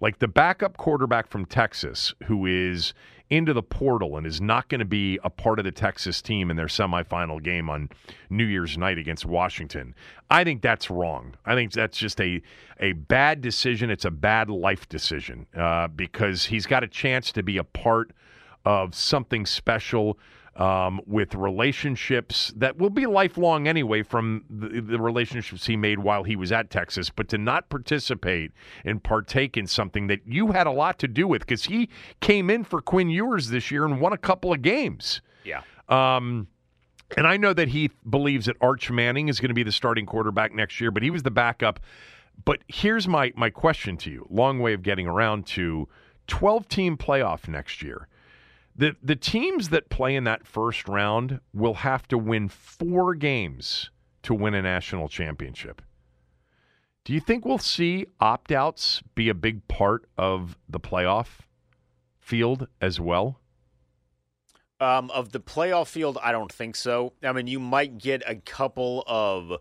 Like 0.00 0.18
the 0.18 0.28
backup 0.28 0.76
quarterback 0.76 1.28
from 1.28 1.46
Texas 1.46 2.12
who 2.24 2.44
is 2.46 2.92
into 3.30 3.52
the 3.52 3.62
portal 3.62 4.16
and 4.16 4.26
is 4.26 4.40
not 4.40 4.68
going 4.68 4.80
to 4.80 4.84
be 4.84 5.18
a 5.24 5.30
part 5.30 5.58
of 5.58 5.64
the 5.64 5.72
Texas 5.72 6.20
team 6.20 6.50
in 6.50 6.56
their 6.56 6.66
semifinal 6.66 7.42
game 7.42 7.70
on 7.70 7.88
New 8.30 8.44
Year's 8.44 8.76
night 8.76 8.98
against 8.98 9.24
Washington. 9.24 9.94
I 10.30 10.44
think 10.44 10.62
that's 10.62 10.90
wrong. 10.90 11.34
I 11.44 11.54
think 11.54 11.72
that's 11.72 11.98
just 11.98 12.20
a 12.20 12.42
a 12.80 12.92
bad 12.92 13.40
decision. 13.40 13.90
It's 13.90 14.04
a 14.04 14.10
bad 14.10 14.50
life 14.50 14.88
decision 14.88 15.46
uh, 15.56 15.88
because 15.88 16.44
he's 16.44 16.66
got 16.66 16.84
a 16.84 16.88
chance 16.88 17.32
to 17.32 17.42
be 17.42 17.56
a 17.56 17.64
part 17.64 18.12
of 18.64 18.94
something 18.94 19.46
special 19.46 20.18
um, 20.56 21.00
with 21.06 21.34
relationships 21.34 22.52
that 22.56 22.78
will 22.78 22.90
be 22.90 23.06
lifelong 23.06 23.66
anyway 23.66 24.02
from 24.02 24.44
the, 24.48 24.80
the 24.80 25.00
relationships 25.00 25.66
he 25.66 25.76
made 25.76 25.98
while 25.98 26.22
he 26.22 26.36
was 26.36 26.52
at 26.52 26.70
Texas. 26.70 27.10
But 27.10 27.28
to 27.30 27.38
not 27.38 27.68
participate 27.68 28.52
and 28.84 29.02
partake 29.02 29.56
in 29.56 29.66
something 29.66 30.06
that 30.06 30.20
you 30.26 30.52
had 30.52 30.66
a 30.66 30.70
lot 30.70 30.98
to 31.00 31.08
do 31.08 31.26
with 31.26 31.42
because 31.42 31.64
he 31.64 31.88
came 32.20 32.50
in 32.50 32.64
for 32.64 32.80
Quinn 32.80 33.10
Ewers 33.10 33.48
this 33.48 33.70
year 33.70 33.84
and 33.84 34.00
won 34.00 34.12
a 34.12 34.18
couple 34.18 34.52
of 34.52 34.62
games. 34.62 35.20
Yeah. 35.44 35.62
Um, 35.88 36.48
and 37.16 37.26
I 37.26 37.36
know 37.36 37.52
that 37.52 37.68
he 37.68 37.90
believes 38.08 38.46
that 38.46 38.56
Arch 38.60 38.90
Manning 38.90 39.28
is 39.28 39.40
going 39.40 39.50
to 39.50 39.54
be 39.54 39.62
the 39.62 39.72
starting 39.72 40.06
quarterback 40.06 40.52
next 40.52 40.80
year, 40.80 40.90
but 40.90 41.02
he 41.02 41.10
was 41.10 41.22
the 41.22 41.30
backup. 41.30 41.80
But 42.44 42.60
here's 42.68 43.06
my 43.06 43.32
my 43.36 43.50
question 43.50 43.96
to 43.98 44.10
you. 44.10 44.26
Long 44.30 44.58
way 44.58 44.72
of 44.72 44.82
getting 44.82 45.06
around 45.06 45.46
to 45.48 45.88
12 46.26 46.68
team 46.68 46.96
playoff 46.96 47.46
next 47.48 47.82
year. 47.82 48.08
The 48.76 48.96
the 49.02 49.16
teams 49.16 49.68
that 49.68 49.88
play 49.88 50.16
in 50.16 50.24
that 50.24 50.46
first 50.46 50.88
round 50.88 51.40
will 51.52 51.74
have 51.74 52.08
to 52.08 52.18
win 52.18 52.48
4 52.48 53.14
games 53.14 53.90
to 54.22 54.34
win 54.34 54.54
a 54.54 54.62
national 54.62 55.08
championship. 55.08 55.80
Do 57.04 57.12
you 57.12 57.20
think 57.20 57.44
we'll 57.44 57.58
see 57.58 58.06
opt-outs 58.18 59.02
be 59.14 59.28
a 59.28 59.34
big 59.34 59.68
part 59.68 60.06
of 60.16 60.56
the 60.68 60.80
playoff 60.80 61.40
field 62.18 62.66
as 62.80 62.98
well? 62.98 63.40
Um, 64.80 65.10
of 65.10 65.30
the 65.32 65.40
playoff 65.40 65.88
field, 65.88 66.18
I 66.22 66.32
don't 66.32 66.50
think 66.50 66.74
so. 66.74 67.12
I 67.22 67.32
mean, 67.32 67.46
you 67.46 67.60
might 67.60 67.98
get 67.98 68.22
a 68.26 68.36
couple 68.36 69.04
of 69.06 69.60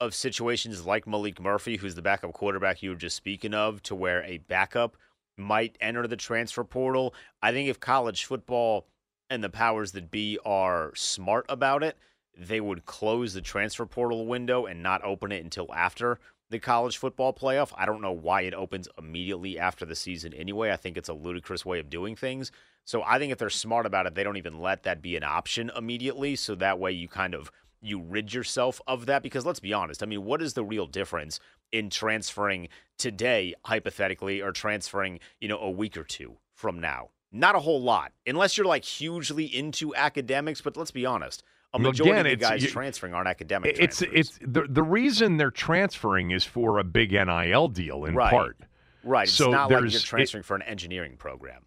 of 0.00 0.14
situations 0.14 0.84
like 0.84 1.06
Maalik 1.06 1.40
Murphy, 1.40 1.76
who's 1.76 1.94
the 1.94 2.02
backup 2.02 2.32
quarterback 2.32 2.82
you 2.82 2.90
were 2.90 2.96
just 2.96 3.16
speaking 3.16 3.54
of, 3.54 3.82
to 3.84 3.94
where 3.94 4.22
a 4.24 4.38
backup 4.38 4.96
might 5.36 5.76
enter 5.80 6.06
the 6.06 6.16
transfer 6.16 6.64
portal. 6.64 7.14
I 7.42 7.52
think 7.52 7.68
if 7.68 7.80
college 7.80 8.24
football 8.24 8.86
and 9.30 9.42
the 9.42 9.50
powers 9.50 9.92
that 9.92 10.10
be 10.10 10.38
are 10.44 10.92
smart 10.94 11.46
about 11.48 11.82
it, 11.82 11.96
they 12.36 12.60
would 12.60 12.84
close 12.84 13.32
the 13.32 13.40
transfer 13.40 13.86
portal 13.86 14.26
window 14.26 14.66
and 14.66 14.82
not 14.82 15.04
open 15.04 15.32
it 15.32 15.42
until 15.42 15.72
after 15.74 16.18
the 16.50 16.58
college 16.58 16.96
football 16.96 17.32
playoff. 17.32 17.72
I 17.76 17.86
don't 17.86 18.02
know 18.02 18.12
why 18.12 18.42
it 18.42 18.54
opens 18.54 18.88
immediately 18.98 19.58
after 19.58 19.84
the 19.84 19.96
season 19.96 20.32
anyway. 20.32 20.70
I 20.70 20.76
think 20.76 20.96
it's 20.96 21.08
a 21.08 21.14
ludicrous 21.14 21.64
way 21.64 21.80
of 21.80 21.90
doing 21.90 22.14
things. 22.14 22.52
So 22.84 23.02
I 23.02 23.18
think 23.18 23.32
if 23.32 23.38
they're 23.38 23.50
smart 23.50 23.84
about 23.84 24.06
it, 24.06 24.14
they 24.14 24.22
don't 24.22 24.36
even 24.36 24.60
let 24.60 24.84
that 24.84 25.02
be 25.02 25.16
an 25.16 25.24
option 25.24 25.72
immediately. 25.76 26.36
So 26.36 26.54
that 26.54 26.78
way 26.78 26.92
you 26.92 27.08
kind 27.08 27.34
of 27.34 27.50
you 27.86 28.00
rid 28.00 28.34
yourself 28.34 28.80
of 28.86 29.06
that 29.06 29.22
because 29.22 29.46
let's 29.46 29.60
be 29.60 29.72
honest. 29.72 30.02
I 30.02 30.06
mean, 30.06 30.24
what 30.24 30.42
is 30.42 30.54
the 30.54 30.64
real 30.64 30.86
difference 30.86 31.40
in 31.72 31.90
transferring 31.90 32.68
today 32.98 33.54
hypothetically 33.64 34.40
or 34.42 34.52
transferring, 34.52 35.20
you 35.40 35.48
know, 35.48 35.58
a 35.58 35.70
week 35.70 35.96
or 35.96 36.04
two 36.04 36.36
from 36.54 36.80
now? 36.80 37.10
Not 37.32 37.54
a 37.54 37.60
whole 37.60 37.82
lot. 37.82 38.12
Unless 38.26 38.56
you're 38.56 38.66
like 38.66 38.84
hugely 38.84 39.44
into 39.44 39.94
academics, 39.94 40.60
but 40.60 40.76
let's 40.76 40.90
be 40.90 41.06
honest. 41.06 41.42
A 41.74 41.78
majority 41.78 42.12
again, 42.20 42.26
of 42.26 42.38
the 42.38 42.44
guys 42.44 42.62
you- 42.62 42.70
transferring 42.70 43.12
aren't 43.12 43.28
academic. 43.28 43.76
It's 43.78 44.00
it's 44.00 44.38
the 44.40 44.66
the 44.68 44.82
reason 44.82 45.36
they're 45.36 45.50
transferring 45.50 46.30
is 46.30 46.44
for 46.44 46.78
a 46.78 46.84
big 46.84 47.12
NIL 47.12 47.68
deal 47.68 48.04
in 48.06 48.14
Right. 48.14 48.30
part. 48.30 48.56
Right. 49.04 49.24
It's 49.24 49.32
So 49.36 49.50
not 49.50 49.70
like 49.70 49.80
you're 49.80 49.86
it- 49.88 50.02
transferring 50.02 50.42
for 50.44 50.54
an 50.56 50.62
engineering 50.62 51.16
program. 51.18 51.66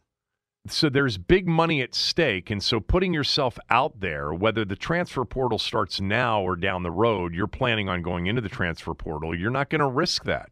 So 0.72 0.88
there's 0.88 1.18
big 1.18 1.48
money 1.48 1.82
at 1.82 1.96
stake, 1.96 2.50
and 2.50 2.64
so 2.64 2.80
putting 2.80 3.14
yourself 3.14 3.58
out 3.70 4.02
there, 4.02 4.34
whether 4.34 4.64
the 4.64 4.76
transfer 4.76 5.26
portal 5.26 5.58
starts 5.58 6.00
now 6.00 6.42
or 6.42 6.56
down 6.56 6.84
the 6.84 6.92
road, 6.92 7.34
you're 7.34 7.48
planning 7.48 7.90
on 7.90 8.02
going 8.02 8.28
into 8.28 8.42
the 8.42 8.50
transfer 8.50 8.94
portal. 8.94 9.36
You're 9.36 9.52
not 9.52 9.70
going 9.70 9.80
to 9.80 9.88
risk 9.88 10.26
that. 10.26 10.52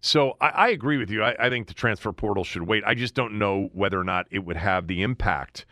So 0.00 0.36
I, 0.40 0.48
I 0.48 0.68
agree 0.70 0.96
with 0.96 1.10
you. 1.10 1.22
I, 1.22 1.36
I 1.38 1.48
think 1.48 1.68
the 1.68 1.74
transfer 1.74 2.12
portal 2.12 2.42
should 2.42 2.62
wait. 2.62 2.82
I 2.84 2.94
just 2.94 3.14
don't 3.14 3.38
know 3.38 3.70
whether 3.72 4.00
or 4.00 4.04
not 4.04 4.26
it 4.30 4.40
would 4.40 4.56
have 4.56 4.86
the 4.86 5.02
impact 5.02 5.64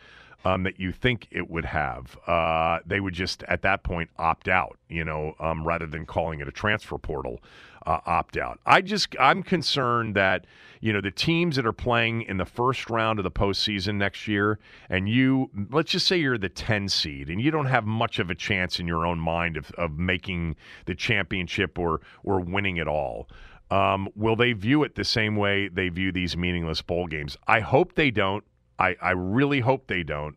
um, 0.45 0.63
that 0.63 0.79
you 0.79 0.91
think 0.91 1.27
it 1.31 1.49
would 1.49 1.65
have. 1.65 2.17
Uh, 2.27 2.79
they 2.85 2.99
would 2.99 3.13
just 3.13 3.43
at 3.43 3.61
that 3.63 3.83
point 3.83 4.09
opt 4.17 4.47
out, 4.47 4.77
you 4.87 5.03
know, 5.03 5.35
um, 5.39 5.67
rather 5.67 5.85
than 5.85 6.05
calling 6.05 6.39
it 6.39 6.47
a 6.47 6.51
transfer 6.51 6.97
portal 6.97 7.41
uh, 7.89 7.99
opt 8.05 8.37
out. 8.37 8.59
I 8.67 8.81
just 8.81 9.15
I'm 9.19 9.41
concerned 9.41 10.15
that 10.15 10.45
you 10.79 10.93
know 10.93 11.01
the 11.01 11.09
teams 11.09 11.55
that 11.55 11.65
are 11.65 11.73
playing 11.73 12.21
in 12.21 12.37
the 12.37 12.45
first 12.45 12.87
round 12.87 13.17
of 13.17 13.23
the 13.23 13.31
postseason 13.31 13.95
next 13.95 14.27
year, 14.27 14.59
and 14.89 15.09
you 15.09 15.49
let's 15.71 15.91
just 15.91 16.05
say 16.05 16.17
you're 16.17 16.37
the 16.37 16.49
10 16.49 16.87
seed, 16.87 17.29
and 17.29 17.41
you 17.41 17.49
don't 17.49 17.65
have 17.65 17.85
much 17.85 18.19
of 18.19 18.29
a 18.29 18.35
chance 18.35 18.79
in 18.79 18.85
your 18.85 19.07
own 19.07 19.19
mind 19.19 19.57
of, 19.57 19.71
of 19.71 19.97
making 19.97 20.55
the 20.85 20.93
championship 20.93 21.79
or 21.79 22.01
or 22.23 22.39
winning 22.39 22.77
it 22.77 22.87
all. 22.87 23.27
Um, 23.71 24.07
will 24.15 24.35
they 24.35 24.53
view 24.53 24.83
it 24.83 24.93
the 24.93 25.03
same 25.03 25.35
way 25.35 25.67
they 25.67 25.89
view 25.89 26.11
these 26.11 26.37
meaningless 26.37 26.83
bowl 26.83 27.07
games? 27.07 27.37
I 27.47 27.59
hope 27.59 27.95
they 27.95 28.11
don't. 28.11 28.43
I, 28.77 28.95
I 29.01 29.11
really 29.11 29.61
hope 29.61 29.87
they 29.87 30.03
don't. 30.03 30.35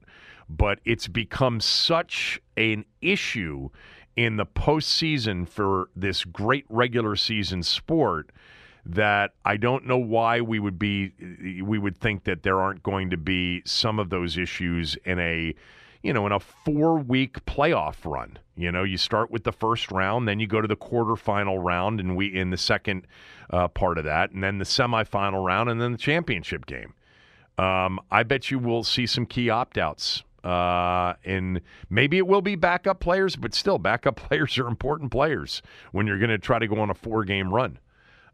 But 0.49 0.81
it's 0.85 1.09
become 1.09 1.61
such 1.61 2.41
an 2.57 2.85
issue 3.01 3.71
in 4.17 4.37
the 4.37 4.47
postseason 4.47 5.49
for 5.49 5.89
this 5.97 6.25
great 6.25 6.67
regular 6.69 7.17
season 7.17 7.63
sport 7.63 8.31
that 8.85 9.33
I 9.45 9.57
don't 9.57 9.87
know 9.87 9.99
why 9.99 10.41
we 10.41 10.59
would 10.59 10.79
be 10.79 11.13
we 11.63 11.79
would 11.79 11.99
think 11.99 12.25
that 12.25 12.43
there 12.43 12.61
aren't 12.61 12.83
going 12.83 13.11
to 13.11 13.17
be 13.17 13.63
some 13.65 13.99
of 13.99 14.11
those 14.11 14.37
issues 14.37 14.97
in 15.05 15.21
a 15.21 15.55
you 16.03 16.13
know 16.13 16.27
in 16.27 16.33
a 16.33 16.41
4 16.41 16.99
week 16.99 17.45
playoff 17.45 18.05
run. 18.05 18.39
You 18.57 18.73
know, 18.73 18.83
you 18.83 18.99
start 18.99 19.31
with 19.31 19.45
the 19.45 19.53
first 19.53 19.91
round, 19.91 20.29
then 20.29 20.41
you 20.41 20.47
go 20.47 20.61
to 20.61 20.69
the 20.69 20.77
quarterfinal 20.77 21.63
round 21.63 22.01
and 22.01 22.17
we 22.17 22.27
in 22.27 22.51
the 22.51 22.57
second 22.57 23.07
uh, 23.51 23.69
part 23.69 23.99
of 23.99 24.05
that 24.05 24.33
and 24.33 24.43
then 24.43 24.59
the 24.59 24.65
semifinal 24.65 25.45
round 25.45 25.71
and 25.71 25.81
then 25.81 25.93
the 25.93 25.99
championship 25.99 26.67
game. 26.67 26.95
Um, 27.59 28.01
I 28.11 28.25
bet 28.25 28.51
you 28.51 28.59
will 28.59 28.83
see 28.83 29.07
some 29.07 29.27
key 29.27 29.49
opt 29.49 29.79
outs. 29.79 30.25
Uh, 30.45 31.15
and 31.25 31.61
maybe 31.89 32.19
it 32.19 32.27
will 32.27 32.43
be 32.43 32.57
backup 32.57 33.01
players, 33.01 33.37
but 33.37 33.55
still, 33.55 33.79
backup 33.79 34.17
players 34.29 34.59
are 34.59 34.67
important 34.67 35.11
players 35.11 35.63
when 35.93 36.07
you're 36.07 36.19
going 36.19 36.31
to 36.31 36.39
try 36.39 36.59
to 36.59 36.67
go 36.67 36.81
on 36.81 36.91
a 36.91 36.95
four 36.95 37.25
game 37.25 37.53
run. 37.53 37.79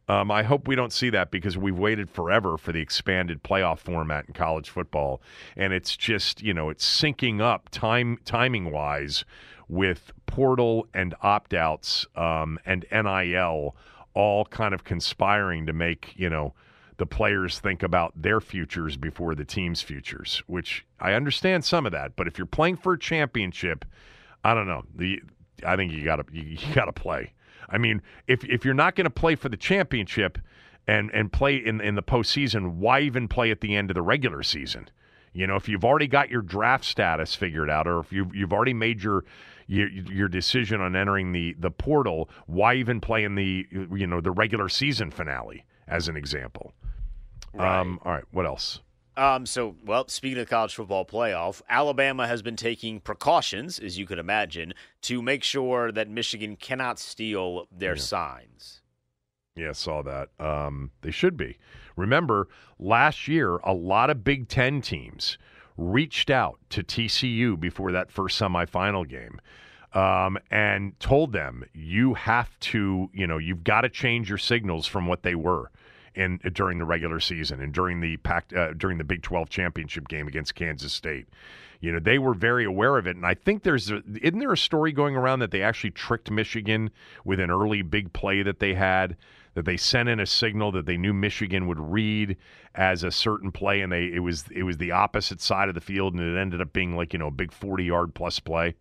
Um, 0.09 0.31
I 0.31 0.43
hope 0.43 0.67
we 0.67 0.75
don't 0.75 0.93
see 0.93 1.11
that 1.11 1.31
because 1.31 1.59
we've 1.59 1.79
waited 1.79 2.09
forever 2.09 2.57
for 2.57 2.73
the 2.73 2.81
expanded 2.81 3.43
playoff 3.43 3.79
format 3.79 4.25
in 4.27 4.33
college 4.33 4.71
football, 4.71 5.21
and 5.55 5.75
it's 5.75 5.97
just 5.97 6.43
you 6.43 6.55
know 6.55 6.71
it's 6.71 6.89
syncing 6.89 7.43
up 7.43 7.69
time 7.69 8.19
timing 8.25 8.71
wise 8.71 9.25
with 9.69 10.13
portal 10.25 10.87
and 10.95 11.15
opt 11.21 11.53
outs 11.53 12.07
um, 12.17 12.59
and 12.65 12.87
NIL 12.91 13.77
all 14.15 14.47
kind 14.47 14.73
of 14.73 14.83
conspiring 14.83 15.67
to 15.67 15.75
make 15.75 16.15
you 16.17 16.31
know 16.31 16.55
the 16.99 17.07
players 17.07 17.59
think 17.59 17.83
about 17.83 18.13
their 18.21 18.41
futures 18.41 18.97
before 18.97 19.35
the 19.35 19.45
team's 19.45 19.81
futures. 19.81 20.43
Which 20.47 20.85
I 21.01 21.15
understand 21.15 21.65
some 21.65 21.87
of 21.87 21.93
that, 21.93 22.15
but 22.17 22.27
if 22.27 22.37
you're 22.39 22.47
playing 22.47 22.77
for 22.77 22.93
a 22.93 22.99
championship, 22.99 23.85
I 24.45 24.55
don't 24.55 24.67
know. 24.67 24.85
The 24.95 25.23
I 25.67 25.77
think 25.77 25.93
you 25.93 26.05
got 26.05 26.17
to 26.17 26.25
you, 26.33 26.43
you 26.43 26.75
got 26.75 26.85
to 26.85 26.93
play. 26.93 27.33
I 27.69 27.79
mean, 27.79 28.03
if 28.27 28.45
if 28.45 28.65
you're 28.65 28.75
not 28.75 28.95
going 28.95 29.05
to 29.05 29.11
play 29.11 29.35
for 29.35 29.49
the 29.49 29.57
championship 29.57 30.39
and 30.87 31.11
and 31.13 31.33
play 31.33 31.57
in 31.57 31.81
in 31.81 31.95
the 31.95 32.03
postseason, 32.03 32.75
why 32.75 33.01
even 33.01 33.29
play 33.29 33.51
at 33.51 33.61
the 33.61 33.77
end 33.77 33.91
of 33.91 33.95
the 33.95 34.03
regular 34.03 34.43
season? 34.43 34.89
You 35.33 35.47
know, 35.47 35.57
if 35.57 35.69
you've 35.69 35.85
already 35.85 36.09
got 36.09 36.31
your 36.31 36.43
draft 36.43 36.85
status 36.85 37.35
figured 37.35 37.71
out, 37.71 37.87
or 37.87 38.01
if 38.01 38.13
you've 38.13 38.35
you've 38.35 38.53
already 38.53 38.75
made 38.75 39.03
your 39.03 39.25
your, 39.67 39.89
your 39.89 40.29
decision 40.29 40.81
on 40.81 40.97
entering 40.97 41.33
the 41.33 41.55
the 41.59 41.71
portal, 41.71 42.29
why 42.47 42.75
even 42.75 43.01
play 43.01 43.25
in 43.25 43.35
the 43.35 43.67
you 43.71 44.07
know 44.07 44.21
the 44.21 44.31
regular 44.31 44.69
season 44.69 45.11
finale 45.11 45.65
as 45.87 46.09
an 46.09 46.17
example? 46.17 46.73
Right. 47.53 47.81
Um, 47.81 47.99
all 48.05 48.13
right, 48.13 48.25
what 48.31 48.47
else? 48.47 48.81
Um, 49.17 49.47
so, 49.47 49.75
well, 49.85 50.07
speaking 50.07 50.39
of 50.39 50.47
the 50.47 50.51
college 50.51 50.75
football 50.77 51.05
playoff, 51.05 51.61
Alabama 51.69 52.29
has 52.29 52.41
been 52.41 52.55
taking 52.55 53.01
precautions, 53.01 53.81
as 53.81 53.99
you 53.99 54.07
could 54.07 54.19
imagine, 54.21 54.75
to 55.03 55.21
make 55.21 55.43
sure 55.43 55.91
that 55.91 56.09
Michigan 56.09 56.55
cannot 56.55 57.01
steal 57.01 57.67
their 57.77 57.97
Yeah. 57.97 58.01
signs. 58.03 58.83
Yeah, 59.57 59.73
saw 59.73 60.03
that. 60.03 60.29
Um, 60.39 60.93
they 61.01 61.11
should 61.11 61.37
be. 61.37 61.59
Remember, 61.97 62.49
last 62.79 63.27
year, 63.27 63.57
a 63.65 63.73
lot 63.73 64.09
of 64.09 64.23
Big 64.23 64.47
Ten 64.49 64.81
teams 64.81 65.37
reached 65.77 66.31
out 66.31 66.61
to 66.71 66.85
TCU 66.85 67.59
before 67.59 67.91
that 67.91 68.13
first 68.13 68.41
semifinal 68.41 69.09
game 69.09 69.41
um, 69.95 70.39
and 70.49 70.99
told 71.01 71.33
them, 71.33 71.65
you 71.75 72.15
have 72.15 72.57
to, 72.61 73.11
you 73.13 73.27
know, 73.27 73.39
you've 73.39 73.65
got 73.65 73.81
to 73.81 73.89
change 73.89 74.29
your 74.29 74.39
signals 74.39 74.87
from 74.87 75.07
what 75.09 75.25
they 75.25 75.35
were 75.35 75.73
in 76.15 76.39
during 76.53 76.79
the 76.79 76.85
regular 76.85 77.21
season 77.21 77.61
and 77.61 77.73
during 77.73 78.01
the 78.01 78.17
pack, 78.19 78.53
uh, 78.57 78.73
during 78.77 78.99
the 78.99 79.05
Big 79.05 79.23
12 79.23 79.49
championship 79.49 80.09
game 80.09 80.29
against 80.29 80.55
Kansas 80.55 80.93
State. 80.93 81.27
You 81.81 81.93
know, 81.93 82.01
they 82.01 82.19
were 82.19 82.35
very 82.35 82.65
aware 82.65 82.99
of 82.99 83.07
it. 83.07 83.15
And 83.15 83.25
I 83.25 83.35
think 83.35 83.63
there's, 83.63 83.91
a, 83.91 84.03
isn't 84.21 84.41
there 84.41 84.53
a 84.53 84.59
story 84.59 84.91
going 84.91 85.15
around 85.15 85.39
that 85.41 85.53
they 85.53 85.63
actually 85.63 85.93
tricked 85.93 86.29
Michigan 86.29 86.91
with 87.25 87.39
an 87.39 87.51
early 87.51 87.83
big 87.83 88.13
play 88.13 88.43
that 88.43 88.59
they 88.59 88.75
had? 88.75 89.17
that 89.59 89.65
they 89.65 89.77
sent 89.77 90.09
in 90.09 90.21
a 90.21 90.27
signal 90.27 90.71
that 90.71 90.87
they 90.87 90.97
knew 90.97 91.13
Michigan 91.13 91.67
would 91.67 91.81
read 91.81 92.37
as 92.77 93.03
a 93.03 93.11
certain 93.11 93.51
play, 93.51 93.81
and 93.81 93.91
they 93.91 94.05
it 94.05 94.21
was 94.21 94.45
it 94.55 94.63
was 94.63 94.77
the 94.77 94.93
opposite 94.93 95.41
side 95.41 95.69
of 95.69 95.75
the 95.75 95.81
field, 95.81 96.15
and 96.15 96.23
it 96.23 96.39
ended 96.39 96.61
up 96.61 96.73
being 96.73 96.95
like 96.95 97.13
you 97.13 97.19
know 97.19 97.27
a 97.27 97.33
big 97.33 97.51
forty 97.51 97.83
yard 97.83 98.15
plus 98.15 98.39
play. 98.39 98.77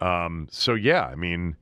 Um, 0.00 0.48
so 0.50 0.72
yeah, 0.72 1.04
I 1.04 1.16
mean, 1.16 1.54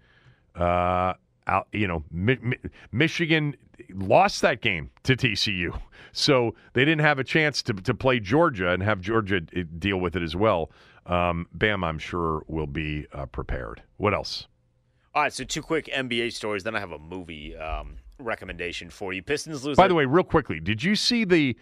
uh, 0.54 1.14
out, 1.48 1.68
you 1.72 1.86
know, 1.88 2.04
Mi- 2.10 2.38
Mi- 2.42 2.58
Michigan 2.92 3.56
lost 3.94 4.42
that 4.42 4.60
game 4.60 4.90
to 5.04 5.16
TCU, 5.16 5.80
so 6.12 6.54
they 6.74 6.84
didn't 6.84 7.00
have 7.00 7.18
a 7.18 7.24
chance 7.24 7.62
to 7.62 7.72
to 7.72 7.94
play 7.94 8.20
Georgia 8.20 8.70
and 8.70 8.82
have 8.82 9.00
Georgia 9.00 9.40
uh, 9.56 9.62
deal 9.78 9.98
with 9.98 10.14
it 10.16 10.22
as 10.22 10.36
well. 10.36 10.70
Um, 11.06 11.46
Bam, 11.52 11.82
I'm 11.84 11.98
sure 11.98 12.42
will 12.48 12.66
be 12.66 13.06
uh, 13.12 13.26
prepared. 13.26 13.82
What 13.96 14.12
else? 14.14 14.46
All 15.14 15.22
right, 15.22 15.32
so 15.32 15.42
two 15.42 15.62
quick 15.62 15.86
NBA 15.86 16.32
stories. 16.34 16.62
Then 16.64 16.76
I 16.76 16.80
have 16.80 16.92
a 16.92 16.98
movie 16.98 17.56
um, 17.56 17.96
recommendation 18.18 18.90
for 18.90 19.12
you. 19.12 19.22
Pistons 19.22 19.64
lose. 19.64 19.76
By 19.76 19.84
their- 19.84 19.88
the 19.88 19.94
way, 19.94 20.04
real 20.04 20.22
quickly, 20.24 20.60
did 20.60 20.82
you 20.84 20.94
see 20.94 21.24
the 21.24 21.56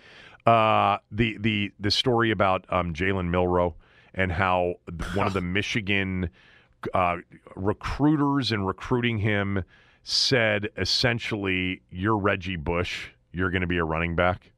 uh, 0.46 0.98
the 1.10 1.38
the 1.38 1.70
the 1.78 1.90
story 1.90 2.30
about 2.30 2.64
um, 2.70 2.92
Jalen 2.92 3.28
Milroe 3.30 3.74
and 4.14 4.32
how 4.32 4.74
one 5.14 5.26
of 5.26 5.32
the 5.32 5.40
Michigan 5.58 6.28
uh, 6.94 7.16
recruiters 7.54 8.52
and 8.52 8.66
recruiting 8.66 9.18
him 9.18 9.64
said 10.02 10.68
essentially, 10.76 11.82
"You're 11.90 12.16
Reggie 12.16 12.56
Bush. 12.56 13.08
You're 13.32 13.50
going 13.50 13.62
to 13.62 13.66
be 13.66 13.78
a 13.78 13.84
running 13.84 14.14
back." 14.14 14.52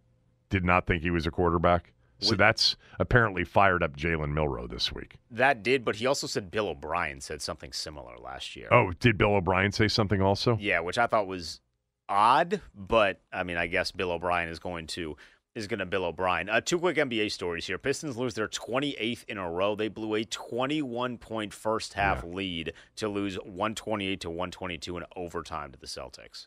Did 0.50 0.64
not 0.64 0.86
think 0.86 1.02
he 1.02 1.10
was 1.10 1.26
a 1.26 1.30
quarterback. 1.30 1.92
So 2.20 2.34
that's 2.34 2.74
apparently 2.98 3.44
fired 3.44 3.80
up 3.82 3.96
Jalen 3.96 4.32
Milroe 4.32 4.66
this 4.66 4.92
week. 4.92 5.18
that 5.30 5.62
did, 5.62 5.84
but 5.84 5.94
he 5.96 6.06
also 6.06 6.26
said 6.26 6.50
Bill 6.50 6.66
O'Brien 6.68 7.20
said 7.20 7.40
something 7.40 7.72
similar 7.72 8.18
last 8.18 8.56
year. 8.56 8.66
Oh, 8.72 8.92
did 8.98 9.16
Bill 9.16 9.36
O'Brien 9.36 9.70
say 9.70 9.86
something 9.86 10.20
also? 10.20 10.58
Yeah, 10.60 10.80
which 10.80 10.98
I 10.98 11.06
thought 11.06 11.28
was 11.28 11.60
odd, 12.08 12.60
but 12.74 13.20
I 13.32 13.44
mean, 13.44 13.56
I 13.56 13.68
guess 13.68 13.92
Bill 13.92 14.10
O'Brien 14.10 14.48
is 14.48 14.58
going 14.58 14.88
to 14.88 15.16
is 15.54 15.66
going 15.66 15.80
to 15.80 15.86
Bill 15.86 16.04
O'Brien. 16.04 16.48
Uh, 16.48 16.60
two 16.60 16.78
quick 16.78 16.96
NBA 16.96 17.32
stories 17.32 17.66
here. 17.66 17.78
Pistons 17.78 18.16
lose 18.16 18.34
their 18.34 18.48
28th 18.48 19.24
in 19.28 19.38
a 19.38 19.50
row. 19.50 19.74
They 19.74 19.88
blew 19.88 20.14
a 20.14 20.24
21 20.24 21.18
point 21.18 21.52
first 21.52 21.94
half 21.94 22.24
lead 22.24 22.72
to 22.96 23.08
lose 23.08 23.36
128 23.36 24.20
to 24.20 24.30
122 24.30 24.96
in 24.96 25.04
overtime 25.16 25.72
to 25.72 25.78
the 25.78 25.86
Celtics. 25.86 26.46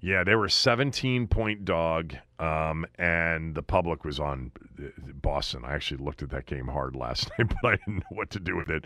Yeah, 0.00 0.24
they 0.24 0.34
were 0.34 0.44
a 0.44 0.50
17 0.50 1.26
point 1.26 1.64
dog, 1.64 2.14
um, 2.38 2.84
and 2.98 3.54
the 3.54 3.62
public 3.62 4.04
was 4.04 4.20
on 4.20 4.52
uh, 4.78 4.88
Boston. 5.14 5.64
I 5.64 5.74
actually 5.74 6.04
looked 6.04 6.22
at 6.22 6.30
that 6.30 6.46
game 6.46 6.68
hard 6.68 6.94
last 6.94 7.30
night, 7.38 7.52
but 7.62 7.72
I 7.72 7.76
didn't 7.76 7.98
know 7.98 8.16
what 8.16 8.30
to 8.30 8.40
do 8.40 8.56
with 8.56 8.68
it. 8.68 8.84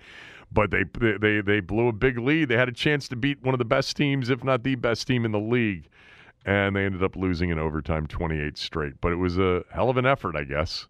But 0.52 0.70
they 0.70 0.84
they, 1.18 1.40
they 1.40 1.60
blew 1.60 1.88
a 1.88 1.92
big 1.92 2.18
lead. 2.18 2.48
They 2.48 2.56
had 2.56 2.68
a 2.68 2.72
chance 2.72 3.08
to 3.08 3.16
beat 3.16 3.42
one 3.42 3.54
of 3.54 3.58
the 3.58 3.64
best 3.64 3.96
teams, 3.96 4.30
if 4.30 4.44
not 4.44 4.62
the 4.62 4.76
best 4.76 5.06
team 5.06 5.24
in 5.24 5.32
the 5.32 5.40
league, 5.40 5.88
and 6.50 6.74
they 6.74 6.84
ended 6.84 7.02
up 7.02 7.14
losing 7.16 7.50
in 7.50 7.58
overtime, 7.58 8.06
28 8.06 8.58
straight. 8.58 9.00
But 9.00 9.12
it 9.12 9.16
was 9.16 9.38
a 9.38 9.62
hell 9.72 9.88
of 9.88 9.96
an 9.96 10.06
effort, 10.06 10.34
I 10.36 10.44
guess. 10.44 10.86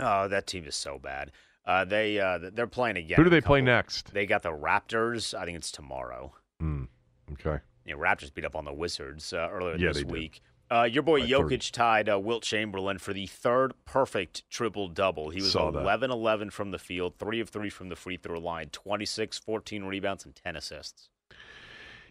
Oh, 0.00 0.28
that 0.28 0.46
team 0.46 0.64
is 0.66 0.74
so 0.74 0.98
bad. 0.98 1.32
Uh, 1.64 1.84
they 1.84 2.18
uh, 2.18 2.38
they're 2.52 2.66
playing 2.66 2.96
again. 2.96 3.16
Who 3.16 3.24
do 3.24 3.30
they 3.30 3.40
play 3.40 3.60
next? 3.60 4.12
They 4.14 4.24
got 4.26 4.42
the 4.42 4.52
Raptors. 4.52 5.34
I 5.34 5.44
think 5.44 5.56
it's 5.56 5.70
tomorrow. 5.70 6.32
Hmm. 6.60 6.84
Okay. 7.32 7.58
Know, 7.86 7.96
Raptors 7.96 8.32
beat 8.32 8.44
up 8.44 8.56
on 8.56 8.64
the 8.64 8.72
Wizards 8.72 9.32
uh, 9.32 9.48
earlier 9.50 9.76
Yeah, 9.76 9.92
this 9.92 10.04
week. 10.04 10.40
Uh, 10.70 10.82
your 10.82 11.02
boy 11.04 11.20
By 11.20 11.26
Jokic 11.28 11.48
30. 11.48 11.70
tied 11.72 12.08
uh, 12.08 12.18
Wilt 12.18 12.42
Chamberlain 12.42 12.98
for 12.98 13.12
the 13.12 13.26
third 13.26 13.72
perfect 13.84 14.48
triple 14.50 14.88
double. 14.88 15.30
He 15.30 15.40
was 15.40 15.52
Saw 15.52 15.70
that. 15.70 15.80
11 15.80 16.10
11 16.10 16.50
from 16.50 16.72
the 16.72 16.78
field, 16.78 17.14
3 17.18 17.40
of 17.40 17.50
3 17.50 17.70
from 17.70 17.88
the 17.88 17.94
free 17.96 18.16
throw 18.16 18.40
line, 18.40 18.68
26, 18.70 19.38
14 19.38 19.84
rebounds, 19.84 20.24
and 20.24 20.34
10 20.34 20.56
assists. 20.56 21.10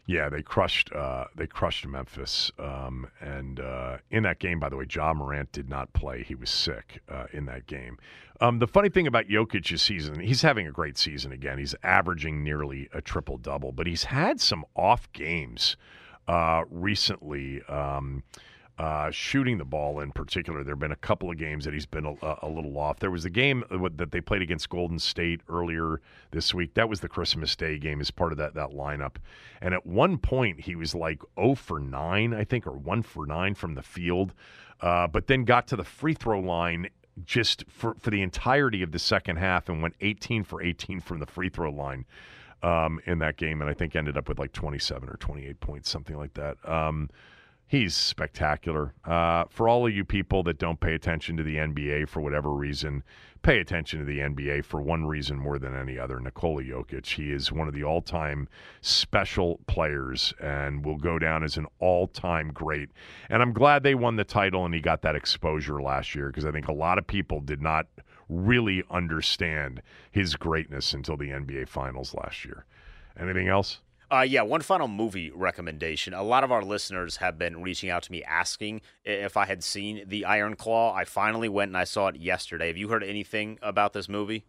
Yeah, 0.08 0.30
they 0.30 0.44
crushed 0.44 0.92
uh, 0.94 1.26
they 1.36 1.48
crushed 1.48 1.88
Memphis, 1.88 2.52
um, 2.60 3.08
and 3.20 3.60
uh, 3.60 3.98
in 4.12 4.22
that 4.24 4.38
game, 4.38 4.60
by 4.60 4.70
the 4.70 4.78
way, 4.78 4.86
Ja 4.88 5.14
Morant 5.16 5.52
did 5.52 5.68
not 5.68 5.92
play; 5.94 6.22
he 6.22 6.36
was 6.36 6.52
sick 6.52 7.02
uh, 7.10 7.26
in 7.34 7.46
that 7.46 7.66
game. 7.66 7.98
Um, 8.40 8.60
the 8.60 8.68
funny 8.68 8.90
thing 8.90 9.08
about 9.08 9.28
Jokic's 9.28 9.82
season, 9.82 10.20
he's 10.20 10.44
having 10.44 10.68
a 10.68 10.72
great 10.72 11.00
season 11.00 11.32
again. 11.32 11.58
He's 11.58 11.74
averaging 11.82 12.44
nearly 12.44 12.88
a 12.94 13.02
triple 13.02 13.38
double, 13.38 13.72
but 13.72 13.88
he's 13.88 14.04
had 14.04 14.40
some 14.40 14.64
off 14.76 15.12
games 15.12 15.76
uh, 16.28 16.64
recently. 16.70 17.64
Um, 17.64 18.24
uh, 18.78 19.10
shooting 19.10 19.58
the 19.58 19.66
ball 19.66 20.02
in 20.02 20.12
particular, 20.12 20.64
there 20.64 20.74
have 20.74 20.80
been 20.80 20.92
a 20.92 20.98
couple 20.98 21.32
of 21.32 21.38
games 21.38 21.64
that 21.66 21.74
he's 21.74 21.86
been 21.86 22.06
a, 22.06 22.36
a 22.42 22.50
little 22.50 22.78
off. 22.78 23.00
There 23.00 23.12
was 23.12 23.24
the 23.24 23.30
game 23.30 23.64
that 23.70 24.12
they 24.12 24.20
played 24.22 24.42
against 24.42 24.70
Golden 24.70 25.00
State 25.00 25.42
earlier 25.48 26.02
this 26.32 26.54
week. 26.54 26.74
That 26.74 26.90
was 26.90 27.00
the 27.00 27.08
Christmas 27.08 27.56
Day 27.56 27.78
game 27.80 28.02
as 28.02 28.12
part 28.12 28.32
of 28.34 28.38
that 28.38 28.54
that 28.56 28.72
lineup. 28.72 29.16
And 29.62 29.74
at 29.74 29.86
one 29.86 30.18
point, 30.18 30.60
he 30.62 30.76
was 30.76 30.94
like 30.94 31.22
0 31.40 31.56
for 31.56 31.80
9, 31.80 32.34
I 32.34 32.44
think, 32.44 32.68
or 32.68 32.74
1 32.74 33.02
for 33.04 33.26
9 33.26 33.56
from 33.56 33.76
the 33.76 33.82
field, 33.82 34.34
uh, 34.82 35.08
but 35.08 35.28
then 35.28 35.46
got 35.46 35.68
to 35.68 35.76
the 35.78 35.86
free 35.86 36.14
throw 36.14 36.40
line 36.40 36.90
just 37.26 37.64
for, 37.70 37.96
for 38.02 38.10
the 38.10 38.22
entirety 38.22 38.82
of 38.82 38.92
the 38.92 39.00
second 39.00 39.38
half 39.38 39.70
and 39.70 39.82
went 39.82 39.96
18 40.02 40.44
for 40.44 40.62
18 40.62 41.00
from 41.00 41.20
the 41.20 41.26
free 41.26 41.48
throw 41.50 41.72
line. 41.72 42.06
um, 42.64 43.00
in 43.06 43.20
that 43.20 43.38
game, 43.38 43.62
and 43.62 43.70
I 43.70 43.74
think 43.74 43.96
ended 43.96 44.18
up 44.18 44.28
with 44.28 44.40
like 44.40 44.52
27 44.52 45.08
or 45.10 45.18
28 45.18 45.60
points, 45.60 45.90
something 45.90 46.18
like 46.18 46.34
that. 46.34 46.58
Um, 46.68 47.10
he's 47.68 47.96
spectacular. 47.96 48.94
Uh, 49.04 49.46
for 49.50 49.68
all 49.68 49.88
of 49.88 49.94
you 49.94 50.06
people 50.06 50.44
that 50.44 50.58
don't 50.58 50.80
pay 50.80 50.94
attention 50.94 51.38
to 51.38 51.44
the 51.44 51.56
NBA 51.58 52.08
for 52.08 52.22
whatever 52.22 52.52
reason, 52.52 53.04
pay 53.42 53.60
attention 53.60 54.00
to 54.00 54.06
the 54.06 54.20
NBA 54.20 54.66
for 54.66 54.82
one 54.82 55.06
reason 55.06 55.38
more 55.38 55.60
than 55.60 55.76
any 55.76 56.00
other. 56.00 56.20
Nikola 56.20 56.64
Jokic. 56.64 57.06
He 57.06 57.32
is 57.32 57.52
one 57.52 57.68
of 57.68 57.74
the 57.74 57.84
all-time 57.84 58.48
special 58.82 59.60
players 59.68 60.34
and 60.42 60.84
will 60.84 60.98
go 60.98 61.20
down 61.20 61.44
as 61.44 61.58
an 61.58 61.68
all-time 61.80 62.52
great. 62.52 62.90
And 63.30 63.42
I'm 63.42 63.54
glad 63.54 63.84
they 63.84 63.96
won 63.96 64.16
the 64.16 64.24
title 64.24 64.66
and 64.66 64.74
he 64.74 64.82
got 64.82 65.02
that 65.04 65.16
exposure 65.16 65.82
last 65.82 66.16
year 66.16 66.28
because 66.28 66.46
I 66.46 66.52
think 66.52 66.68
a 66.68 66.74
lot 66.74 66.98
of 66.98 67.06
people 67.06 67.40
did 67.40 67.62
not 67.62 67.88
really 68.30 68.84
understand 68.90 69.82
his 70.12 70.36
greatness 70.36 70.94
until 70.94 71.18
the 71.18 71.30
NBA 71.30 71.68
Finals 71.68 72.16
last 72.16 72.46
year. 72.46 72.66
Anything 73.20 73.48
else? 73.48 73.80
Uh, 74.12 74.22
yeah, 74.22 74.42
one 74.42 74.62
final 74.62 74.88
movie 74.88 75.32
recommendation. 75.32 76.14
A 76.14 76.24
lot 76.24 76.44
of 76.44 76.52
our 76.52 76.64
listeners 76.64 77.18
have 77.18 77.38
been 77.38 77.62
reaching 77.62 77.90
out 77.90 78.04
to 78.04 78.12
me 78.12 78.24
asking 78.24 78.82
if 79.04 79.36
I 79.36 79.46
had 79.46 79.64
seen 79.64 80.04
The 80.08 80.26
Iron 80.26 80.56
Claw. 80.56 80.94
I 80.94 81.06
finally 81.06 81.50
went 81.50 81.70
and 81.70 81.78
I 81.78 81.86
saw 81.86 82.08
it 82.08 82.18
yesterday. 82.18 82.68
Have 82.68 82.78
you 82.78 82.90
heard 82.90 83.04
anything 83.04 83.58
about 83.62 83.94
this 83.94 84.08
movie? 84.08 84.46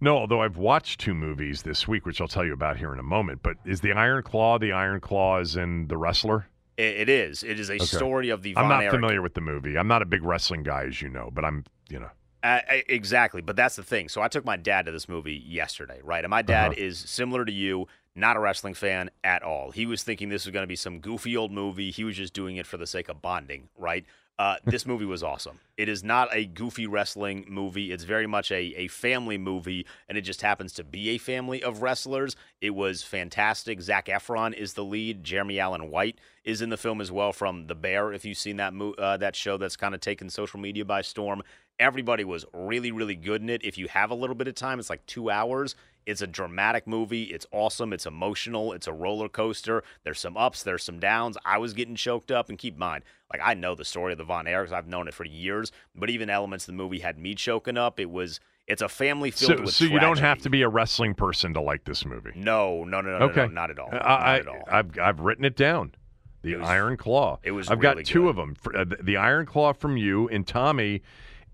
No, 0.00 0.18
although 0.18 0.42
I've 0.42 0.56
watched 0.56 1.00
two 1.00 1.14
movies 1.14 1.62
this 1.62 1.86
week, 1.86 2.06
which 2.06 2.20
I'll 2.20 2.28
tell 2.28 2.44
you 2.44 2.52
about 2.52 2.76
here 2.76 2.92
in 2.92 2.98
a 2.98 3.04
moment. 3.04 3.40
But 3.42 3.56
is 3.64 3.80
the 3.80 3.92
Iron 3.92 4.22
Claw 4.22 4.58
the 4.58 4.72
Iron 4.72 5.00
Claw 5.00 5.38
is 5.38 5.56
in 5.56 5.86
The 5.88 5.96
Wrestler? 5.96 6.46
it 6.76 7.08
is. 7.08 7.42
It 7.42 7.60
is 7.60 7.70
a 7.70 7.74
okay. 7.74 7.84
story 7.84 8.30
of 8.30 8.42
the. 8.42 8.54
Von 8.54 8.64
I'm 8.64 8.70
not 8.70 8.82
Erich. 8.82 8.94
familiar 8.94 9.22
with 9.22 9.34
the 9.34 9.40
movie. 9.40 9.76
I'm 9.76 9.88
not 9.88 10.02
a 10.02 10.06
big 10.06 10.22
wrestling 10.22 10.62
guy, 10.62 10.84
as 10.84 11.00
you 11.00 11.08
know, 11.08 11.30
but 11.32 11.44
I'm, 11.44 11.64
you 11.88 12.00
know. 12.00 12.10
Uh, 12.42 12.60
exactly, 12.88 13.40
but 13.40 13.54
that's 13.54 13.76
the 13.76 13.84
thing. 13.84 14.08
So 14.08 14.20
I 14.20 14.26
took 14.26 14.44
my 14.44 14.56
dad 14.56 14.86
to 14.86 14.92
this 14.92 15.08
movie 15.08 15.40
yesterday, 15.46 16.00
right? 16.02 16.24
And 16.24 16.30
my 16.30 16.42
dad 16.42 16.72
uh-huh. 16.72 16.80
is 16.80 16.98
similar 16.98 17.44
to 17.44 17.52
you, 17.52 17.86
not 18.14 18.36
a 18.36 18.40
wrestling 18.40 18.74
fan 18.74 19.10
at 19.24 19.42
all. 19.42 19.70
He 19.70 19.86
was 19.86 20.02
thinking 20.02 20.28
this 20.28 20.46
was 20.46 20.52
going 20.52 20.64
to 20.64 20.68
be 20.68 20.76
some 20.76 21.00
goofy 21.00 21.36
old 21.36 21.52
movie. 21.52 21.90
He 21.90 22.04
was 22.04 22.16
just 22.16 22.34
doing 22.34 22.56
it 22.56 22.66
for 22.66 22.76
the 22.76 22.86
sake 22.86 23.08
of 23.08 23.22
bonding, 23.22 23.68
right? 23.76 24.04
Uh, 24.38 24.56
this 24.64 24.86
movie 24.86 25.04
was 25.04 25.22
awesome. 25.22 25.60
It 25.76 25.88
is 25.88 26.02
not 26.02 26.28
a 26.32 26.46
goofy 26.46 26.86
wrestling 26.86 27.44
movie. 27.48 27.92
It's 27.92 28.04
very 28.04 28.26
much 28.26 28.50
a, 28.50 28.74
a 28.76 28.88
family 28.88 29.38
movie, 29.38 29.86
and 30.08 30.16
it 30.16 30.22
just 30.22 30.42
happens 30.42 30.72
to 30.74 30.84
be 30.84 31.10
a 31.10 31.18
family 31.18 31.62
of 31.62 31.82
wrestlers. 31.82 32.34
It 32.60 32.70
was 32.70 33.02
fantastic. 33.02 33.80
Zac 33.80 34.06
Efron 34.06 34.54
is 34.54 34.72
the 34.72 34.84
lead. 34.84 35.22
Jeremy 35.22 35.60
Allen 35.60 35.90
White 35.90 36.18
is 36.44 36.62
in 36.62 36.70
the 36.70 36.76
film 36.76 37.00
as 37.00 37.12
well 37.12 37.32
from 37.32 37.66
The 37.66 37.74
Bear. 37.74 38.12
If 38.12 38.24
you've 38.24 38.38
seen 38.38 38.56
that 38.56 38.74
mo- 38.74 38.94
uh, 38.94 39.18
that 39.18 39.36
show, 39.36 39.58
that's 39.58 39.76
kind 39.76 39.94
of 39.94 40.00
taken 40.00 40.28
social 40.28 40.58
media 40.58 40.84
by 40.84 41.02
storm. 41.02 41.42
Everybody 41.78 42.24
was 42.24 42.44
really, 42.52 42.92
really 42.92 43.16
good 43.16 43.42
in 43.42 43.48
it. 43.48 43.64
If 43.64 43.76
you 43.78 43.88
have 43.88 44.10
a 44.10 44.14
little 44.14 44.36
bit 44.36 44.48
of 44.48 44.54
time, 44.54 44.78
it's 44.78 44.90
like 44.90 45.04
two 45.06 45.30
hours. 45.30 45.74
It's 46.06 46.22
a 46.22 46.26
dramatic 46.26 46.86
movie. 46.86 47.24
It's 47.24 47.46
awesome. 47.52 47.92
It's 47.92 48.06
emotional. 48.06 48.72
It's 48.72 48.86
a 48.86 48.92
roller 48.92 49.28
coaster. 49.28 49.84
There's 50.04 50.18
some 50.18 50.36
ups, 50.36 50.62
there's 50.62 50.82
some 50.82 50.98
downs. 50.98 51.36
I 51.44 51.58
was 51.58 51.72
getting 51.74 51.94
choked 51.94 52.30
up. 52.30 52.48
And 52.48 52.58
keep 52.58 52.74
in 52.74 52.80
mind, 52.80 53.04
like, 53.32 53.40
I 53.42 53.54
know 53.54 53.74
the 53.74 53.84
story 53.84 54.12
of 54.12 54.18
the 54.18 54.24
Von 54.24 54.46
Erichs. 54.46 54.72
I've 54.72 54.88
known 54.88 55.08
it 55.08 55.14
for 55.14 55.24
years. 55.24 55.70
But 55.94 56.10
even 56.10 56.28
elements 56.28 56.64
of 56.64 56.66
the 56.68 56.82
movie 56.82 56.98
had 57.00 57.18
me 57.18 57.34
choking 57.34 57.76
up. 57.76 58.00
It 58.00 58.10
was. 58.10 58.40
It's 58.68 58.80
a 58.80 58.88
family 58.88 59.32
filled 59.32 59.58
so, 59.58 59.60
with. 59.62 59.74
So 59.74 59.84
tragedy. 59.86 59.94
you 59.94 60.00
don't 60.00 60.20
have 60.20 60.38
to 60.42 60.50
be 60.50 60.62
a 60.62 60.68
wrestling 60.68 61.14
person 61.14 61.52
to 61.54 61.60
like 61.60 61.84
this 61.84 62.04
movie. 62.04 62.30
No, 62.36 62.84
no, 62.84 63.00
no, 63.00 63.18
no, 63.18 63.24
okay. 63.26 63.42
no, 63.42 63.46
no 63.46 63.52
not 63.52 63.70
at 63.70 63.78
all. 63.78 63.88
I, 63.90 63.96
not 63.96 64.04
I, 64.06 64.38
at 64.38 64.48
all. 64.48 64.62
I've 64.68 64.98
I've 64.98 65.20
written 65.20 65.44
it 65.44 65.56
down. 65.56 65.94
The 66.42 66.56
was, 66.56 66.68
Iron 66.68 66.96
Claw. 66.96 67.38
It 67.42 67.52
was. 67.52 67.68
I've 67.68 67.80
really 67.80 68.02
got 68.02 68.04
two 68.04 68.22
good. 68.22 68.28
of 68.30 68.36
them. 68.36 68.56
Uh, 68.74 68.84
the 69.02 69.16
Iron 69.16 69.46
Claw 69.46 69.72
from 69.72 69.96
you 69.96 70.28
and 70.28 70.46
Tommy 70.46 71.02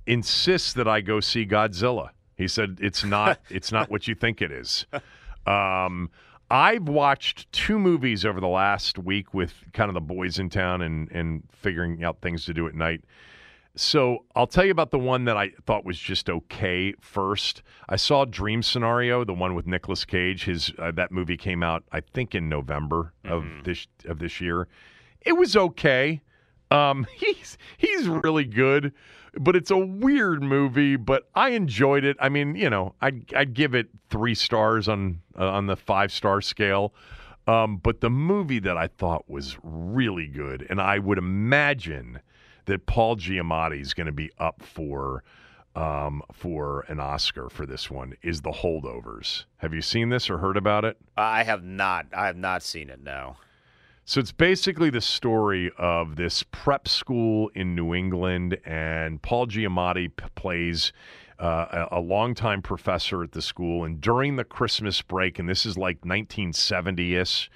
insists 0.09 0.73
that 0.73 0.89
I 0.89 1.01
go 1.01 1.21
see 1.21 1.47
Godzilla. 1.47 2.11
He 2.35 2.49
said 2.49 2.79
it's 2.81 3.05
not 3.05 3.39
it's 3.51 3.71
not 3.71 3.91
what 3.91 4.09
you 4.09 4.15
think 4.15 4.43
it 4.43 4.51
is. 4.51 4.87
Um, 5.47 6.11
I've 6.51 6.89
watched 6.89 7.51
two 7.53 7.79
movies 7.79 8.25
over 8.25 8.41
the 8.41 8.49
last 8.49 8.99
week 8.99 9.35
with 9.35 9.53
kind 9.75 9.91
of 9.91 9.95
the 9.95 10.01
boys 10.01 10.39
in 10.39 10.49
town 10.49 10.83
and 10.83 11.11
and 11.13 11.43
figuring 11.53 12.03
out 12.03 12.21
things 12.21 12.45
to 12.47 12.55
do 12.55 12.67
at 12.67 12.75
night. 12.75 13.05
So 13.77 14.25
I'll 14.35 14.49
tell 14.49 14.65
you 14.65 14.73
about 14.73 14.91
the 14.91 14.99
one 14.99 15.27
that 15.27 15.37
I 15.37 15.51
thought 15.65 15.85
was 15.85 15.99
just 15.99 16.29
okay 16.29 16.95
first. 17.01 17.63
I 17.89 17.95
saw 17.95 18.25
Dream 18.25 18.61
Scenario, 18.63 19.25
the 19.25 19.35
one 19.35 19.55
with 19.55 19.69
Nicolas 19.69 20.05
Cage. 20.05 20.47
His 20.47 20.73
uh, 20.79 20.91
that 20.93 21.13
movie 21.13 21.37
came 21.37 21.63
out, 21.63 21.85
I 21.93 22.01
think, 22.01 22.35
in 22.35 22.49
November 22.49 23.13
mm-hmm. 23.25 23.35
of 23.35 23.65
this 23.65 23.87
of 24.07 24.19
this 24.19 24.41
year. 24.41 24.67
It 25.21 25.35
was 25.35 25.57
okay. 25.57 26.23
Um, 26.71 27.07
he's 27.15 27.59
he's 27.77 28.09
really 28.09 28.45
good, 28.45 28.93
but 29.35 29.57
it's 29.57 29.71
a 29.71 29.79
weird 29.79 30.43
movie. 30.43 30.97
But 30.97 31.29
I 31.35 31.51
enjoyed 31.51 32.05
it. 32.05 32.17
I 32.21 32.29
mean, 32.29 32.55
you 32.55 32.71
know, 32.71 32.95
I'd 33.01 33.33
I'd 33.35 33.55
give 33.55 33.75
it 33.75 33.89
three 34.11 34.35
stars 34.35 34.89
on 34.89 35.21
uh, 35.39 35.49
on 35.49 35.67
the 35.67 35.77
five 35.77 36.13
star 36.13 36.41
scale. 36.41 36.95
Um, 37.47 37.79
but 37.79 38.03
the 38.03 38.11
movie 38.11 38.59
that 38.59 38.77
I 38.77 38.89
thought 38.89 39.25
was 39.27 39.57
really 39.63 40.27
good, 40.27 40.67
and 40.69 40.83
I 40.83 40.99
would 40.99 41.17
imagine 41.17 42.21
that 42.67 42.85
Paul 42.85 43.17
Giamatti 43.17 43.81
is 43.81 43.95
going 43.95 44.07
to 44.07 44.13
be 44.13 44.31
up 44.39 44.63
for 44.63 45.25
um, 45.75 46.23
for 46.33 46.85
an 46.89 47.01
Oscar 47.01 47.49
for 47.49 47.65
this 47.65 47.91
one 47.91 48.15
is 48.23 48.43
The 48.43 48.51
Holdovers. 48.51 49.45
Have 49.59 49.73
you 49.73 49.81
seen 49.81 50.09
this 50.09 50.29
or 50.29 50.39
heard 50.39 50.57
about 50.57 50.85
it? 50.85 50.99
I 51.17 51.45
have 51.45 51.63
not. 51.63 52.07
I 52.13 52.27
have 52.27 52.37
not 52.37 52.63
seen 52.63 52.91
it. 52.91 53.01
No. 53.03 53.37
So 54.09 54.21
it's 54.21 54.33
basically 54.33 54.89
the 54.89 55.03
story 55.03 55.71
of 55.77 56.17
this 56.17 56.43
prep 56.43 56.89
school 56.89 57.51
in 57.55 57.75
New 57.75 57.93
England, 57.93 58.57
and 58.65 59.21
Paul 59.21 59.47
Giamatti 59.47 60.09
p- 60.17 60.25
plays 60.35 60.95
uh, 61.39 61.87
a, 61.93 61.99
a 61.99 62.01
longtime 62.01 62.63
professor 62.63 63.23
at 63.23 63.33
the 63.33 63.43
school. 63.43 63.85
And 63.85 64.01
during 64.01 64.37
the 64.37 64.45
Christmas 64.45 65.03
break, 65.03 65.39
and 65.39 65.47
this 65.47 65.67
is 65.67 65.77
like 65.77 65.97
1970 66.07 67.17
ish, 67.17 67.51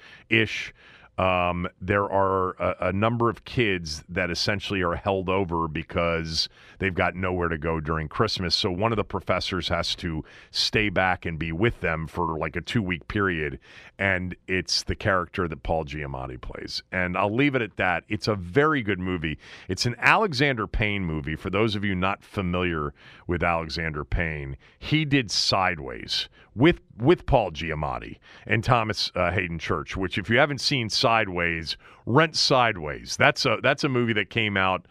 um, 1.17 1.67
there 1.79 2.09
are 2.11 2.53
a, 2.59 2.87
a, 2.87 2.93
number 2.93 3.29
of 3.29 3.45
kids 3.45 4.03
that 4.09 4.31
essentially 4.31 4.81
are 4.81 4.95
held 4.95 5.29
over 5.29 5.67
because 5.67 6.49
they've 6.79 6.95
got 6.95 7.15
nowhere 7.15 7.49
to 7.49 7.57
go 7.59 7.79
during 7.79 8.07
Christmas. 8.07 8.55
So 8.55 8.71
one 8.71 8.91
of 8.91 8.95
the 8.95 9.03
professors 9.03 9.67
has 9.67 9.93
to 9.97 10.25
stay 10.49 10.89
back 10.89 11.27
and 11.27 11.37
be 11.37 11.51
with 11.51 11.81
them 11.81 12.07
for 12.07 12.39
like 12.39 12.55
a 12.55 12.61
two 12.61 12.81
week 12.81 13.07
period. 13.07 13.59
And 13.99 14.35
it's 14.47 14.81
the 14.81 14.95
character 14.95 15.47
that 15.47 15.61
Paul 15.61 15.85
Giamatti 15.85 16.41
plays. 16.41 16.81
And 16.91 17.15
I'll 17.15 17.33
leave 17.33 17.53
it 17.53 17.61
at 17.61 17.77
that. 17.77 18.05
It's 18.09 18.27
a 18.27 18.35
very 18.35 18.81
good 18.81 18.99
movie. 18.99 19.37
It's 19.67 19.85
an 19.85 19.95
Alexander 19.99 20.65
Payne 20.65 21.05
movie. 21.05 21.35
For 21.35 21.51
those 21.51 21.75
of 21.75 21.85
you 21.85 21.93
not 21.93 22.23
familiar 22.23 22.91
with 23.27 23.43
Alexander 23.43 24.03
Payne, 24.03 24.57
he 24.79 25.05
did 25.05 25.29
Sideways 25.29 26.27
with 26.55 26.79
with 26.97 27.25
Paul 27.25 27.51
Giamatti 27.51 28.19
and 28.45 28.63
Thomas 28.63 29.11
uh, 29.15 29.31
Haden 29.31 29.59
Church. 29.59 29.97
Which, 29.97 30.17
if 30.17 30.29
you 30.29 30.37
haven't 30.37 30.61
seen 30.61 30.89
Sideways, 30.89 31.77
rent 32.05 32.35
Sideways. 32.35 33.17
That's 33.17 33.45
a 33.45 33.57
that's 33.61 33.83
a 33.83 33.89
movie 33.89 34.13
that 34.13 34.29
came 34.29 34.57
out 34.57 34.87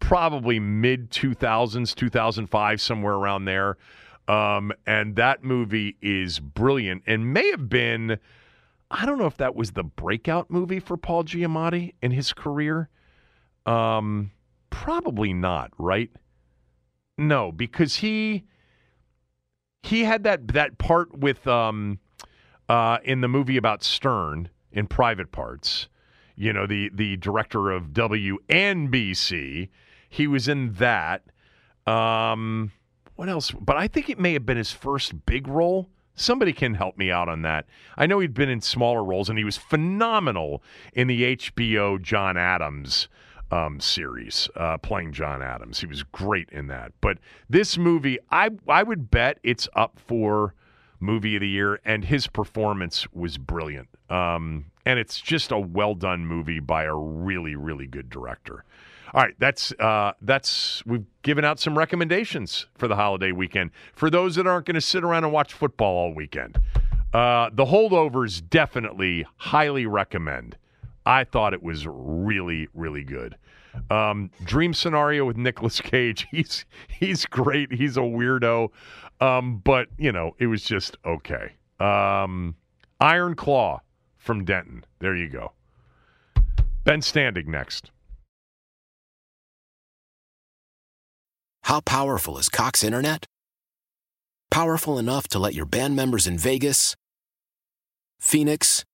probably 0.00 0.58
mid 0.58 1.10
two 1.10 1.34
thousands, 1.34 1.94
two 1.94 2.08
thousand 2.08 2.48
five, 2.48 2.80
somewhere 2.80 3.14
around 3.14 3.44
there. 3.44 3.78
Um, 4.28 4.72
and 4.86 5.16
that 5.16 5.42
movie 5.42 5.96
is 6.00 6.38
brilliant 6.38 7.02
and 7.06 7.32
may 7.32 7.50
have 7.50 7.68
been. 7.68 8.18
I 8.90 9.06
don't 9.06 9.18
know 9.18 9.26
if 9.26 9.38
that 9.38 9.54
was 9.54 9.72
the 9.72 9.84
breakout 9.84 10.50
movie 10.50 10.78
for 10.78 10.98
Paul 10.98 11.24
Giamatti 11.24 11.94
in 12.02 12.10
his 12.10 12.32
career. 12.34 12.90
Um, 13.64 14.32
probably 14.68 15.32
not, 15.32 15.70
right? 15.78 16.10
No, 17.16 17.52
because 17.52 17.96
he 17.96 18.44
he 19.82 20.04
had 20.04 20.24
that 20.24 20.48
that 20.48 20.78
part 20.78 21.16
with 21.18 21.46
um 21.46 21.98
uh 22.68 22.98
in 23.04 23.20
the 23.20 23.28
movie 23.28 23.56
about 23.56 23.82
Stern 23.82 24.48
in 24.70 24.86
Private 24.86 25.32
Parts. 25.32 25.88
You 26.36 26.52
know, 26.52 26.66
the 26.66 26.90
the 26.94 27.16
director 27.16 27.70
of 27.70 27.88
WNBC. 27.88 29.68
He 30.08 30.26
was 30.26 30.48
in 30.48 30.74
that. 30.74 31.22
Um 31.86 32.72
what 33.16 33.28
else? 33.28 33.50
But 33.50 33.76
I 33.76 33.88
think 33.88 34.08
it 34.08 34.18
may 34.18 34.32
have 34.32 34.46
been 34.46 34.56
his 34.56 34.72
first 34.72 35.26
big 35.26 35.46
role. 35.46 35.88
Somebody 36.14 36.52
can 36.52 36.74
help 36.74 36.98
me 36.98 37.10
out 37.10 37.28
on 37.28 37.42
that. 37.42 37.66
I 37.96 38.06
know 38.06 38.18
he'd 38.18 38.34
been 38.34 38.48
in 38.48 38.60
smaller 38.60 39.02
roles 39.02 39.28
and 39.28 39.38
he 39.38 39.44
was 39.44 39.56
phenomenal 39.56 40.62
in 40.92 41.08
the 41.08 41.36
HBO 41.36 42.00
John 42.00 42.36
Adams 42.36 43.08
um, 43.52 43.78
series, 43.80 44.48
uh, 44.56 44.78
playing 44.78 45.12
John 45.12 45.42
Adams. 45.42 45.80
He 45.80 45.86
was 45.86 46.02
great 46.02 46.48
in 46.50 46.66
that. 46.68 46.92
But 47.00 47.18
this 47.48 47.76
movie, 47.76 48.18
I 48.30 48.50
I 48.66 48.82
would 48.82 49.10
bet 49.10 49.38
it's 49.42 49.68
up 49.76 50.00
for 50.00 50.54
movie 50.98 51.36
of 51.36 51.40
the 51.42 51.48
year, 51.48 51.78
and 51.84 52.04
his 52.04 52.26
performance 52.26 53.06
was 53.12 53.36
brilliant. 53.36 53.88
Um, 54.08 54.66
and 54.86 54.98
it's 54.98 55.20
just 55.20 55.52
a 55.52 55.58
well 55.58 55.94
done 55.94 56.26
movie 56.26 56.60
by 56.60 56.84
a 56.84 56.94
really 56.94 57.54
really 57.54 57.86
good 57.86 58.08
director. 58.08 58.64
All 59.14 59.22
right, 59.22 59.34
that's 59.38 59.72
uh, 59.72 60.12
that's 60.22 60.84
we've 60.86 61.04
given 61.20 61.44
out 61.44 61.60
some 61.60 61.76
recommendations 61.76 62.66
for 62.74 62.88
the 62.88 62.96
holiday 62.96 63.32
weekend 63.32 63.70
for 63.94 64.08
those 64.08 64.36
that 64.36 64.46
aren't 64.46 64.64
going 64.64 64.74
to 64.74 64.80
sit 64.80 65.04
around 65.04 65.24
and 65.24 65.32
watch 65.32 65.52
football 65.52 65.94
all 65.94 66.14
weekend. 66.14 66.58
Uh, 67.12 67.50
the 67.52 67.66
holdovers 67.66 68.42
definitely 68.48 69.26
highly 69.36 69.84
recommend. 69.84 70.56
I 71.04 71.24
thought 71.24 71.54
it 71.54 71.62
was 71.62 71.86
really, 71.86 72.68
really 72.74 73.04
good. 73.04 73.36
Um, 73.90 74.30
dream 74.44 74.74
scenario 74.74 75.24
with 75.24 75.36
Nicolas 75.36 75.80
Cage. 75.80 76.26
He's 76.30 76.64
he's 76.88 77.26
great. 77.26 77.72
He's 77.72 77.96
a 77.96 78.00
weirdo, 78.00 78.68
um, 79.20 79.58
but 79.64 79.88
you 79.98 80.12
know 80.12 80.34
it 80.38 80.46
was 80.46 80.62
just 80.62 80.96
okay. 81.04 81.52
Um, 81.80 82.54
Iron 83.00 83.34
Claw 83.34 83.80
from 84.18 84.44
Denton. 84.44 84.84
There 84.98 85.16
you 85.16 85.28
go. 85.28 85.52
Ben 86.84 87.00
Standig 87.00 87.46
next. 87.46 87.90
How 91.64 91.80
powerful 91.80 92.38
is 92.38 92.48
Cox 92.48 92.84
Internet? 92.84 93.24
Powerful 94.50 94.98
enough 94.98 95.28
to 95.28 95.38
let 95.38 95.54
your 95.54 95.64
band 95.64 95.96
members 95.96 96.26
in 96.26 96.36
Vegas, 96.36 96.94
Phoenix, 98.20 98.84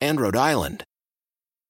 and 0.00 0.20
Rhode 0.20 0.36
Island 0.36 0.84